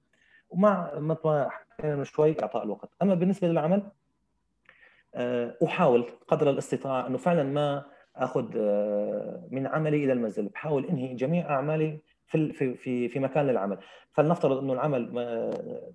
ومع 0.51 0.91
مثل 0.95 1.47
ما 1.85 2.05
شوي 2.05 2.43
اعطاء 2.43 2.65
الوقت. 2.65 2.91
أما 3.03 3.15
بالنسبة 3.15 3.49
للعمل 3.49 3.83
آه، 5.15 5.57
أحاول 5.65 6.05
قدر 6.29 6.51
الاستطاعه 6.51 7.07
أنه 7.07 7.19
فعلا 7.19 7.43
ما 7.43 7.85
أخذ 8.17 8.51
آه، 8.57 9.49
من 9.51 9.67
عملي 9.67 10.05
إلى 10.05 10.13
المنزل. 10.13 10.49
بحاول 10.49 10.87
إنهي 10.87 11.15
جميع 11.15 11.51
أعمالي 11.51 11.99
في 12.27 12.53
في 12.53 13.09
في 13.09 13.19
مكان 13.19 13.47
للعمل. 13.47 13.79
فلنفترض 14.13 14.59
أنه 14.59 14.73
العمل 14.73 15.13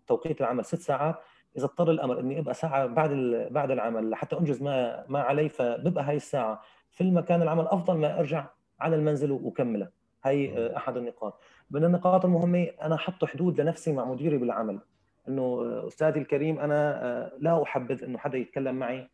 توقيت 0.08 0.41
العمل 0.41 0.66
ست 0.66 0.82
ساعات. 0.82 1.16
إذا 1.58 1.66
اضطر 1.66 1.91
الأمر 1.91 2.20
إني 2.20 2.39
أبقى 2.39 2.54
ساعة 2.54 2.86
بعد 2.86 3.12
بعد 3.51 3.72
العمل 3.72 4.10
لحتى 4.10 4.38
أنجز 4.38 4.62
ما 4.62 5.06
ما 5.08 5.22
علي 5.22 5.49
فببقى 5.49 6.04
هاي 6.04 6.16
الساعة 6.16 6.62
في 6.91 7.01
المكان 7.01 7.41
العمل 7.41 7.68
أفضل 7.68 7.97
ما 7.97 8.20
أرجع 8.20 8.45
على 8.80 8.95
المنزل 8.95 9.32
وأكمله. 9.32 9.89
هي 10.24 10.58
آه، 10.58 10.78
أحد 10.78 10.97
النقاط. 10.97 11.39
من 11.74 11.86
النقاط 11.86 12.26
المهمة 12.26 12.68
أنا 12.82 12.96
أحط 12.96 13.26
حدود 13.26 13.62
لنفسي 13.62 13.92
مع 13.92 14.06
مديري 14.06 14.38
بالعمل 14.38 14.80
إنه 15.28 15.42
آه، 15.42 15.88
أستاذي 15.88 16.20
الكريم 16.20 16.60
أنا 16.60 17.06
آه، 17.06 17.32
لا 17.40 17.64
أحبذ 17.64 18.04
إنه 18.04 18.18
حدا 18.18 18.38
يتكلم 18.38 18.76
معي 18.76 19.10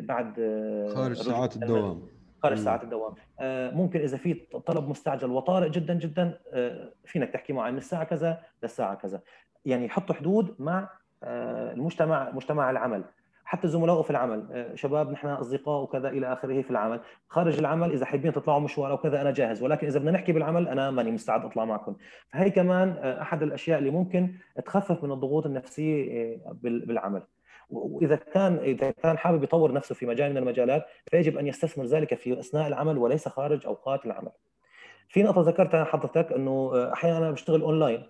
بعد 0.00 0.34
خارج 0.94 1.16
ساعات 1.16 1.56
الدوام. 1.56 2.02
خارج 2.42 2.58
ساعات 2.58 2.84
الدوام. 2.84 3.14
ممكن 3.76 4.00
إذا 4.00 4.16
في 4.16 4.34
طلب 4.66 4.88
مستعجل 4.88 5.30
وطارئ 5.30 5.70
جدا 5.70 5.94
جدا 5.94 6.38
فينك 7.04 7.30
تحكي 7.30 7.52
معي 7.52 7.72
من 7.72 7.78
الساعة 7.78 8.04
كذا 8.04 8.42
للساعة 8.62 8.94
كذا. 8.94 9.20
يعني 9.64 9.88
حطوا 9.88 10.14
حدود 10.14 10.54
مع 10.58 10.88
المجتمع 11.22 12.30
مجتمع 12.30 12.70
العمل. 12.70 13.04
حتى 13.46 13.68
زملائه 13.68 14.02
في 14.02 14.10
العمل. 14.10 14.46
آه، 14.52 14.74
شباب 14.74 15.10
نحن 15.10 15.26
أصدقاء 15.26 15.82
وكذا 15.82 16.08
إلى 16.08 16.32
آخره 16.32 16.62
في 16.62 16.70
العمل. 16.70 17.00
خارج 17.28 17.58
العمل 17.58 17.92
إذا 17.92 18.04
حابين 18.06 18.32
تطلعوا 18.32 18.60
مشوار 18.60 18.90
أو 18.90 18.96
كذا 18.96 19.20
أنا 19.20 19.30
جاهز. 19.30 19.62
ولكن 19.62 19.86
إذا 19.86 19.98
بدنا 19.98 20.10
نحكي 20.10 20.32
بالعمل 20.32 20.68
أنا 20.68 20.90
ماني 20.90 21.10
مستعد 21.10 21.44
أطلع 21.44 21.64
معكم. 21.64 21.96
فهي 22.32 22.50
كمان 22.50 22.88
آه، 22.88 23.22
أحد 23.22 23.42
الأشياء 23.42 23.78
اللي 23.78 23.90
ممكن 23.90 24.34
تخفف 24.64 25.04
من 25.04 25.12
الضغوط 25.12 25.46
النفسية 25.46 26.34
آه، 26.34 26.56
بالعمل. 26.62 27.22
واذا 27.70 28.16
كان 28.16 28.56
إذا 28.56 28.90
كان 28.90 29.18
حابب 29.18 29.42
يطور 29.42 29.72
نفسه 29.72 29.94
في 29.94 30.06
مجال 30.06 30.30
من 30.30 30.36
المجالات 30.36 30.86
فيجب 31.10 31.38
أن 31.38 31.46
يستثمر 31.46 31.84
ذلك 31.84 32.14
في 32.14 32.40
أثناء 32.40 32.66
العمل 32.66 32.98
وليس 32.98 33.28
خارج 33.28 33.66
أوقات 33.66 34.06
العمل. 34.06 34.32
في 35.08 35.22
نقطة 35.22 35.40
ذكرتها 35.40 35.84
حضرتك 35.84 36.32
إنه 36.32 36.70
أحيانا 36.92 37.30
بشتغل 37.30 37.62
اونلاين 37.62 38.06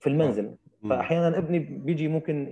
في 0.00 0.08
المنزل. 0.08 0.56
فاحيانا 0.88 1.38
ابني 1.38 1.58
بيجي 1.58 2.08
ممكن 2.08 2.48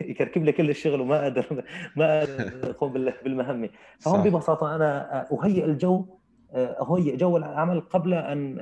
يكركب 0.00 0.44
لي 0.44 0.52
كل 0.52 0.70
الشغل 0.70 1.00
وما 1.00 1.22
أقدر 1.22 1.64
ما 1.96 2.18
أقدر 2.18 2.52
اقوم 2.70 2.92
بالمهمة. 2.92 3.68
فهون 3.98 4.22
ببساطة 4.22 4.74
أنا 4.76 5.26
أهيئ 5.32 5.64
الجو 5.64 6.06
أهيئ 6.54 7.16
جو 7.16 7.36
العمل 7.36 7.80
قبل 7.80 8.14
أن 8.14 8.58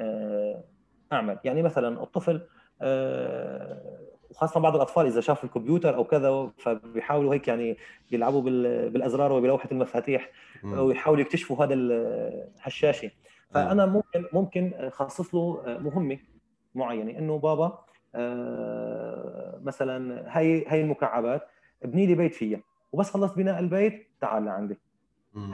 أعمل. 1.13 1.39
يعني 1.45 1.63
مثلا 1.63 2.03
الطفل 2.03 2.41
وخاصة 4.31 4.61
بعض 4.61 4.75
الأطفال 4.75 5.07
إذا 5.07 5.21
شافوا 5.21 5.49
الكمبيوتر 5.49 5.97
أو 5.97 6.05
كذا 6.05 6.51
فبيحاولوا 6.59 7.35
هيك 7.35 7.49
يعني 7.49 7.77
يلعبوا 8.13 8.43
بالأزرار 8.89 9.33
وبلوحة 9.33 9.69
المفاتيح 9.73 10.31
ويحاولوا 10.65 11.21
يكتشفوا 11.21 11.65
هذا 11.65 11.75
هالشاشة. 12.63 13.11
فأنا 13.51 13.87
ممكن 13.87 14.25
ممكن 14.33 14.73
أخصص 14.75 15.35
له 15.35 15.63
مهمة 15.67 16.19
معينة. 16.75 17.19
إنه 17.19 17.39
بابا 17.39 17.65
آه، 17.65 17.86
مثلا 19.63 20.25
هاي 20.39 20.65
هاي 20.69 20.81
المكعبات 20.81 21.43
ابني 21.83 22.07
لي 22.07 22.15
بيت 22.15 22.35
فيها 22.35 22.61
وبس 22.93 23.11
خلصت 23.11 23.37
بناء 23.37 23.59
البيت 23.59 24.07
تعال 24.21 24.45
لعندي. 24.45 24.79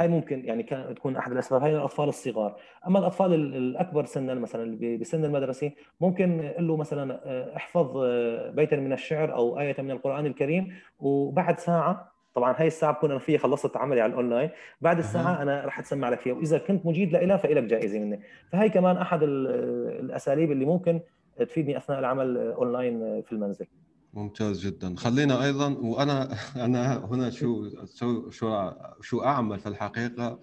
هاي 0.01 0.09
ممكن 0.09 0.45
يعني 0.45 0.63
كان 0.63 0.95
تكون 0.95 1.17
أحد 1.17 1.33
الأسباب. 1.33 1.63
هاي 1.63 1.77
الأطفال 1.77 2.09
الصغار. 2.09 2.57
أما 2.87 2.99
الأطفال 2.99 3.35
الأكبر 3.35 4.05
سنا 4.05 4.35
مثلا 4.35 4.63
اللي 4.63 4.97
بسن 4.97 5.25
المدرسة 5.25 5.73
ممكن 6.01 6.41
أقول 6.45 6.69
له 6.69 6.77
مثلا 6.77 7.21
آه، 7.25 7.57
احفظ 7.57 7.97
آه، 7.97 8.51
بيتا 8.51 8.77
من 8.77 8.93
الشعر 8.93 9.35
أو 9.35 9.61
آية 9.61 9.77
من 9.79 9.91
القرآن 9.91 10.27
الكريم 10.27 10.75
وبعد 11.01 11.61
ساعة 11.61 12.13
طبعا 12.35 12.55
هاي 12.59 12.67
الساعة 12.67 12.93
بكون 12.93 13.11
أنا 13.11 13.19
فيها 13.19 13.39
خلصت 13.39 13.77
عملي 13.77 14.01
على 14.01 14.11
الأونلاين 14.11 14.51
بعد 14.81 14.99
الساعة 14.99 15.43
أنا 15.43 15.65
رح 15.67 15.79
أتسمع 15.79 16.09
لك 16.09 16.21
فيها. 16.21 16.35
وإذا 16.35 16.59
كنت 16.59 16.87
مجيد 16.87 17.13
لها 17.13 17.37
فإلك 17.37 17.63
جائزة 17.63 17.99
مني. 17.99 18.21
فهي 18.53 18.69
كمان 18.69 18.97
أحد 18.97 19.23
الأساليب 19.23 20.53
اللي 20.53 20.65
ممكن 20.65 21.01
تفيدني 21.39 21.77
أثناء 21.77 21.99
العمل 21.99 22.37
أونلاين 22.37 23.23
في 23.23 23.33
المنزل. 23.33 23.67
ممتاز 24.15 24.67
جدا. 24.67 24.95
خلينا 24.97 25.45
أيضا 25.45 25.77
وأنا 25.81 26.37
أنا 26.57 27.05
هنا 27.05 27.31
شو 27.31 27.69
شو 27.95 28.31
شو 28.31 28.71
شو 29.01 29.23
أعمل 29.25 29.59
في 29.59 29.69
الحقيقة؟ 29.69 30.39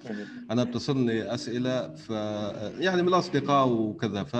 أنا 0.51 0.63
بتصلني 0.63 1.33
أسئلة 1.33 1.95
ف 1.95 2.09
يعني 2.79 3.01
من 3.01 3.07
الأصدقاء 3.07 3.67
وكذا 3.67 4.23
ف 4.23 4.35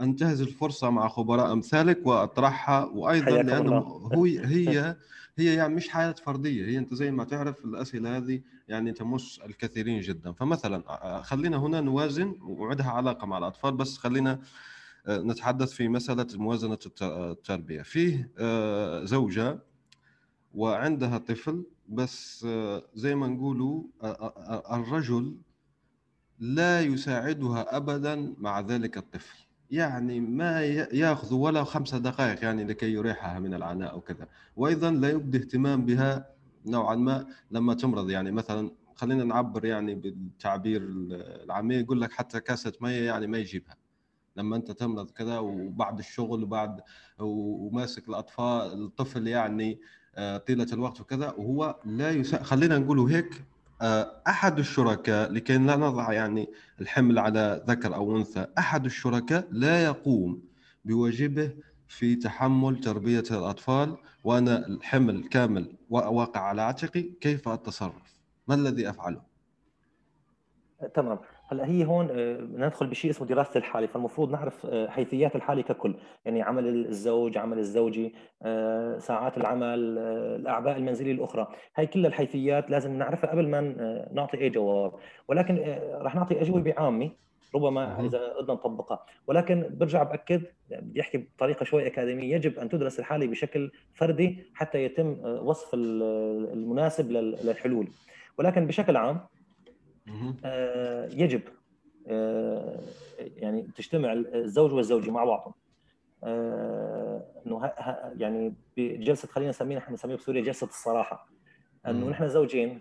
أنتهز 0.00 0.40
الفرصة 0.40 0.90
مع 0.90 1.08
خبراء 1.08 1.52
أمثالك 1.52 2.06
وأطرحها 2.06 2.84
وأيضا 2.84 3.42
لأنه 3.42 3.78
هو 4.14 4.24
هي 4.24 4.96
هي 5.38 5.54
يعني 5.54 5.74
مش 5.74 5.88
حياة 5.88 6.12
فردية. 6.12 6.66
هي 6.66 6.78
أنت 6.78 6.94
زي 6.94 7.10
ما 7.10 7.24
تعرف 7.24 7.64
الأسئلة 7.64 8.16
هذه 8.16 8.40
يعني 8.68 8.92
تمس 8.92 9.40
الكثيرين 9.46 10.00
جدا. 10.00 10.32
فمثلا 10.32 10.82
خلينا 11.22 11.56
هنا 11.56 11.80
نوازن 11.80 12.34
وعندها 12.42 12.90
علاقة 12.90 13.26
مع 13.26 13.38
الأطفال 13.38 13.72
بس 13.72 13.98
خلينا 13.98 14.40
نتحدث 15.08 15.72
في 15.72 15.88
مسألة 15.88 16.26
موازنة 16.34 16.78
التربية. 17.02 17.82
فيه 17.82 18.30
آه، 18.38 19.04
زوجة 19.04 19.58
وعندها 20.54 21.18
طفل 21.18 21.64
بس 21.88 22.44
آه، 22.48 22.82
زي 22.94 23.14
ما 23.14 23.26
نقولوا 23.26 23.82
آه، 24.02 24.76
الرجل 24.76 25.36
لا 26.38 26.80
يساعدها 26.80 27.76
أبدا 27.76 28.34
مع 28.38 28.60
ذلك 28.60 28.98
الطفل. 28.98 29.38
يعني 29.70 30.20
ما 30.20 30.62
ياخذ 30.92 31.34
ولا 31.34 31.64
خمسة 31.64 31.98
دقائق 31.98 32.44
يعني 32.44 32.64
لكي 32.64 32.92
يريحها 32.92 33.38
من 33.38 33.54
العناء 33.54 33.92
أو 33.92 34.00
كذا. 34.00 34.28
وأيضا 34.56 34.90
لا 34.90 35.10
يبدي 35.10 35.38
اهتمام 35.38 35.84
بها 35.84 36.26
نوعا 36.66 36.94
ما 36.94 37.26
لما 37.50 37.74
تمرض. 37.74 38.10
يعني 38.10 38.30
مثلا 38.32 38.70
خلينا 38.96 39.24
نعبر 39.24 39.64
يعني 39.64 39.94
بالتعبير 39.94 40.82
العامي 41.44 41.74
يقول 41.74 42.00
لك 42.00 42.12
حتى 42.12 42.40
كاسة 42.40 42.72
مية 42.80 43.02
يعني 43.02 43.26
ما 43.26 43.38
يجيبها. 43.38 43.83
لما 44.36 44.56
انت 44.56 44.70
تمرض 44.70 45.10
كذا 45.10 45.38
وبعد 45.38 45.98
الشغل 45.98 46.42
وبعد 46.42 46.80
وماسك 47.18 48.08
الأطفال 48.08 48.84
الطفل 48.84 49.26
يعني 49.26 49.80
آه، 50.16 50.36
طيلة 50.36 50.66
الوقت 50.72 51.00
وكذا 51.00 51.34
وهو 51.38 51.80
لا 51.84 52.10
يسا... 52.10 52.42
خلينا 52.42 52.78
نقوله 52.78 53.10
هيك 53.10 53.44
آه، 53.82 54.22
أحد 54.28 54.58
الشركاء 54.58 55.32
لكي 55.32 55.58
لا 55.58 55.76
نضع 55.76 56.12
يعني 56.12 56.50
الحمل 56.80 57.18
على 57.18 57.64
ذكر 57.68 57.94
أو 57.94 58.16
أنثى 58.16 58.46
أحد 58.58 58.84
الشركاء 58.84 59.48
لا 59.50 59.84
يقوم 59.84 60.42
بواجبه 60.84 61.54
في 61.88 62.16
تحمل 62.16 62.80
تربية 62.80 63.24
الأطفال 63.30 63.96
وأنا 64.24 64.66
الحمل 64.66 65.28
كامل 65.28 65.76
واقع 65.90 66.40
على 66.40 66.62
عاتقي 66.62 67.02
كيف 67.02 67.48
أتصرف؟ 67.48 68.20
ما 68.48 68.54
الذي 68.54 68.90
أفعله؟ 68.90 69.22
تمام 70.94 71.18
هلأ 71.52 71.66
هي 71.66 71.84
هون 71.84 72.08
آه، 72.10 72.38
ندخل 72.40 72.86
بشيء 72.86 73.10
اسمه 73.10 73.26
دراسة 73.26 73.58
الحالة 73.58 73.86
فالمفروض 73.86 74.30
نعرف 74.30 74.66
آه، 74.66 74.88
حيثيات 74.88 75.36
الحالة 75.36 75.62
ككل 75.62 75.94
يعني 76.24 76.42
عمل 76.42 76.86
الزوج 76.86 77.38
عمل 77.38 77.58
الزوجي 77.58 78.14
آه، 78.42 78.98
ساعات 78.98 79.36
العمل 79.36 79.98
الأعباء 80.40 80.76
المنزلية 80.76 81.12
الأخرى. 81.12 81.48
هاي 81.76 81.86
كل 81.86 82.06
الحيثيات 82.06 82.70
لازم 82.70 82.98
نعرفها 82.98 83.30
قبل 83.30 83.48
ما 83.48 83.60
نعطي 84.12 84.40
أي 84.40 84.50
جواب. 84.50 84.92
ولكن 85.28 85.78
رح 85.92 86.14
نعطي 86.14 86.40
أجوبة 86.40 86.74
عامة 86.76 87.10
ربما 87.54 88.00
إذا 88.00 88.28
قدرنا 88.28 88.54
نطبقها. 88.54 89.06
ولكن 89.26 89.66
برجع 89.70 90.02
بأكد 90.02 90.42
بدي 90.70 91.00
أحكي 91.00 91.18
بطريقة 91.18 91.64
شوي 91.64 91.86
أكاديمية 91.86 92.34
يجب 92.34 92.58
أن 92.58 92.68
تدرس 92.68 92.98
الحالة 92.98 93.26
بشكل 93.26 93.70
فردي 93.94 94.44
حتى 94.54 94.84
يتم 94.84 95.16
وصف 95.24 95.74
المناسب 95.74 97.10
للحلول. 97.10 97.88
ولكن 98.38 98.66
بشكل 98.66 98.96
عام 98.96 99.20
يجب 101.12 101.42
آه، 102.06 102.78
يعني 103.18 103.62
تجتمع 103.62 104.12
الزوج 104.12 104.72
والزوجة 104.72 105.10
مع 105.10 105.24
بعضهم. 105.24 105.54
آه، 106.24 107.24
إنه 107.46 107.72
يعني 108.18 108.54
بجلسة 108.76 109.28
خلينا 109.28 109.50
نسميها 109.50 109.78
نحن 109.78 109.92
نسميها 109.92 110.16
بسوريا 110.16 110.42
جلسة 110.42 110.66
الصراحة. 110.66 111.28
إنه 111.86 112.08
نحن 112.08 112.28
زوجين 112.28 112.80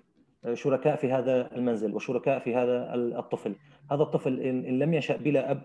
شركاء 0.53 0.95
في 0.95 1.11
هذا 1.11 1.55
المنزل 1.55 1.95
وشركاء 1.95 2.39
في 2.39 2.55
هذا 2.55 2.95
الطفل. 2.95 3.55
هذا 3.91 4.03
الطفل 4.03 4.39
ان 4.39 4.79
لم 4.79 4.93
ينشأ 4.93 5.17
بلا 5.17 5.51
أب 5.51 5.63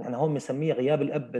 نحن 0.00 0.14
هون 0.14 0.32
بنسميه 0.32 0.72
غياب 0.72 1.02
الأب 1.02 1.36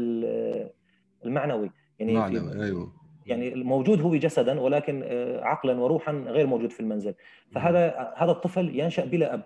المعنوي. 1.25 1.71
يعني 1.99 2.15
معنوي 2.15 2.65
أيوه. 2.65 3.00
يعني 3.31 3.53
الموجود 3.53 4.01
هو 4.01 4.17
جسدا 4.17 4.61
ولكن 4.61 5.03
آه، 5.05 5.45
عقلا 5.45 5.81
وروحا 5.81 6.13
غير 6.13 6.47
موجود 6.47 6.71
في 6.71 6.81
المنزل. 6.81 7.15
فهذا 7.53 8.15
هذا 8.17 8.31
الطفل 8.31 8.81
ينشأ 8.81 9.05
بلا 9.05 9.35
أب. 9.35 9.43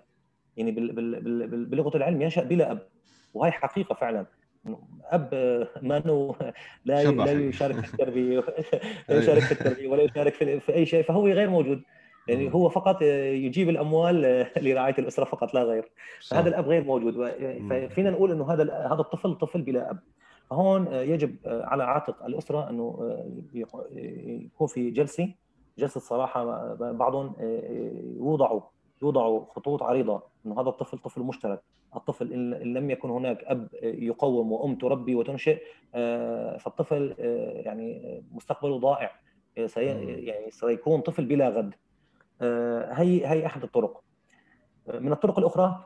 يعني 0.56 0.70
بلغة 1.66 1.96
العلم 1.96 2.22
ينشأ 2.22 2.42
بلا 2.42 2.72
أب. 2.72 2.78
وهي 3.34 3.50
حقيقة 3.50 3.94
فعلا. 3.94 4.26
أب 5.04 5.28
آه، 5.32 5.68
ما 5.82 5.96
انه 5.96 6.34
لا 6.84 7.02
لا 7.10 7.32
يشارك 7.32 7.74
في 7.84 7.94
التربية 7.94 8.44
لا 9.08 9.18
يشارك 9.18 9.42
في 9.42 9.52
التربية 9.52 9.88
ولا 9.88 10.02
يشارك 10.02 10.34
في 10.34 10.74
أي 10.74 10.86
شيء. 10.86 11.02
فهو 11.02 11.28
غير 11.28 11.50
موجود. 11.50 11.82
يعني 12.28 12.54
هو 12.54 12.68
فقط 12.68 13.02
آه، 13.02 13.32
يجيب 13.32 13.68
الأموال 13.68 14.46
لرعاية 14.62 14.94
الأسرة 14.98 15.24
فقط 15.24 15.54
لا 15.54 15.62
غير. 15.62 15.90
فهذا 16.28 16.48
الأب 16.48 16.68
غير 16.68 16.84
موجود. 16.84 17.14
فينا 17.88 18.10
نقول 18.10 18.32
إنه 18.32 18.52
هذا 18.52 18.62
هذا 18.62 19.00
الطفل 19.00 19.34
طفل 19.34 19.62
بلا 19.62 19.90
أب. 19.90 19.98
فهون 20.50 20.88
آه، 20.88 21.02
يجب 21.02 21.36
آه، 21.46 21.64
على 21.64 21.84
عاتق 21.84 22.24
الأسرة 22.24 22.70
إنه 22.70 22.98
آه، 23.00 23.58
يكون 24.28 24.66
في 24.66 24.90
جلسة 24.90 25.34
جلسة 25.78 26.00
صراحة 26.00 26.74
بعضهم 26.74 27.34
يوضعوا 28.16 28.60
يوضعوا 29.02 29.44
خطوط 29.44 29.82
عريضة 29.82 30.22
إنه 30.46 30.60
هذا 30.60 30.68
الطفل 30.68 30.98
طفل 30.98 31.20
مشترك، 31.20 31.62
الطفل 31.96 32.32
إن 32.32 32.74
لم 32.74 32.90
يكن 32.90 33.10
هناك 33.10 33.44
أب 33.44 33.68
يقوم 33.82 34.52
وام 34.52 34.74
تربي 34.74 35.14
وتنشئ 35.14 35.62
فالطفل 36.58 37.14
يعني 37.64 38.22
مستقبله 38.32 38.78
ضائع 38.78 39.10
يعني 39.56 40.50
سيكون 40.50 41.00
طفل 41.00 41.24
بلا 41.24 41.48
غد. 41.48 41.74
هي 42.92 43.26
هي 43.26 43.46
أحد 43.46 43.62
الطرق. 43.62 44.02
من 45.00 45.12
الطرق 45.12 45.38
الأخرى 45.38 45.84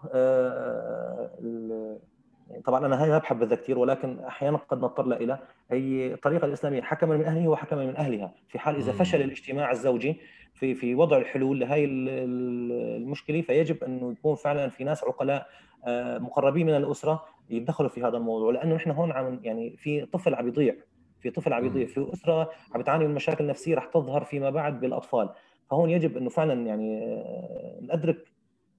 طبعا 2.64 2.86
أنا 2.86 3.03
هاي 3.03 3.11
ما 3.11 3.18
بحب 3.18 3.42
هذا 3.42 3.57
كثير 3.57 3.78
ولكن 3.78 4.18
أحيانا 4.18 4.57
قد 4.57 4.78
نضطر 4.78 5.07
لها 5.07 5.40
هي 5.70 6.12
الطريقة 6.14 6.44
الإسلامية 6.44 6.82
حكما 6.82 7.16
من 7.16 7.24
أهله 7.24 7.49
وحكما 7.49 7.86
من 7.86 7.96
أهلها. 7.96 8.32
في 8.49 8.59
حال 8.59 8.76
إذا 8.76 8.92
فشل 8.92 9.22
الاجتماع 9.22 9.70
الزوجي 9.70 10.20
في 10.55 10.74
في 10.74 10.94
وضع 10.94 11.16
الحلول 11.16 11.61
لهي 11.61 11.84
المشكلة 11.84 13.40
فيجب 13.40 13.84
انه 13.84 14.12
يكون 14.12 14.34
فعلا 14.34 14.68
في 14.68 14.84
ناس 14.84 15.05
عقلاء 15.05 15.46
آه، 15.86 16.18
مقربين 16.18 16.66
من 16.66 16.76
الأسرة 16.76 17.24
يتدخلوا 17.51 17.88
في 17.90 18.03
هذا 18.03 18.16
الموضوع. 18.16 18.53
لأنه 18.53 18.74
نحن 18.74 18.90
هون 18.90 19.12
عم 19.12 19.40
يعني 19.42 19.76
في 19.76 20.07
طفل 20.07 20.34
عم 20.34 20.49
يضيع 20.49 20.74
في 21.20 21.30
طفل 21.30 21.53
عم 21.53 21.64
يضيع 21.64 21.86
في 21.86 22.12
أسرة 22.12 22.51
عم 22.74 22.80
بتعاني 22.80 23.07
من 23.07 23.14
مشاكل 23.14 23.46
نفسية 23.46 23.74
رح 23.74 23.84
تظهر 23.84 24.24
فيما 24.24 24.51
بعد 24.51 24.80
بالأطفال. 24.80 25.30
فهون 25.70 25.90
يجب 25.90 26.16
أنه 26.16 26.28
فعلا 26.28 26.66
يعني 26.66 27.05
آه، 27.05 27.78
ندرك 27.82 28.38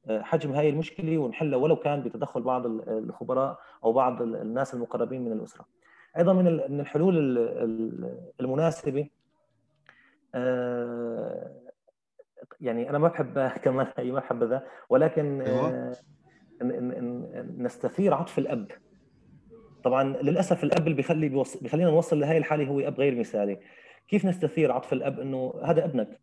حجم 0.10 0.52
هذه 0.52 0.70
المشكلة 0.70 1.18
ونحلها 1.18 1.58
ولو 1.60 1.76
كان 1.76 2.04
بتدخل 2.04 2.42
بعض 2.42 2.66
الخبراء 2.88 3.60
أو 3.84 3.94
بعض 3.94 4.22
الناس 4.22 4.74
المقربين 4.74 5.26
من 5.26 5.32
الأسرة. 5.32 5.66
أيضا 6.18 6.34
من 6.34 6.46
من 6.72 6.80
الحلول 6.80 7.38
المناسبة 8.42 9.10
آه، 10.36 11.52
يعني 12.62 12.90
أنا 12.90 12.98
ما 12.98 13.08
بحب 13.08 13.40
كمان 13.64 13.88
هي 13.98 14.12
ما 14.12 14.20
بحب 14.20 14.44
ذا 14.44 14.64
ولكن 14.90 15.42
أيوة. 15.42 15.96
نستثير 17.58 18.14
عطف 18.14 18.40
الأب 18.40 18.72
طبعا 19.84 20.04
للأسف 20.04 20.64
الأب 20.64 20.84
اللي 20.84 20.94
بيخلي 20.94 21.30
بيخلينا 21.62 21.90
نوصل 21.90 22.20
لهي 22.20 22.38
الحالة 22.38 22.68
هو 22.68 22.80
أب 22.80 23.00
غير 23.00 23.20
مثالي 23.20 23.60
كيف 24.08 24.26
نستثير 24.26 24.72
عطف 24.72 24.94
الأب 24.94 25.20
إنه 25.20 25.54
هذا 25.64 25.86
ابنك 25.86 26.20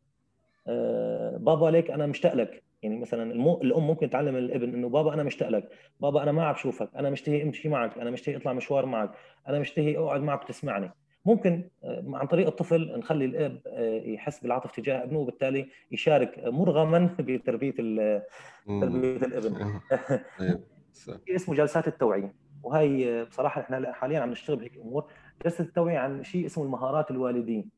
آه 0.66 1.37
بابا 1.37 1.66
ليك 1.66 1.91
أنا 1.91 2.07
مشتاق 2.07 2.35
لك 2.35 2.62
يعني 2.83 2.99
مثلا 2.99 3.33
المو... 3.33 3.62
الأم 3.62 3.87
ممكن 3.87 4.11
تعلم 4.11 4.37
الابن 4.37 4.74
إنه 4.74 4.89
بابا 4.89 5.14
أنا 5.14 5.22
مشتاق 5.22 5.49
لك 5.49 5.68
بابا 6.01 6.22
أنا 6.22 6.33
ما 6.33 6.45
عم 6.45 6.53
بشوفك 6.53 6.91
أنا 6.97 7.11
مشتهي 7.11 7.43
أمشي 7.43 7.68
معك 7.68 7.99
أنا 7.99 8.11
مشتهي 8.11 8.37
أطلع 8.37 8.53
مشوار 8.53 8.87
معك 8.87 9.11
أنا 9.49 9.59
مشتهي 9.59 9.97
أقعد 9.97 10.20
معك 10.20 10.43
وتسمعني. 10.43 10.91
ممكن 11.24 11.68
آه، 11.85 12.05
عن 12.14 12.27
طريق 12.27 12.47
الطفل 12.47 12.99
نخلي 12.99 13.24
الإب 13.24 13.61
آه، 13.66 14.03
يحس 14.05 14.41
بالعاطف 14.41 14.77
تجاه 14.77 15.05
ابنه 15.05 15.18
وبالتالي 15.18 15.68
يشارك 15.93 16.41
مرغما 16.45 16.99
بتربية 17.20 17.70
تربية 18.66 19.16
الابن. 19.16 19.81
طيب، 20.39 20.61
اسمه 21.37 21.55
جلسات 21.55 21.89
التوعية. 21.89 22.35
وهي 22.62 23.24
بصراحة 23.24 23.61
إحنا 23.61 23.93
حاليا 23.93 24.20
عم 24.20 24.31
نشتغل 24.31 24.57
بهيك 24.57 24.77
أمور. 24.79 25.11
جلسة 25.45 25.64
التوعية 25.64 25.99
عن 25.99 26.24
شيء 26.24 26.47
اسمه 26.47 26.64
المهارات 26.64 27.11
الوالدين. 27.11 27.70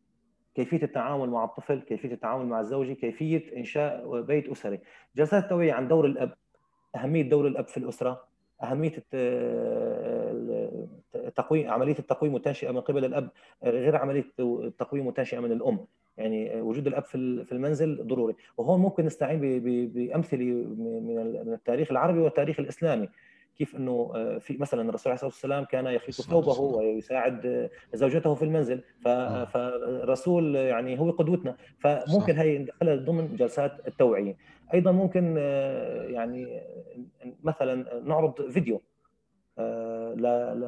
كيفية 0.55 0.83
التعامل 0.83 1.31
مع 1.31 1.45
الطفل 1.45 1.81
كيفية 1.81 2.13
التعامل 2.13 2.47
مع 2.47 2.61
الزوجة 2.61 2.93
كيفية 2.93 3.57
إنشاء 3.57 4.21
بيت 4.21 4.49
أسري. 4.49 4.81
جلسات 5.17 5.45
التوعية 5.45 5.73
عن 5.73 5.89
دور 5.89 6.07
الأب 6.07 6.35
أهمية 6.97 7.23
دور 7.23 7.47
الأب 7.47 7.69
في 7.69 7.77
الأسرة 7.77 8.25
أهمية 8.63 9.05
التقويم 11.15 11.71
عملية 11.71 11.99
التقويم 11.99 12.35
والتنشئة 12.35 12.71
من 12.71 12.81
قبل 12.81 13.05
الأب 13.05 13.29
غير 13.65 13.97
عملية 13.97 14.25
التقويم 14.41 15.07
والتنشئة 15.07 15.41
من 15.41 15.53
الأم. 15.53 15.79
يعني 16.17 16.61
وجود 16.61 16.87
الأب 16.87 17.05
في 17.05 17.53
المنزل 17.53 18.07
ضروري. 18.07 18.35
وهون 18.57 18.81
ممكن 18.81 19.05
نستعين 19.05 19.41
بأمثلة 19.93 20.45
من 21.45 21.53
التاريخ 21.53 21.91
العربي 21.91 22.19
والتاريخ 22.19 22.61
الإسلامي. 22.61 23.09
كيف 23.59 23.77
إنه 23.77 24.13
آه، 24.15 24.39
في 24.39 24.57
مثلا 24.57 24.89
الرسول 24.89 25.13
عليه 25.13 25.15
الصلاة 25.15 25.31
والسلام 25.31 25.65
كان 25.65 25.87
يخيط 25.87 26.15
ثوبه 26.15 26.61
ويساعد 26.61 27.47
آه، 27.47 27.71
زوجته 27.95 28.35
في 28.35 28.43
المنزل. 28.43 28.83
فالرسول 29.53 30.57
يعني 30.57 31.01
هو 31.01 31.11
قدوتنا. 31.11 31.57
فممكن 31.79 32.39
هي 32.39 32.59
ندخلها 32.59 32.97
ضمن 32.97 33.37
جلسات 33.37 33.89
التوعية. 33.89 34.37
أيضا 34.75 34.93
ممكن 34.93 35.35
آه، 35.39 36.03
يعني 36.03 36.63
مثلا 37.45 38.01
نعرض 38.01 38.51
فيديو 38.51 38.83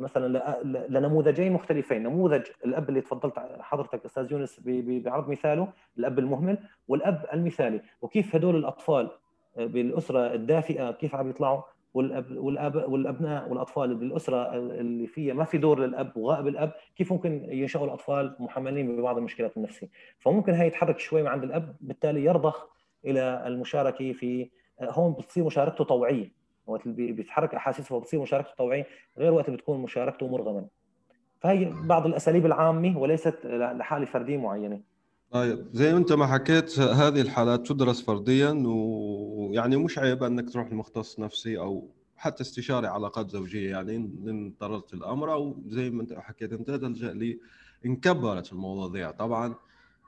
مثلا 0.01 0.61
لنموذجين 0.88 1.53
مختلفين. 1.53 2.03
نموذج 2.03 2.43
الأب 2.64 2.88
اللي 2.88 3.01
تفضلت 3.01 3.38
حضرتك 3.61 4.05
أستاذ 4.05 4.32
يونس 4.32 4.61
بعرض 5.05 5.28
مثاله 5.28 5.72
الأب 5.99 6.18
المهمل 6.18 6.59
والأب 6.88 7.26
المثالي. 7.32 7.80
وكيف 8.03 8.34
هدول 8.34 8.57
الأطفال 8.57 9.11
بالأسرة 9.57 10.34
الدافئة 10.34 10.91
كيف 10.91 11.14
عم 11.14 11.30
يطلعوا؟ 11.30 11.62
والأب 11.95 12.36
والأب 12.36 12.74
والأبناء 12.74 13.49
والأطفال 13.49 13.95
بالاسره 13.95 14.55
اللي 14.55 15.07
فيها 15.07 15.34
ما 15.34 15.45
في 15.45 15.59
دور 15.59 15.80
للأب 15.80 16.16
وغائب 16.16 16.49
الأب 16.49 16.72
كيف 16.97 17.12
ممكن 17.12 17.47
ينشأوا 17.49 17.84
الأطفال 17.84 18.36
محملين 18.38 18.97
ببعض 18.97 19.16
المشكلات 19.18 19.57
النفسية؟ 19.57 19.88
فممكن 20.18 20.53
هي 20.53 20.66
يتحرك 20.66 20.99
شوي 20.99 21.28
عند 21.28 21.45
الأب 21.45 21.76
بالتالي 21.80 22.24
يرضخ 22.24 22.66
إلى 23.05 23.47
المشاركة 23.47 24.12
في 24.12 24.51
هون 24.82 25.12
بتصير 25.12 25.45
مشاركته 25.45 25.84
طوعية. 25.84 26.32
وقت 26.66 26.86
اللي 26.86 27.12
بيتحرك 27.12 27.55
أحاسيسه 27.55 27.99
فبتصير 27.99 28.20
مشاركته 28.20 28.55
طوعية 28.59 28.86
غير 29.18 29.32
وقت 29.32 29.51
بتكون 29.51 29.82
مشاركته 29.82 30.28
مرغما. 30.28 30.66
فهي 31.41 31.64
بعض 31.64 32.07
الأساليب 32.07 32.47
العامة 32.47 32.99
وليست 32.99 33.47
لحالة 33.47 34.05
فردية 34.05 34.36
معينة. 34.36 34.80
طيب 35.31 35.66
زي 35.72 35.93
ما 35.93 35.99
انت 35.99 36.12
ما 36.12 36.26
حكيت 36.26 36.78
هذه 36.78 37.20
الحالات 37.20 37.66
تدرس 37.66 38.03
فرديا 38.03 38.62
ويعني 38.66 39.76
مش 39.76 39.99
عيب 39.99 40.22
أنك 40.22 40.51
تروح 40.51 40.72
لمختص 40.72 41.18
نفسي 41.20 41.59
أو 41.59 41.89
حتى 42.16 42.43
استشاري 42.43 42.87
علاقات 42.87 43.31
زوجية. 43.31 43.70
يعني 43.70 43.97
ان 43.97 44.47
اضطررت 44.47 44.95
الأمر 44.95 45.33
أو 45.33 45.62
زي 45.66 45.91
ما 45.91 46.03
انت 46.03 46.12
حكيت 46.12 46.53
انت 46.53 46.70
تلجأ 46.70 47.12
لي 47.12 47.41
انكبرت 47.87 48.53
المواضيع. 48.53 49.11
طبعا 49.11 49.55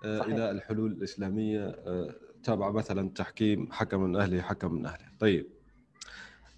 آه، 0.05 0.19
صحيح. 0.19 0.35
إلى 0.35 0.51
الحلول 0.51 0.93
الإسلامية 0.93 1.67
آه، 1.67 2.15
تابعه 2.45 2.71
مثلا 2.71 3.09
تحكيم 3.09 3.73
حكم 3.73 4.01
من 4.01 4.17
أهله 4.17 4.43
حكم 4.43 4.75
من 4.75 4.87
أهله. 4.87 5.05
طيب. 5.21 5.47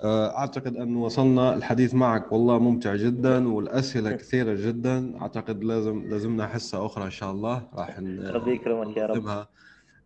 أعتقد 0.04 0.76
أن 0.76 0.96
وصلنا 0.96 1.54
الحديث 1.54 1.94
معك. 1.94 2.32
والله 2.32 2.58
ممتع 2.58 2.94
جدا 2.96 3.48
والأسئلة 3.48 4.12
كثيرة 4.22 4.54
جدا. 4.54 5.22
أعتقد 5.22 5.64
لازم 5.64 6.02
لازمنا 6.08 6.46
حصة 6.46 6.86
أخرى 6.86 7.04
إن 7.04 7.10
شاء 7.10 7.30
الله. 7.30 7.68
راح 7.74 7.98
ربي 7.98 8.52
يكرمك 8.52 8.96
يا 8.96 9.06
رب. 9.06 9.46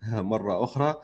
مرة 0.32 0.64
أخرى. 0.64 0.94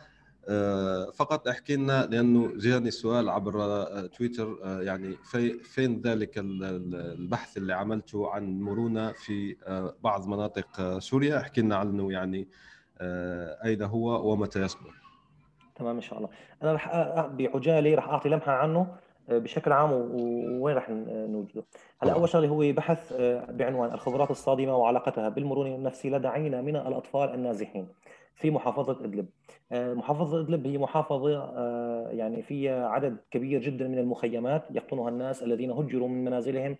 آه، 0.48 1.10
فقط 1.10 1.48
أحكي 1.48 1.76
لنا 1.76 2.06
لأنه 2.10 2.52
جاني 2.56 2.90
سؤال 2.90 3.28
عبر 3.28 3.62
آه، 3.62 4.06
تويتر 4.06 4.58
يعني 4.64 5.16
في 5.30 5.58
فين 5.58 6.00
ذلك 6.00 6.32
البحث 6.38 7.56
اللي 7.56 7.72
عملته 7.74 8.30
عن 8.30 8.60
مرونة 8.60 9.12
في 9.12 9.56
بعض 10.04 10.26
مناطق 10.28 10.98
سوريا؟ 10.98 11.38
أحكي 11.38 11.60
لنا 11.60 11.76
عنه 11.76 12.12
يعني 12.12 12.48
أين 13.64 13.82
هو 13.82 14.32
ومتى 14.32 14.62
يصدر 14.62 15.03
تمام 15.74 15.94
إن 15.94 16.00
شاء 16.00 16.18
الله. 16.18 16.28
أنا 16.62 16.72
رح 16.72 16.90
بعجاله 17.26 17.94
رح 17.94 18.08
أعطي 18.08 18.28
لمحة 18.28 18.52
عنه 18.52 18.86
آه، 19.28 19.38
بشكل 19.38 19.72
عام 19.72 19.92
ووين 19.92 20.76
رح 20.76 20.90
نوجده. 20.90 21.64
هلأ 22.02 22.12
أول 22.12 22.28
شغلة 22.28 22.48
هو 22.48 22.72
بحث 22.72 23.12
آه، 23.12 23.50
بعنوان 23.50 23.92
الخبرات 23.92 24.30
الصادمة 24.30 24.76
وعلاقتها 24.76 25.28
بالمرونة 25.28 25.74
النفسي 25.74 26.10
لدى 26.10 26.28
من 26.38 26.76
الأطفال 26.76 27.34
النازحين 27.34 27.88
في 28.34 28.50
محافظة 28.50 29.04
إدلب. 29.04 29.26
آه، 29.72 29.94
محافظة 29.94 30.40
إدلب 30.40 30.66
هي 30.66 30.78
محافظة 30.78 31.54
يعني 32.10 32.42
فيها 32.42 32.88
عدد 32.88 33.16
كبير 33.30 33.60
جدا 33.60 33.88
من 33.88 33.98
المخيمات 33.98 34.62
يقطنها 34.70 35.08
الناس 35.08 35.42
الذين 35.42 35.70
هجروا 35.70 36.08
من 36.08 36.24
منازلهم 36.24 36.76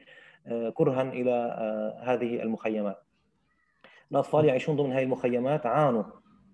كرها 0.74 1.02
إلى 1.02 1.30
هذه 2.02 2.42
المخيمات. 2.42 2.96
الأطفال 4.12 4.44
يعيشون 4.44 4.76
ضمن 4.76 4.92
هذه 4.92 5.02
المخيمات 5.02 5.66
عانوا 5.66 6.02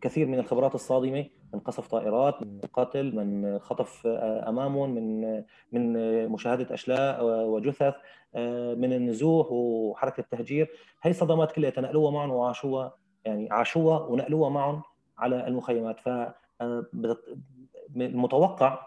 كثير 0.00 0.26
من 0.26 0.38
الخبرات 0.38 0.74
الصادمة 0.74 1.26
من 1.54 1.60
قصف 1.60 1.86
طائرات 1.86 2.42
من 2.42 2.60
قتل 2.72 3.16
من 3.16 3.58
خطف 3.58 4.06
امامهم 4.06 4.90
من 4.90 5.42
من 5.72 6.28
مشاهدة 6.28 6.74
أشلاء 6.74 7.24
وجثث 7.24 7.94
آه، 8.34 8.74
من 8.74 8.92
النزوح 8.92 9.52
وحركة 9.52 10.20
التهجير. 10.20 10.70
هي 11.02 11.12
صدمات 11.12 11.52
كلها 11.52 11.70
تنقلوها 11.70 12.10
معهم 12.10 12.30
وعاشوها 12.30 12.94
يعني 13.24 13.48
عاشوها 13.50 13.98
ونقلوها 13.98 14.50
معهم 14.50 14.82
على 15.18 15.46
المخيمات. 15.46 16.00
ف 16.00 16.08
آه، 16.08 16.86
المتوقع 17.96 18.86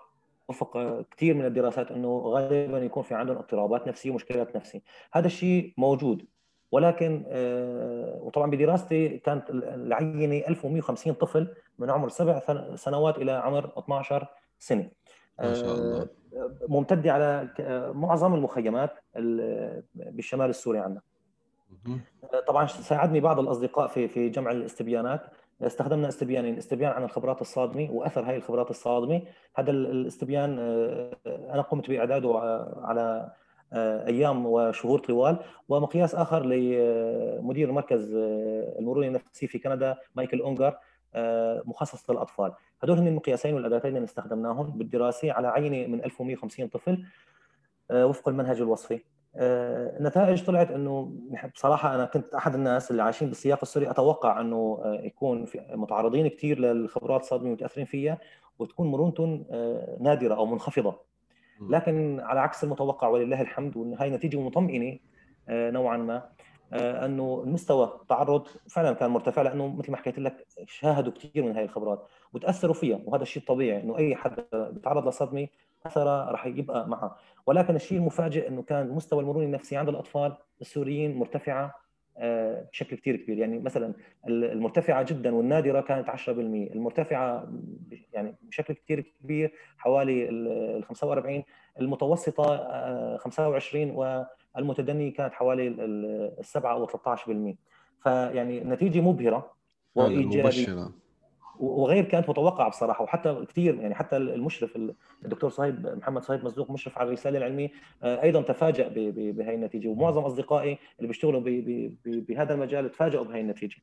وفق 0.49 1.01
كثير 1.11 1.34
من 1.34 1.45
الدراسات 1.45 1.91
إنه 1.91 2.18
غالبا 2.18 2.80
يكون 2.80 3.03
في 3.03 3.16
عندهم 3.16 3.38
اضطرابات 3.38 3.88
نفسية 3.88 4.11
ومشكلات 4.11 4.55
نفسية. 4.55 4.82
هذا 5.14 5.28
الشيء 5.28 5.74
موجود. 5.78 6.26
ولكن 6.74 7.26
آه، 7.28 8.20
وطبعا 8.22 8.52
بدراستي 8.52 9.18
كانت 9.18 9.50
العينة 9.50 10.48
1150 10.48 11.14
طفل 11.14 11.48
من 11.80 11.90
عمر 11.90 12.10
سبع 12.10 12.42
سنوات 12.76 13.18
إلى 13.18 13.32
عمر 13.32 13.72
12 13.78 14.28
سنة. 14.60 14.90
ما 15.40 15.54
شاء 15.54 15.74
الله. 15.76 16.02
آه، 16.02 16.08
ممتدة 16.68 17.12
على 17.12 17.50
معظم 17.96 18.34
المخيمات 18.34 18.92
بالشمال 19.96 20.50
السوري 20.50 20.80
عندنا. 20.80 21.02
طبعا 22.48 22.66
ساعدني 22.66 23.20
بعض 23.20 23.40
الأصدقاء 23.40 23.88
في 23.88 24.08
في 24.08 24.30
جمع 24.30 24.52
الاستبيانات. 24.52 25.22
استخدمنا 25.62 26.08
استبيانين 26.08 26.58
استبيان 26.58 26.92
عن 26.92 27.04
الخبرات 27.04 27.42
الصادمة 27.42 27.92
وأثر 27.92 28.30
هاي 28.30 28.36
الخبرات 28.36 28.70
الصادمة. 28.70 29.22
هذا 29.56 29.72
الاستبيان 29.72 30.60
آه، 30.60 31.12
أنا 31.26 31.62
قمت 31.62 31.90
بإعداده 31.90 32.40
على 32.84 33.02
آه، 33.02 33.43
أيام 34.08 34.46
وشهور 34.46 35.00
طوال. 35.00 35.38
ومقياس 35.70 36.16
آخر 36.16 36.46
لمدير 36.46 37.72
مركز 37.72 38.16
آه، 38.16 38.76
المرونه 38.80 39.08
النفسي 39.08 39.48
في 39.48 39.60
كندا 39.60 39.98
مايكل 40.16 40.42
اونجر 40.42 40.78
آه، 41.16 41.64
مخصص 41.66 42.10
للأطفال. 42.10 42.54
هدول 42.84 42.98
هم 42.98 43.08
المقياسين 43.08 43.54
والأداتين 43.54 43.96
اللي 43.96 44.06
استخدمناهم 44.06 44.78
بالدراسة 44.78 45.32
على 45.32 45.48
عينه 45.48 45.88
من 45.88 46.04
1150 46.04 46.68
طفل 46.68 47.06
وفق 47.92 48.30
المنهج 48.30 48.62
الوصفي. 48.62 49.00
النتائج 49.36 50.46
طلعت 50.46 50.72
إنه 50.72 51.14
بصراحة 51.56 51.96
أنا 51.96 52.06
كنت 52.06 52.34
أحد 52.34 52.56
الناس 52.56 52.92
اللي 52.92 53.04
عايشين 53.04 53.28
بالسياق 53.28 53.60
السوري. 53.62 53.90
أتوقع 53.90 54.42
إنه 54.42 54.82
يكون 54.86 55.46
في 55.46 55.66
متعرضين 55.70 56.28
كثير 56.28 56.60
للخبرات 56.60 57.22
الصادمة 57.22 57.50
ومتاثرين 57.50 57.86
فيها 57.86 58.18
وتكون 58.60 58.88
مرونتهم 58.88 59.46
نادرة 60.00 60.36
أو 60.36 60.46
منخفضة. 60.46 61.12
لكن 61.70 62.20
على 62.20 62.39
عكس 62.39 62.64
المتوقع 62.64 63.07
ولله 63.07 63.41
الحمد 63.41 63.78
وهي 63.78 64.09
نتيجة 64.09 64.41
مطمئنة 64.41 64.99
آه، 65.49 65.72
نوعا 65.72 65.97
ما 65.97 66.30
آه، 66.74 67.05
أنه 67.05 67.41
المستوى 67.45 67.99
التعرض 68.01 68.47
فعلا 68.70 68.93
كان 68.93 69.09
مرتفع 69.09 69.41
لأنه 69.41 69.68
مثل 69.68 69.91
ما 69.91 69.97
حكيت 69.97 70.20
لك 70.20 70.45
شاهدوا 70.68 71.14
كثير 71.14 71.43
من 71.43 71.55
هاي 71.55 71.64
الخبرات 71.64 72.07
وتأثروا 72.34 72.74
فيها 72.74 72.99
وهذا 73.05 73.24
الشيء 73.24 73.43
طبيعي 73.43 73.84
إنه 73.84 73.97
أي 73.97 74.16
حد 74.16 74.45
بيتعرض 74.53 75.07
لصدمة 75.07 75.47
أثره 75.86 76.32
راح 76.32 76.45
يبقى 76.45 76.88
معه. 76.88 77.18
ولكن 77.45 77.76
الشيء 77.76 77.97
المفاجئ 77.97 78.47
إنه 78.47 78.61
كان 78.61 78.89
مستوى 78.89 79.20
المرونة 79.20 79.45
النفسية 79.45 79.80
عند 79.80 79.89
الأطفال 79.89 80.38
السوريين 80.61 81.16
مرتفعة 81.16 81.83
بشكل 82.72 82.95
كثير 82.95 83.16
كبير. 83.16 83.38
يعني 83.38 83.59
مثلا 83.59 83.93
المرتفعة 84.28 85.03
جدا 85.03 85.36
والنادرة 85.36 85.82
كانت 85.82 86.09
10% 86.09 86.30
المرتفعة 86.30 87.53
يعني 88.14 88.36
بشكل 88.41 88.74
كثير 88.74 89.14
كبير 89.22 89.53
حوالي 89.78 90.30
ال 90.30 90.84
45 90.84 91.43
المتوسطة 91.80 92.57
25 93.18 93.91
والمتدني 94.55 95.11
كانت 95.11 95.34
حوالي 95.34 95.68
ال 95.68 96.45
7 96.45 96.74
أو 96.74 96.88
13% 96.88 97.55
فيعني 98.03 98.59
نتيجة 98.59 99.01
مبهرة 99.01 99.53
وإيجابية. 99.95 100.43
وغير 101.64 102.05
كانت 102.05 102.30
متوقعة 102.30 102.70
بصراحة 102.70 103.03
وحتى 103.03 103.45
كثير 103.49 103.76
يعني 103.76 103.95
حتى 103.95 104.18
المشرف 104.18 104.76
الدكتور 105.26 105.49
صهيب 105.49 105.88
محمد 105.88 106.24
صهيب 106.24 106.45
مصدوق 106.45 106.72
مشرف 106.72 106.97
على 106.97 107.07
الرسالة 107.07 107.38
العلمية 107.38 107.70
آه، 108.03 108.24
أيضا 108.24 108.41
تفاجأ 108.41 108.88
بهي 109.11 109.55
النتيجة 109.55 109.88
ومعظم 109.88 110.22
أصدقائي 110.22 110.78
اللي 110.97 111.07
بيشتغلوا 111.07 111.41
بهذا 112.05 112.53
المجال 112.53 112.91
تفاجئوا 112.91 113.24
بهي 113.24 113.41
النتيجة. 113.41 113.76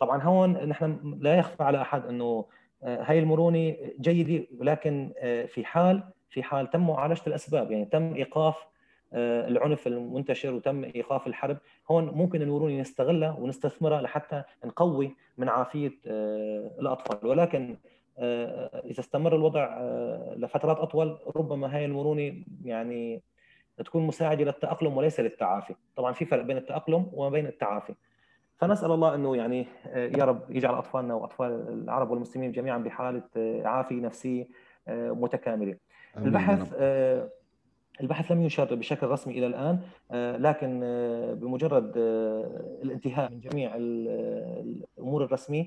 طبعا 0.00 0.22
هون 0.22 0.52
نحن 0.52 1.18
لا 1.20 1.38
يخفى 1.38 1.62
على 1.62 1.82
أحد 1.82 2.06
إنه 2.06 2.44
آه، 2.82 3.02
هاي 3.02 3.18
المرونة 3.18 3.76
جيدة 4.00 4.46
ولكن 4.58 5.12
آه، 5.18 5.46
في 5.46 5.64
حال 5.64 6.02
في 6.30 6.42
حال 6.42 6.70
تم 6.70 6.86
معالجة 6.86 7.22
الأسباب 7.26 7.70
يعني 7.70 7.84
تم 7.84 8.14
إيقاف 8.14 8.56
العنف 9.12 9.86
المنتشر 9.86 10.54
وتم 10.54 10.84
إيقاف 10.84 11.26
الحرب 11.26 11.56
هون 11.90 12.04
ممكن 12.04 12.42
المرونه 12.42 12.80
نستغلها 12.80 13.32
ونستثمرها 13.32 14.02
لحتى 14.02 14.42
نقوي 14.64 15.14
من 15.38 15.48
عافية 15.48 15.92
آه، 16.06 16.70
الأطفال. 16.80 17.26
ولكن 17.26 17.76
آه، 18.18 18.82
إذا 18.84 19.00
استمر 19.00 19.36
الوضع 19.36 19.80
لفترات 20.36 20.78
أطول 20.78 21.18
ربما 21.36 21.76
هاي 21.76 21.84
المرونه 21.84 22.34
يعني 22.64 23.22
تكون 23.84 24.06
مساعدة 24.06 24.44
للتأقلم 24.44 24.96
وليس 24.96 25.20
للتعافي. 25.20 25.74
طبعا 25.96 26.12
في 26.12 26.24
فرق 26.24 26.42
بين 26.42 26.56
التأقلم 26.56 27.10
وما 27.12 27.30
بين 27.30 27.46
التعافي. 27.46 27.94
فنسأل 28.58 28.90
الله 28.90 29.14
إنه 29.14 29.36
يعني 29.36 29.66
يا 29.94 30.24
رب 30.24 30.50
يجعل 30.50 30.74
أطفالنا 30.74 31.14
وأطفال 31.14 31.68
العرب 31.68 32.10
والمسلمين 32.10 32.52
جميعا 32.52 32.78
بحالة 32.78 33.22
عافية 33.64 34.00
نفسية 34.00 34.48
متكاملة. 34.88 35.76
البحث 36.16 36.74
البحث 38.00 38.32
لم 38.32 38.42
ينشر 38.42 38.74
بشكل 38.74 39.06
رسمي 39.06 39.38
إلى 39.38 39.46
الآن 39.46 39.80
آه، 40.10 40.36
لكن 40.36 40.80
آه، 40.84 41.32
بمجرد 41.32 41.92
آه، 41.96 42.78
الانتهاء 42.82 43.30
من 43.30 43.40
جميع 43.40 43.72
الأمور 43.76 45.24
الرسمية 45.24 45.66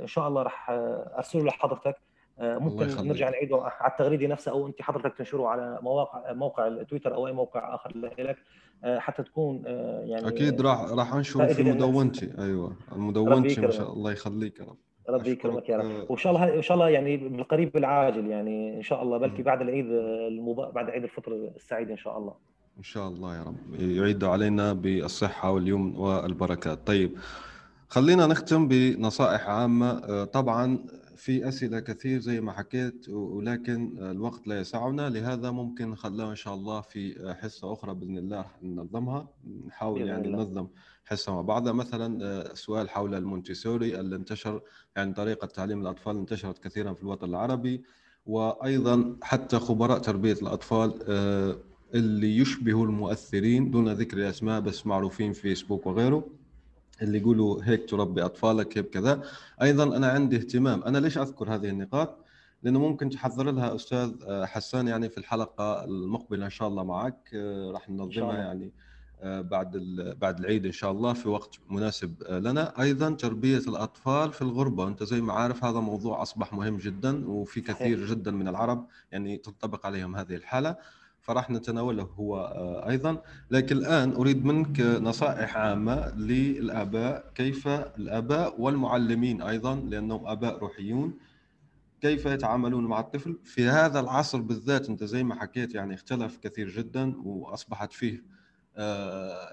إن 0.00 0.06
شاء 0.06 0.28
الله 0.28 0.42
راح 0.42 0.66
ارسله 0.70 1.44
لحضرتك 1.44 1.96
ممكن 2.38 3.08
نرجع 3.08 3.30
نعيده 3.30 3.56
على 3.62 3.92
التغريده 3.92 4.26
نفسها 4.26 4.52
أو 4.52 4.66
أنت 4.66 4.82
حضرتك 4.82 5.16
تنشره 5.18 5.48
على 5.48 5.78
مواقع 5.82 6.32
موقع 6.32 6.66
التويتر 6.66 7.14
أو 7.14 7.26
أي 7.26 7.32
موقع 7.32 7.74
آخر 7.74 7.92
لك 7.96 8.36
حتى 8.84 9.22
تكون 9.22 9.62
يعني 10.04 10.28
أكيد 10.28 10.60
راح 10.60 10.80
راح 10.80 11.14
أنشره 11.14 11.46
في 11.46 11.62
مدونتي. 11.62 12.32
أيوه 12.38 12.76
مدونتي 12.92 13.60
ما 13.60 13.70
شاء 13.70 13.92
الله 13.92 14.12
يخليك 14.12 14.60
يا 14.60 14.64
رب. 14.64 14.78
ربي 15.08 15.30
يكرمك 15.30 15.68
يا 15.68 15.76
رب. 15.76 16.10
وإن 16.10 16.18
شاء 16.18 16.32
الله 16.32 16.54
إن 16.54 16.62
شاء 16.62 16.74
الله 16.74 16.88
يعني 16.88 17.16
بالقريب 17.16 17.76
العاجل 17.76 18.26
يعني 18.26 18.76
إن 18.76 18.82
شاء 18.82 19.02
الله 19.02 19.18
بلكي 19.18 19.42
بعد 19.42 19.60
العيد 19.60 19.86
المبا... 20.28 20.70
بعد 20.70 20.90
عيد 20.90 21.02
الفطر 21.02 21.32
السعيد 21.56 21.90
إن 21.90 21.96
شاء 21.96 22.18
الله. 22.18 22.34
إن 22.78 22.82
شاء 22.82 23.08
الله 23.08 23.36
يا 23.36 23.42
رب. 23.42 23.80
يعيد 23.80 24.24
علينا 24.24 24.72
بالصحة 24.72 25.50
واليمن 25.50 25.96
والبركات. 25.96 26.86
طيب 26.86 27.10
خلينا 27.88 28.26
نختم 28.26 28.68
بنصائح 28.68 29.48
عامة. 29.48 30.24
طبعا 30.24 30.78
في 31.16 31.48
أسئلة 31.48 31.80
كثير 31.80 32.20
زي 32.20 32.40
ما 32.40 32.52
حكيت 32.52 33.08
ولكن 33.08 33.98
الوقت 33.98 34.46
لا 34.46 34.60
يسعنا. 34.60 35.08
لهذا 35.08 35.50
ممكن 35.50 35.90
نخليها 35.90 36.30
إن 36.30 36.34
شاء 36.34 36.54
الله 36.54 36.80
في 36.80 37.34
حصة 37.42 37.72
أخرى 37.72 37.94
بإذن 37.94 38.18
الله 38.18 38.44
ننظمها. 38.62 39.28
نحاول 39.66 40.08
يعني 40.08 40.28
ننظم 40.28 40.66
حصه 41.04 41.34
مع 41.34 41.40
بعضها 41.40 41.72
مثلا 41.72 42.24
آه، 42.24 42.54
سؤال 42.54 42.90
حول 42.90 43.14
المونتيسوري 43.14 44.00
اللي 44.00 44.16
انتشر 44.16 44.60
يعني 44.96 45.14
طريقة 45.14 45.46
تعليم 45.46 45.80
الأطفال 45.80 46.16
انتشرت 46.16 46.58
كثيرا 46.64 46.92
في 46.94 47.02
الوطن 47.02 47.28
العربي 47.28 47.82
وأيضا 48.26 49.16
حتى 49.22 49.58
خبراء 49.58 49.98
تربية 49.98 50.32
الأطفال 50.32 50.98
آه، 51.08 51.56
اللي 51.94 52.36
يشبهوا 52.38 52.86
المؤثرين 52.86 53.70
دون 53.70 53.88
ذكر 53.88 54.16
الأسماء 54.18 54.60
بس 54.60 54.86
معروفين 54.86 55.32
في 55.32 55.40
فيسبوك 55.40 55.86
وغيره 55.86 56.26
اللي 57.02 57.18
يقولوا 57.18 57.60
هيك 57.62 57.90
تربي 57.90 58.24
أطفالك 58.24 58.78
هيك 58.78 58.90
كذا. 58.90 59.22
أيضا 59.62 59.96
أنا 59.96 60.08
عندي 60.08 60.36
اهتمام. 60.36 60.82
أنا 60.82 60.98
ليش 60.98 61.18
أذكر 61.18 61.54
هذه 61.54 61.68
النقاط؟ 61.68 62.24
لأنه 62.62 62.78
ممكن 62.78 63.10
تحضر 63.10 63.50
لها 63.50 63.74
أستاذ 63.74 64.12
آه، 64.26 64.44
حسان 64.44 64.88
يعني 64.88 65.08
في 65.08 65.18
الحلقة 65.18 65.84
المقبلة 65.84 66.44
إن 66.44 66.50
شاء 66.50 66.68
الله 66.68 66.84
معك 66.84 67.34
راح 67.72 67.90
ننظمها 67.90 68.38
يعني. 68.38 68.72
بعد 69.24 69.76
بعد 70.20 70.38
العيد 70.38 70.66
إن 70.66 70.72
شاء 70.72 70.90
الله 70.90 71.12
في 71.12 71.28
وقت 71.28 71.58
مناسب 71.70 72.22
آه، 72.22 72.38
لنا. 72.38 72.80
أيضا 72.80 73.10
تربية 73.10 73.58
الأطفال 73.58 74.32
في 74.32 74.42
الغربة. 74.42 74.88
أنت 74.88 75.02
زي 75.02 75.20
ما 75.20 75.32
عارف 75.32 75.64
هذا 75.64 75.80
موضوع 75.80 76.22
أصبح 76.22 76.52
مهم 76.52 76.76
جدا 76.76 77.28
وفي 77.28 77.60
كثير 77.60 78.06
جدا 78.06 78.30
من 78.30 78.48
العرب 78.48 78.86
يعني 79.12 79.36
تنطبق 79.36 79.86
عليهم 79.86 80.16
هذه 80.16 80.34
الحالة. 80.34 80.76
فراح 81.20 81.50
نتناوله 81.50 82.02
هو 82.02 82.36
آه، 82.36 82.88
أيضا. 82.88 83.22
لكن 83.50 83.76
الآن 83.76 84.12
أريد 84.12 84.44
منك 84.44 84.80
نصائح 84.80 85.56
عامة 85.56 86.14
للآباء. 86.14 87.32
كيف 87.34 87.68
الآباء 87.68 88.60
والمعلمين 88.60 89.42
أيضا 89.42 89.74
لأنهم 89.74 90.26
آباء 90.26 90.58
روحيون 90.58 91.14
كيف 92.00 92.26
يتعاملون 92.26 92.86
مع 92.86 93.00
الطفل؟ 93.00 93.38
في 93.44 93.68
هذا 93.68 94.00
العصر 94.00 94.40
بالذات 94.40 94.88
أنت 94.88 95.04
زي 95.04 95.24
ما 95.24 95.34
حكيت 95.34 95.74
يعني 95.74 95.94
اختلف 95.94 96.38
كثير 96.38 96.68
جدا 96.68 97.14
وأصبحت 97.24 97.92
فيه 97.92 98.14
آه، 98.18 98.33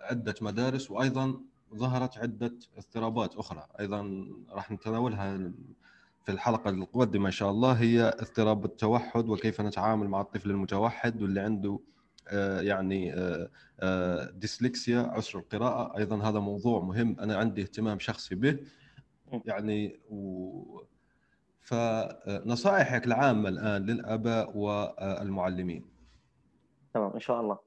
عدة 0.03 0.35
مدارس 0.41 0.91
وأيضا 0.91 1.39
ظهرت 1.75 2.17
عدة 2.17 2.53
اضطرابات 2.77 3.35
أخرى. 3.35 3.67
أيضا 3.79 4.27
راح 4.49 4.71
نتناولها 4.71 5.51
في 6.25 6.31
الحلقة 6.31 6.69
القادمة 6.69 7.25
إن 7.25 7.31
شاء 7.31 7.51
الله 7.51 7.71
هي 7.71 8.03
اضطراب 8.03 8.65
التوحد 8.65 9.29
وكيف 9.29 9.61
نتعامل 9.61 10.07
مع 10.07 10.21
الطفل 10.21 10.49
المتوحد 10.51 11.21
واللي 11.21 11.39
عنده 11.39 11.79
آه، 12.27 12.61
يعني 12.61 13.13
آه، 13.79 14.29
ديسلكسيا 14.31 14.99
عسر 14.99 15.39
القراءة. 15.39 15.97
أيضا 15.97 16.29
هذا 16.29 16.39
موضوع 16.39 16.81
مهم 16.81 17.19
أنا 17.19 17.35
عندي 17.37 17.61
اهتمام 17.61 17.99
شخصي 17.99 18.35
به. 18.35 18.59
يعني 19.45 19.99
و 20.09 20.81
فنصائحك 21.61 23.07
العامة 23.07 23.49
الآن 23.49 23.85
للآباء 23.85 24.57
والمعلمين. 24.57 25.85
تمام 26.93 27.11
إن 27.13 27.19
شاء 27.19 27.41
الله. 27.41 27.57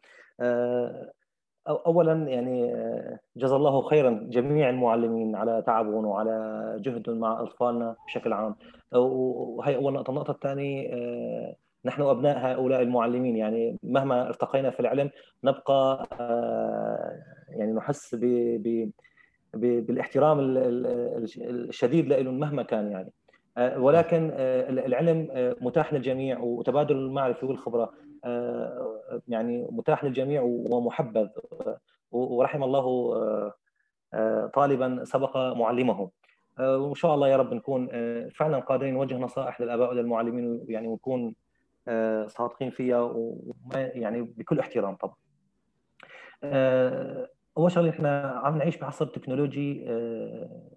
اولا 1.69 2.13
يعني 2.13 2.75
آه، 2.75 3.19
جزا 3.37 3.57
الله 3.57 3.83
خيرا 3.83 4.27
جميع 4.31 4.71
المعلمين 4.71 5.37
على 5.37 5.63
تعبهم 5.67 6.05
وعلى 6.05 6.77
جهدهم 6.81 7.19
مع 7.19 7.43
أطفالنا 7.43 7.97
بشكل 8.07 8.33
عام. 8.33 8.55
وهي 8.93 9.77
اول 9.77 9.93
نقطة. 9.93 10.11
النقطة 10.11 10.31
الثانية 10.31 10.95
آه، 10.95 11.55
نحن 11.85 12.03
أبناء 12.03 12.39
هؤلاء 12.39 12.83
المعلمين. 12.83 13.37
يعني 13.37 13.79
مهما 13.83 14.29
ارتقينا 14.29 14.71
في 14.71 14.81
العلم 14.81 15.11
نبقى 15.45 16.09
آه، 16.21 17.23
يعني 17.49 17.73
نحس 17.73 18.15
ب 18.15 18.91
بالاحترام 19.55 20.39
الشديد 20.41 22.13
لهم 22.13 22.39
مهما 22.39 22.63
كان 22.63 22.91
يعني. 22.91 23.13
ولكن 23.77 24.31
العلم 24.37 25.29
متاح 25.61 25.93
للجميع 25.93 26.41
وتبادل 26.41 26.97
المعرفة 26.97 27.47
والخبرة. 27.47 27.93
يعني 29.29 29.67
متاح 29.71 30.05
للجميع 30.05 30.43
ومحبذ. 30.43 31.29
ورحم 32.13 32.65
الله 32.65 33.15
آه، 34.15 34.47
طالبا 34.47 35.05
سبق 35.05 35.37
معلمه. 35.37 36.11
آه، 36.59 36.79
وإن 36.79 36.95
شاء 36.95 37.15
الله 37.15 37.29
يا 37.29 37.37
رب 37.37 37.55
نكون 37.55 37.89
آه، 37.93 38.29
فعلا 38.29 38.59
قادرين 38.59 38.95
نوجه 38.95 39.19
نصائح 39.19 39.61
للآباء 39.61 39.91
وللمعلمين 39.91 40.65
يعني 40.69 40.89
ونكون 40.89 41.35
صادقين 42.27 42.71
فيها 42.71 43.01
وما 43.01 43.81
يعني 43.81 44.23
بكل 44.23 44.59
احترام 44.59 44.97
طبعا. 44.97 45.15
أول 47.59 47.73
شغلة 47.73 47.91
إحنا 47.91 48.41
عم 48.45 48.59
نعيش 48.59 48.77
بعصر 48.77 49.07
تكنولوجي 49.07 49.87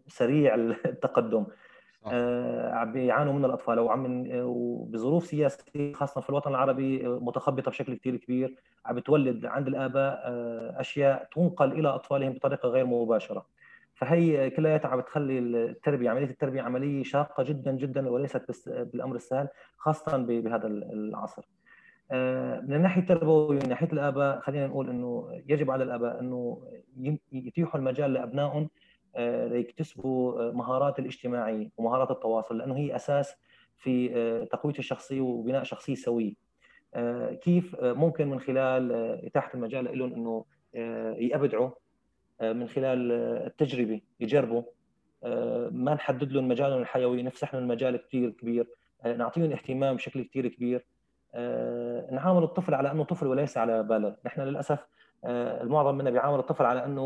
سريع 0.07 0.55
التقدم. 0.55 1.39
آه، 1.39 1.47
عم 2.73 2.91
بيعانوا 2.91 3.33
من 3.33 3.45
الأطفال 3.45 3.79
وعم 3.79 4.27
وبظروف 4.31 5.25
سياسية 5.25 5.93
خاصة 5.93 6.21
في 6.21 6.29
الوطن 6.29 6.51
العربي 6.51 7.07
آه، 7.07 7.19
متخبطة 7.21 7.71
بشكل 7.71 7.95
كثير 7.95 8.15
كبير 8.15 8.55
عم 8.85 8.95
بتولد 8.95 9.45
عند 9.45 9.67
الآباء 9.67 10.21
آه، 10.25 10.81
أشياء 10.81 11.27
تنقل 11.35 11.71
إلى 11.71 11.87
أطفالهم 11.87 12.33
بطريقة 12.33 12.69
غير 12.69 12.85
مباشرة. 12.85 13.45
فهي 13.95 14.49
كلياتها 14.49 14.89
عم 14.89 14.99
بتخلي 15.01 15.39
التربية 15.39 16.09
عملية 16.09 16.29
التربية 16.29 16.61
عملية 16.61 17.03
شاقة 17.03 17.43
جدا 17.43 17.71
جدا 17.71 18.09
وليست 18.09 18.69
بالأمر 18.69 19.15
السهل 19.15 19.47
خاصه 19.77 20.17
بهذا 20.17 20.67
العصر. 20.67 21.47
من 22.63 22.73
الناحية 22.73 23.01
التربوية 23.01 23.59
من 23.59 23.69
ناحية 23.69 23.91
الآباء 23.93 24.39
خلينا 24.39 24.67
نقول 24.67 24.89
إنه 24.89 25.41
يجب 25.47 25.71
على 25.71 25.83
الآباء 25.83 26.19
إنه 26.19 26.61
يتيحوا 27.31 27.79
المجال 27.79 28.13
لأبنائهم 28.13 28.69
آه، 29.15 29.47
ليكتسبوا 29.47 30.41
آه، 30.41 30.51
مهارات 30.51 30.99
الاجتماعية 30.99 31.69
ومهارات 31.77 32.11
التواصل 32.11 32.57
لأنه 32.57 32.77
هي 32.77 32.95
أساس 32.95 33.35
في 33.77 34.15
آه، 34.15 34.43
تقويه 34.43 34.73
الشخصية 34.79 35.21
وبناء 35.21 35.63
شخصية 35.63 35.95
سوية. 35.95 36.47
كيف 37.41 37.75
ممكن 37.81 38.29
من 38.29 38.39
خلال 38.39 38.91
إتاحة 39.25 39.51
المجال 39.53 39.97
لهم 39.99 40.13
إنه 40.13 40.45
يبدعوا 41.19 41.69
من 42.41 42.67
خلال 42.67 43.11
التجربة 43.47 44.01
يجربوا. 44.19 44.63
ما 45.71 45.93
نحدد 45.93 46.31
لهم 46.31 46.47
مجالهم 46.47 46.81
الحيوي 46.81 47.23
نفسح 47.23 47.53
لهم 47.53 47.63
المجال 47.63 47.97
كثير 47.97 48.29
كبير. 48.29 48.67
نعطيهم 49.05 49.51
اهتمام 49.51 49.95
بشكل 49.95 50.23
كثير 50.23 50.47
كبير. 50.47 50.85
نعامل 52.11 52.43
الطفل 52.43 52.73
على 52.73 52.91
أنه 52.91 53.03
طفل 53.03 53.27
وليس 53.27 53.57
على 53.57 53.83
بالغ. 53.83 54.13
نحن 54.25 54.41
للأسف 54.41 54.87
المعظم 55.25 55.95
منا 55.95 56.09
بيعامل 56.09 56.39
الطفل 56.39 56.65
على 56.65 56.85
إنه 56.85 57.01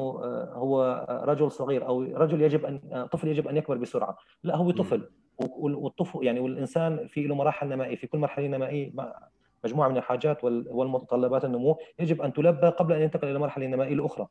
هو 0.53 1.05
رجل 1.27 1.51
صغير 1.51 1.87
أو 1.87 2.01
رجل 2.01 2.41
يجب 2.41 2.65
أن 2.65 3.07
طفل 3.11 3.27
يجب 3.27 3.47
أن 3.47 3.57
يكبر 3.57 3.77
بسرعة. 3.77 4.17
لا 4.43 4.55
هو 4.55 4.71
طفل 4.71 5.09
والطفل 5.57 6.25
يعني 6.25 6.39
والإنسان 6.39 7.07
في 7.07 7.27
له 7.27 7.35
مراحل 7.35 7.69
نمائية 7.69 7.95
في 7.95 8.07
كل 8.07 8.17
مرحلة 8.17 8.47
نمائية 8.47 8.93
مجموعة 9.63 9.89
من 9.89 9.97
الحاجات 9.97 10.43
والمتطلبات 10.43 11.45
النمو 11.45 11.77
يجب 11.99 12.21
أن 12.21 12.33
تلبى 12.33 12.67
قبل 12.67 12.93
أن 12.93 13.01
ينتقل 13.01 13.27
إلى 13.27 13.35
المرحله 13.35 13.65
النمائيه 13.65 13.93
الاخرى 13.93 14.27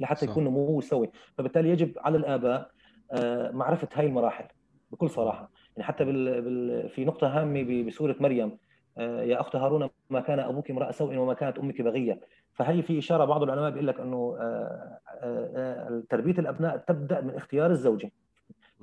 لحتى 0.00 0.26
صح. 0.26 0.32
يكون 0.32 0.44
نموه 0.44 0.80
سوي 0.80 1.10
فبالتالي 1.38 1.70
يجب 1.70 1.92
على 1.98 2.16
الآباء 2.16 2.70
آه، 3.12 3.50
معرفة 3.50 3.88
هاي 3.94 4.06
المراحل 4.06 4.44
بكل 4.90 5.10
صراحة. 5.10 5.50
يعني 5.76 5.88
حتى 5.88 6.04
بال... 6.04 6.42
بال... 6.42 6.88
في 6.88 7.04
نقطة 7.04 7.26
هامة 7.40 7.82
بسورة 7.82 8.16
مريم 8.20 8.48
آه، 8.48 8.58
يا 8.98 9.40
أخت 9.40 9.56
هارون 9.56 9.90
ما 10.10 10.20
كان 10.20 10.40
أبوك 10.40 10.70
امرأ 10.70 10.90
سوء 10.90 11.16
وما 11.16 11.34
كانت 11.34 11.58
أمك 11.58 11.82
بغية. 11.82 12.20
فهي 12.52 12.82
في 12.82 12.98
إشارة 12.98 13.24
بعض 13.24 13.42
العلماء 13.42 13.70
بيقول 13.70 13.86
لك 13.86 14.00
أنه 14.00 14.36
آه، 14.40 16.02
تربية 16.10 16.38
الأبناء 16.38 16.76
تبدأ 16.76 17.20
من 17.20 17.34
اختيار 17.34 17.70
الزوجة. 17.70 18.10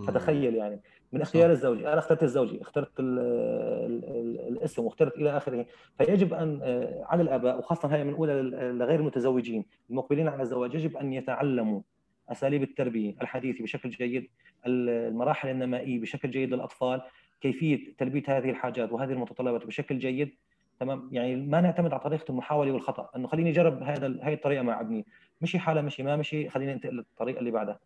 فتخيل 0.08 0.56
يعني 0.56 0.82
من 1.12 1.22
اختيار 1.22 1.52
الزوجي 1.52 1.88
أنا 1.88 2.00
اخترت 2.00 2.24
الزوجي 2.24 2.62
اخترت 2.62 3.00
ال 3.00 3.20
ال 3.20 4.40
الاسم 4.48 4.84
واخترت 4.84 5.16
إلى 5.16 5.38
آخره. 5.38 5.66
فيجب 5.98 6.34
أن 6.34 6.60
آه، 6.64 7.04
على 7.06 7.22
الآباء 7.22 7.60
وخاصة 7.60 7.96
هي 7.96 8.04
بنقولها 8.04 8.42
لغير 8.72 9.00
المتزوجين 9.00 9.66
المقبلين 9.90 10.28
على 10.28 10.42
الزواج 10.42 10.76
يجب 10.76 10.98
أن 10.98 11.14
يتعلموا 11.14 11.82
أساليب 12.30 12.64
التربية 12.64 13.16
الحديثه 13.22 13.64
بشكل 13.64 13.90
جيد 13.90 14.30
المراحل 14.68 15.50
النمائية 15.50 16.02
بشكل 16.02 16.32
جيد 16.32 16.54
للأطفال. 16.54 17.02
كيفية 17.42 17.94
تلبية 17.98 18.24
هذه 18.28 18.50
الحاجات 18.50 18.92
وهذه 18.92 19.12
المتطلبات 19.12 19.66
بشكل 19.66 20.00
جيد 20.00 20.36
تمام؟ 20.82 21.10
يعني 21.12 21.36
ما 21.36 21.62
نعتمد 21.62 21.92
على 21.92 22.02
طريقة 22.02 22.26
المحاولة 22.30 22.72
والخطأ 22.72 23.10
إنه 23.16 23.28
خليني 23.28 23.50
أجرب 23.50 23.84
هذا 23.84 24.20
هاي 24.22 24.34
الطريقة 24.34 24.62
مع 24.62 24.82
ابني. 24.82 25.06
مشي 25.42 25.60
حالة 25.60 25.82
مشي 25.82 26.04
ما 26.04 26.16
مشي 26.16 26.50
خليني 26.50 26.74
أنتقل 26.74 26.96
للطريقة 26.96 27.40
اللي 27.40 27.52
بعدها. 27.52 27.80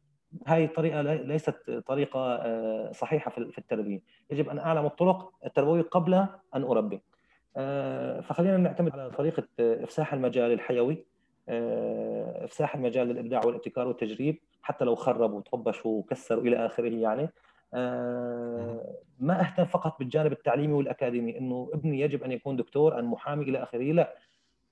هاي 0.47 0.66
الطريقة 0.66 1.01
ليست 1.01 1.84
طريقة 1.88 2.20
آه، 2.20 2.91
صحيحة 2.91 3.32
في 3.32 3.58
التربيه 3.58 4.01
يجب 4.32 4.49
أن 4.49 4.60
أعلم 4.60 4.86
الطرق 4.86 5.32
التربويه 5.45 5.82
قبل 5.82 6.14
أن 6.56 6.64
أربي. 6.64 7.01
آه، 7.58 8.22
فخلينا 8.22 8.58
نعتمد 8.58 8.91
على 8.91 9.12
طريقة 9.12 9.47
إفساح 9.60 10.14
المجال 10.14 10.51
الحيوي. 10.51 11.06
آه، 11.49 12.45
إفساح 12.45 12.76
المجال 12.76 13.08
للإبداع 13.08 13.45
والابتكار 13.45 13.88
والتجريب 13.88 14.39
حتى 14.62 14.86
لو 14.86 14.95
خربوا 14.95 15.38
وطبشوا 15.38 15.99
وكسروا 15.99 16.43
إلى 16.43 16.66
آخره 16.66 16.89
يعني. 16.89 17.30
ما 19.20 19.41
أهتم 19.41 19.66
فقط 19.66 19.99
بالجانب 19.99 20.32
التعليمي 20.32 20.74
والأكاديمي 20.74 21.38
إنه 21.38 21.70
ابني 21.74 21.99
يجب 21.99 22.24
أن 22.24 22.32
يكون 22.32 22.55
دكتور 22.55 22.99
أن 22.99 23.05
محامي 23.05 23.43
إلى 23.43 23.63
آخره. 23.63 23.91
لا 23.91 24.16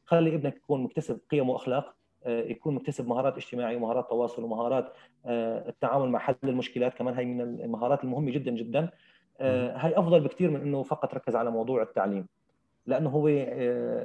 خلي 0.05 0.35
ابنك 0.35 0.55
يكون 0.55 0.83
مكتسب 0.83 1.19
قيم 1.31 1.49
وأخلاق 1.49 1.95
آه، 2.25 2.41
يكون 2.41 2.75
مكتسب 2.75 3.07
مهارات 3.07 3.37
اجتماعية 3.37 3.77
ومهارات 3.77 4.09
تواصل 4.09 4.43
ومهارات 4.43 4.93
آه، 5.25 5.69
التعامل 5.69 6.09
مع 6.09 6.19
حل 6.19 6.35
المشكلات 6.43 6.93
كمان. 6.93 7.13
هي 7.13 7.25
من 7.25 7.41
المهارات 7.41 8.03
المهمة 8.03 8.31
جدا 8.31 8.51
جدا. 8.51 8.89
آه، 9.39 9.77
هي 9.77 9.99
أفضل 9.99 10.19
بكثير 10.19 10.51
من 10.51 10.61
إنه 10.61 10.83
فقط 10.83 11.13
ركز 11.13 11.35
على 11.35 11.51
موضوع 11.51 11.81
التعليم 11.81 12.27
لأنه 12.85 13.09
هو 13.09 13.27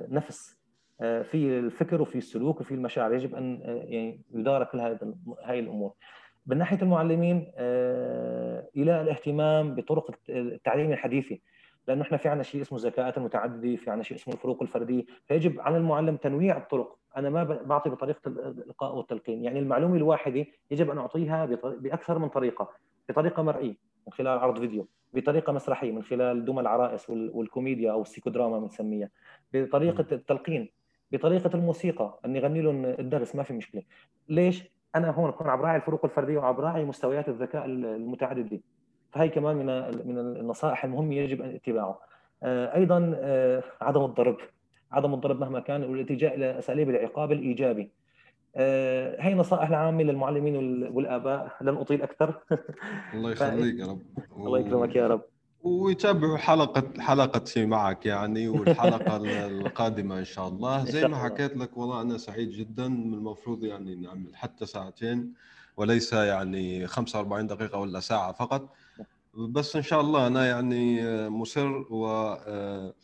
نفس 0.09 0.59
في 0.99 1.35
الفكر 1.59 2.03
وفي 2.03 2.19
السلوك 2.19 2.61
وفي 2.61 2.75
المشاعر. 2.75 3.15
يجب 3.15 3.35
أن 3.35 3.61
يعني 3.65 4.21
يدار 4.35 4.65
كل 4.65 4.81
هذه 4.81 5.59
الأمور. 5.59 5.93
من 6.49 6.59
ناحية 6.59 6.79
المعلمين 6.83 7.53
إلى 8.77 9.01
الاهتمام 9.01 9.75
بطرق 9.75 10.11
التعليم 10.29 10.93
الحديثه 10.93 11.39
لأنه 11.89 12.03
إحنا 12.03 12.17
في 12.17 12.29
عندنا 12.29 12.43
شيء 12.43 12.61
اسمه 12.61 12.79
الذكاءات 12.79 13.19
المتعددة 13.19 13.77
في 13.77 13.91
عندنا 13.91 14.03
شيء 14.03 14.17
اسمه 14.17 14.35
الفروق 14.35 14.63
الفردية. 14.63 15.05
فيجب 15.27 15.61
على 15.61 15.77
المعلم 15.77 16.17
تنويع 16.17 16.57
الطرق. 16.57 16.99
أنا 17.17 17.31
ما 17.31 17.45
بعطي 17.45 17.91
بطريقة 17.91 18.29
الإلقاء 18.29 18.97
والتلقين. 18.97 19.45
يعني 19.45 19.59
المعلومة 19.59 19.97
الواحدة 19.97 20.47
يجب 20.71 20.91
أن 20.91 20.99
أعطيها 20.99 21.47
بأكثر 21.65 22.19
من 22.19 22.29
طريقة. 22.29 22.69
بطريقة 23.09 23.43
مرئية 23.43 23.77
من 24.07 24.13
خلال 24.13 24.39
عرض 24.39 24.59
فيديو. 24.59 24.89
بطريقة 25.13 25.53
مسرحية 25.53 25.93
من 25.93 26.03
خلال 26.03 26.45
دمى 26.45 26.61
العرائس 26.61 27.11
والكوميديا 27.11 27.93
أو 27.93 28.03
السيكودراما 28.03 28.59
بنسميها. 28.59 29.11
بطريقة 29.53 30.07
التلقين. 30.13 30.69
بطريقة 31.13 31.51
الموسيقى. 31.55 32.21
اني 32.25 32.39
اغني 32.39 32.61
لهم 32.63 32.85
الدرس 32.85 33.37
ما 33.37 33.43
في 33.43 33.53
مشكلة. 33.53 33.83
ليش؟ 34.29 34.78
أنا 34.97 35.11
هون 35.11 35.31
بكون 35.31 35.49
عم 35.49 35.61
راعي 35.61 35.77
الفروق 35.77 36.05
الفردية 36.05 36.39
وعم 36.39 36.57
راعي 36.57 36.85
مستويات 36.85 37.29
الذكاء 37.29 37.65
المتعددة. 37.65 38.61
فهي 39.13 39.29
كمان 39.29 39.57
من 39.57 39.67
من 40.09 40.19
النصائح 40.19 40.85
المهمة 40.85 41.15
يجب 41.15 41.43
أن 41.43 41.55
اتباعه 41.55 42.01
آه، 42.43 42.75
أيضا 42.75 43.13
آه، 43.17 43.63
عدم 43.81 44.05
الضرب. 44.05 44.37
عدم 44.93 45.15
الضرب 45.15 45.41
مهما 45.41 45.61
كان 45.61 45.85
والالتجاء 45.85 46.35
إلى 46.35 46.59
أساليب 46.59 46.91
العقاب 46.91 47.33
الإيجابي. 47.33 47.91
آه، 48.57 49.17
هي 49.21 49.35
نصائح 49.35 49.69
العامة 49.69 50.03
للمعلمين 50.03 50.57
والآباء. 50.93 51.57
لن 51.61 51.77
أطيل 51.77 52.03
أكثر. 52.03 52.35
الله 53.15 53.31
يخليك 53.33 53.81
يا 53.81 53.87
رب. 53.87 54.03
الله 54.37 54.59
يكرمك 54.59 54.97
يا 54.97 55.07
رب. 55.07 55.23
ويتابعوا 55.63 56.37
حلقة 56.37 57.03
حلقتي 57.03 57.67
معك 57.67 58.07
يعني 58.07 58.49
والحلقة 58.49 59.17
القادمة 59.47 60.19
إن 60.19 60.25
شاء 60.25 60.49
الله. 60.49 60.85
زي 60.85 61.09
ما 61.09 61.17
حكيت 61.17 61.57
لك 61.57 61.77
والله 61.77 62.03
أنا 62.03 62.19
سعيد 62.19 62.51
جدا. 62.51 62.87
المفروض 62.87 63.65
يعني 63.65 63.95
نعمل 63.95 64.37
حتى 64.37 64.67
ساعتين 64.67 65.35
وليس 65.77 66.13
يعني 66.13 66.87
45 66.87 67.47
دقيقة 67.47 67.79
ولا 67.79 68.01
ساعة 68.01 68.33
فقط. 68.33 68.75
بس 69.35 69.77
إن 69.77 69.83
شاء 69.83 70.01
الله 70.01 70.27
أنا 70.27 70.47
يعني 70.47 71.03
مصر 71.29 71.67
و 71.91 72.07
آه، 72.47 72.95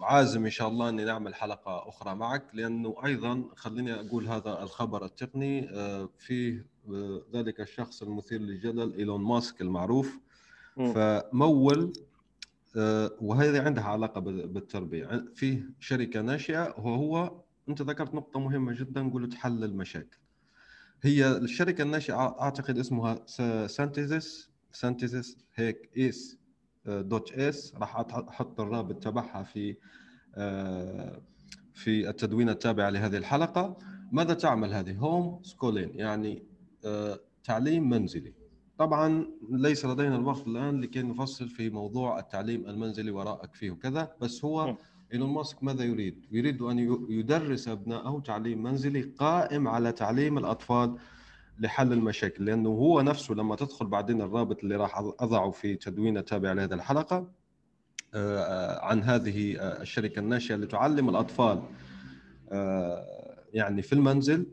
عازم 0.00 0.44
إن 0.44 0.50
شاء 0.50 0.68
الله 0.68 0.88
إني 0.88 1.04
نعمل 1.04 1.34
حلقة 1.34 1.88
أخرى 1.88 2.14
معك. 2.14 2.44
لأنه 2.52 2.96
أيضا 3.04 3.44
خليني 3.56 3.94
أقول 3.94 4.28
هذا 4.28 4.62
الخبر 4.62 5.04
التقني 5.04 5.70
آه، 5.70 6.08
فيه 6.18 6.66
آه، 6.90 7.22
ذلك 7.32 7.60
الشخص 7.60 8.02
المثير 8.02 8.40
للجدل 8.40 8.94
إيلون 8.98 9.20
ماسك 9.20 9.60
المعروف. 9.60 10.18
فمول 10.76 11.92
آه، 12.76 13.10
وهذه 13.20 13.62
عندها 13.62 13.84
علاقة 13.84 14.20
بالتربية. 14.20 15.24
فيه 15.34 15.70
شركة 15.80 16.20
ناشئة 16.20 16.74
وهو 16.78 17.40
أنت 17.68 17.82
ذكرت 17.82 18.14
نقطة 18.14 18.40
مهمة 18.40 18.72
جدا 18.72 19.10
قلت 19.10 19.34
حل 19.34 19.64
المشاكل. 19.64 20.18
هي 21.02 21.36
الشركة 21.36 21.82
الناشئة 21.82 22.40
أعتقد 22.40 22.78
اسمها 22.78 23.26
Synthesis 23.66 24.50
Synthesis 24.72 25.38
هيك 25.54 25.90
إيس 25.96 26.38
dot 26.86 27.32
is 27.32 27.74
راح 27.74 27.96
أحط 27.96 28.60
الرابط 28.60 29.02
تبعها 29.02 29.42
في 29.42 29.76
آه، 30.34 31.22
في 31.74 32.08
التدوين 32.08 32.48
التابع 32.48 32.88
لهذه 32.88 33.16
الحلقة. 33.16 33.78
ماذا 34.12 34.34
تعمل 34.34 34.74
هذه؟ 34.74 34.96
homeschooling 34.96 35.90
يعني 35.94 36.42
آه، 36.84 37.20
تعليم 37.44 37.88
منزلي. 37.88 38.34
طبعا 38.78 39.26
ليس 39.50 39.86
لدينا 39.86 40.16
الوقت 40.16 40.46
الآن 40.46 40.80
لكي 40.80 41.02
نفصل 41.02 41.48
في 41.48 41.70
موضوع 41.70 42.18
التعليم 42.18 42.66
المنزلي 42.66 43.10
وراءك 43.10 43.54
فيه 43.54 43.70
وكذا 43.70 44.12
بس 44.20 44.44
هو 44.44 44.76
إيلون 45.12 45.30
ماسك 45.30 45.64
ماذا 45.64 45.84
يريد؟ 45.84 46.26
يريد 46.32 46.62
أن 46.62 46.78
يدرس 47.08 47.68
أبنائه 47.68 48.22
تعليم 48.24 48.62
منزلي 48.62 49.02
قائم 49.02 49.68
على 49.68 49.92
تعليم 49.92 50.38
الأطفال 50.38 50.96
لحل 51.58 51.92
المشاكل 51.92 52.44
لأنه 52.44 52.68
هو 52.68 53.00
نفسه 53.00 53.34
لما 53.34 53.56
تدخل 53.56 53.86
بعدين 53.86 54.22
الرابط 54.22 54.62
اللي 54.62 54.76
راح 54.76 54.98
أضعه 54.98 55.50
في 55.50 55.74
تدوين 55.74 56.24
تابع 56.24 56.52
لهذه 56.52 56.74
الحلقة 56.74 57.30
آه، 58.14 58.84
عن 58.84 59.02
هذه 59.02 59.56
آه، 59.58 59.82
الشركة 59.82 60.18
الناشئة 60.18 60.54
اللي 60.54 60.66
تعلم 60.66 61.08
الأطفال 61.08 61.62
آه، 62.52 63.06
يعني 63.52 63.82
في 63.82 63.92
المنزل 63.92 64.46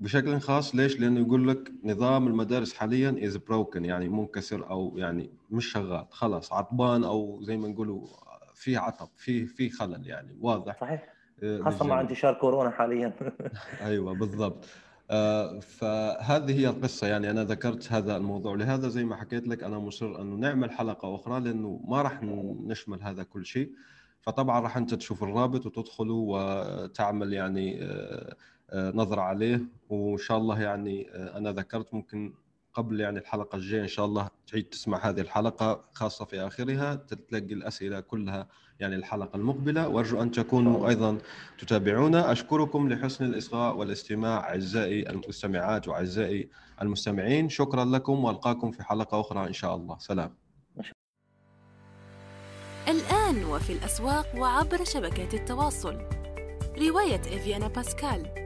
بشكل 0.00 0.40
خاص 0.40 0.74
ليش؟ 0.74 1.00
لأنه 1.00 1.20
يقول 1.20 1.48
لك 1.48 1.72
نظام 1.84 2.26
المدارس 2.26 2.74
حاليا 2.74 3.16
از 3.24 3.36
بروكن 3.36 3.84
يعني 3.84 4.08
منكسر 4.08 4.70
أو 4.70 4.94
يعني 4.98 5.30
مش 5.50 5.66
شغال 5.72 6.06
خلاص 6.10 6.52
عطبان 6.52 7.04
أو 7.04 7.38
زي 7.42 7.56
ما 7.56 7.68
نقولوا 7.68 8.06
في 8.54 8.76
عطب 8.76 9.08
في 9.16 9.46
في 9.46 9.70
خلل 9.70 10.06
يعني 10.06 10.36
واضح. 10.40 10.80
صحيح. 10.80 11.16
خاصة 11.60 11.86
مع 11.86 12.00
انتشار 12.00 12.34
كورونا 12.34 12.70
حاليا. 12.70 13.12
أيوه 13.86 14.14
بالضبط. 14.14 14.64
آه، 15.10 15.58
فهذه 15.60 16.60
هي 16.60 16.68
القصة 16.68 17.06
يعني 17.06 17.30
أنا 17.30 17.44
ذكرت 17.44 17.92
هذا 17.92 18.16
الموضوع. 18.16 18.54
لهذا 18.54 18.88
زي 18.88 19.04
ما 19.04 19.16
حكيت 19.16 19.48
لك 19.48 19.62
أنا 19.62 19.78
مصر 19.78 20.20
أنه 20.20 20.36
نعمل 20.36 20.70
حلقة 20.70 21.14
أخرى 21.14 21.40
لأنه 21.40 21.80
ما 21.88 22.02
راح 22.02 22.22
نشمل 22.66 23.02
هذا 23.02 23.22
كل 23.22 23.46
شيء. 23.46 23.70
فطبعا 24.20 24.60
راح 24.60 24.76
أنت 24.76 24.94
تشوف 24.94 25.22
الرابط 25.22 25.66
وتدخلوا 25.66 26.24
وتعمل 26.28 27.32
يعني 27.32 27.82
آه، 27.82 28.36
آه، 28.70 28.92
نظرة 28.94 29.20
عليه. 29.20 29.60
وإن 29.88 30.18
شاء 30.18 30.38
الله 30.38 30.60
يعني 30.60 31.08
أنا 31.12 31.52
ذكرت 31.52 31.94
ممكن 31.94 32.34
قبل 32.74 33.00
يعني 33.00 33.18
الحلقة 33.18 33.56
الجاية 33.56 33.82
إن 33.82 33.88
شاء 33.88 34.04
الله 34.06 34.28
تعيد 34.46 34.64
تسمع 34.64 35.08
هذه 35.08 35.20
الحلقة 35.20 35.84
خاصة 35.92 36.24
في 36.24 36.40
آخرها 36.40 36.94
تتلقي 36.94 37.54
الأسئلة 37.54 38.00
كلها 38.00 38.48
يعني 38.80 38.96
الحلقة 38.96 39.36
المقبلة. 39.36 39.88
وأرجو 39.88 40.22
أن 40.22 40.30
تكونوا 40.30 40.88
أيضا 40.88 41.18
تتابعونا. 41.58 42.32
أشكركم 42.32 42.88
لحسن 42.88 43.24
الإصغاء 43.24 43.76
والاستماع 43.76 44.40
أعزائي 44.50 45.10
المستمعات 45.10 45.88
وأعزائي 45.88 46.48
المستمعين. 46.82 47.48
شكرا 47.48 47.84
لكم 47.84 48.24
وألقاكم 48.24 48.70
في 48.70 48.82
حلقة 48.82 49.20
أخرى 49.20 49.46
إن 49.46 49.52
شاء 49.52 49.76
الله. 49.76 49.98
سلام. 49.98 50.34
الآن 52.88 53.44
وفي 53.44 53.72
الأسواق 53.72 54.26
وعبر 54.36 54.84
شبكات 54.84 55.34
التواصل. 55.34 55.98
رواية 56.78 57.20
إفيانا 57.20 57.68
باسكال. 57.68 58.45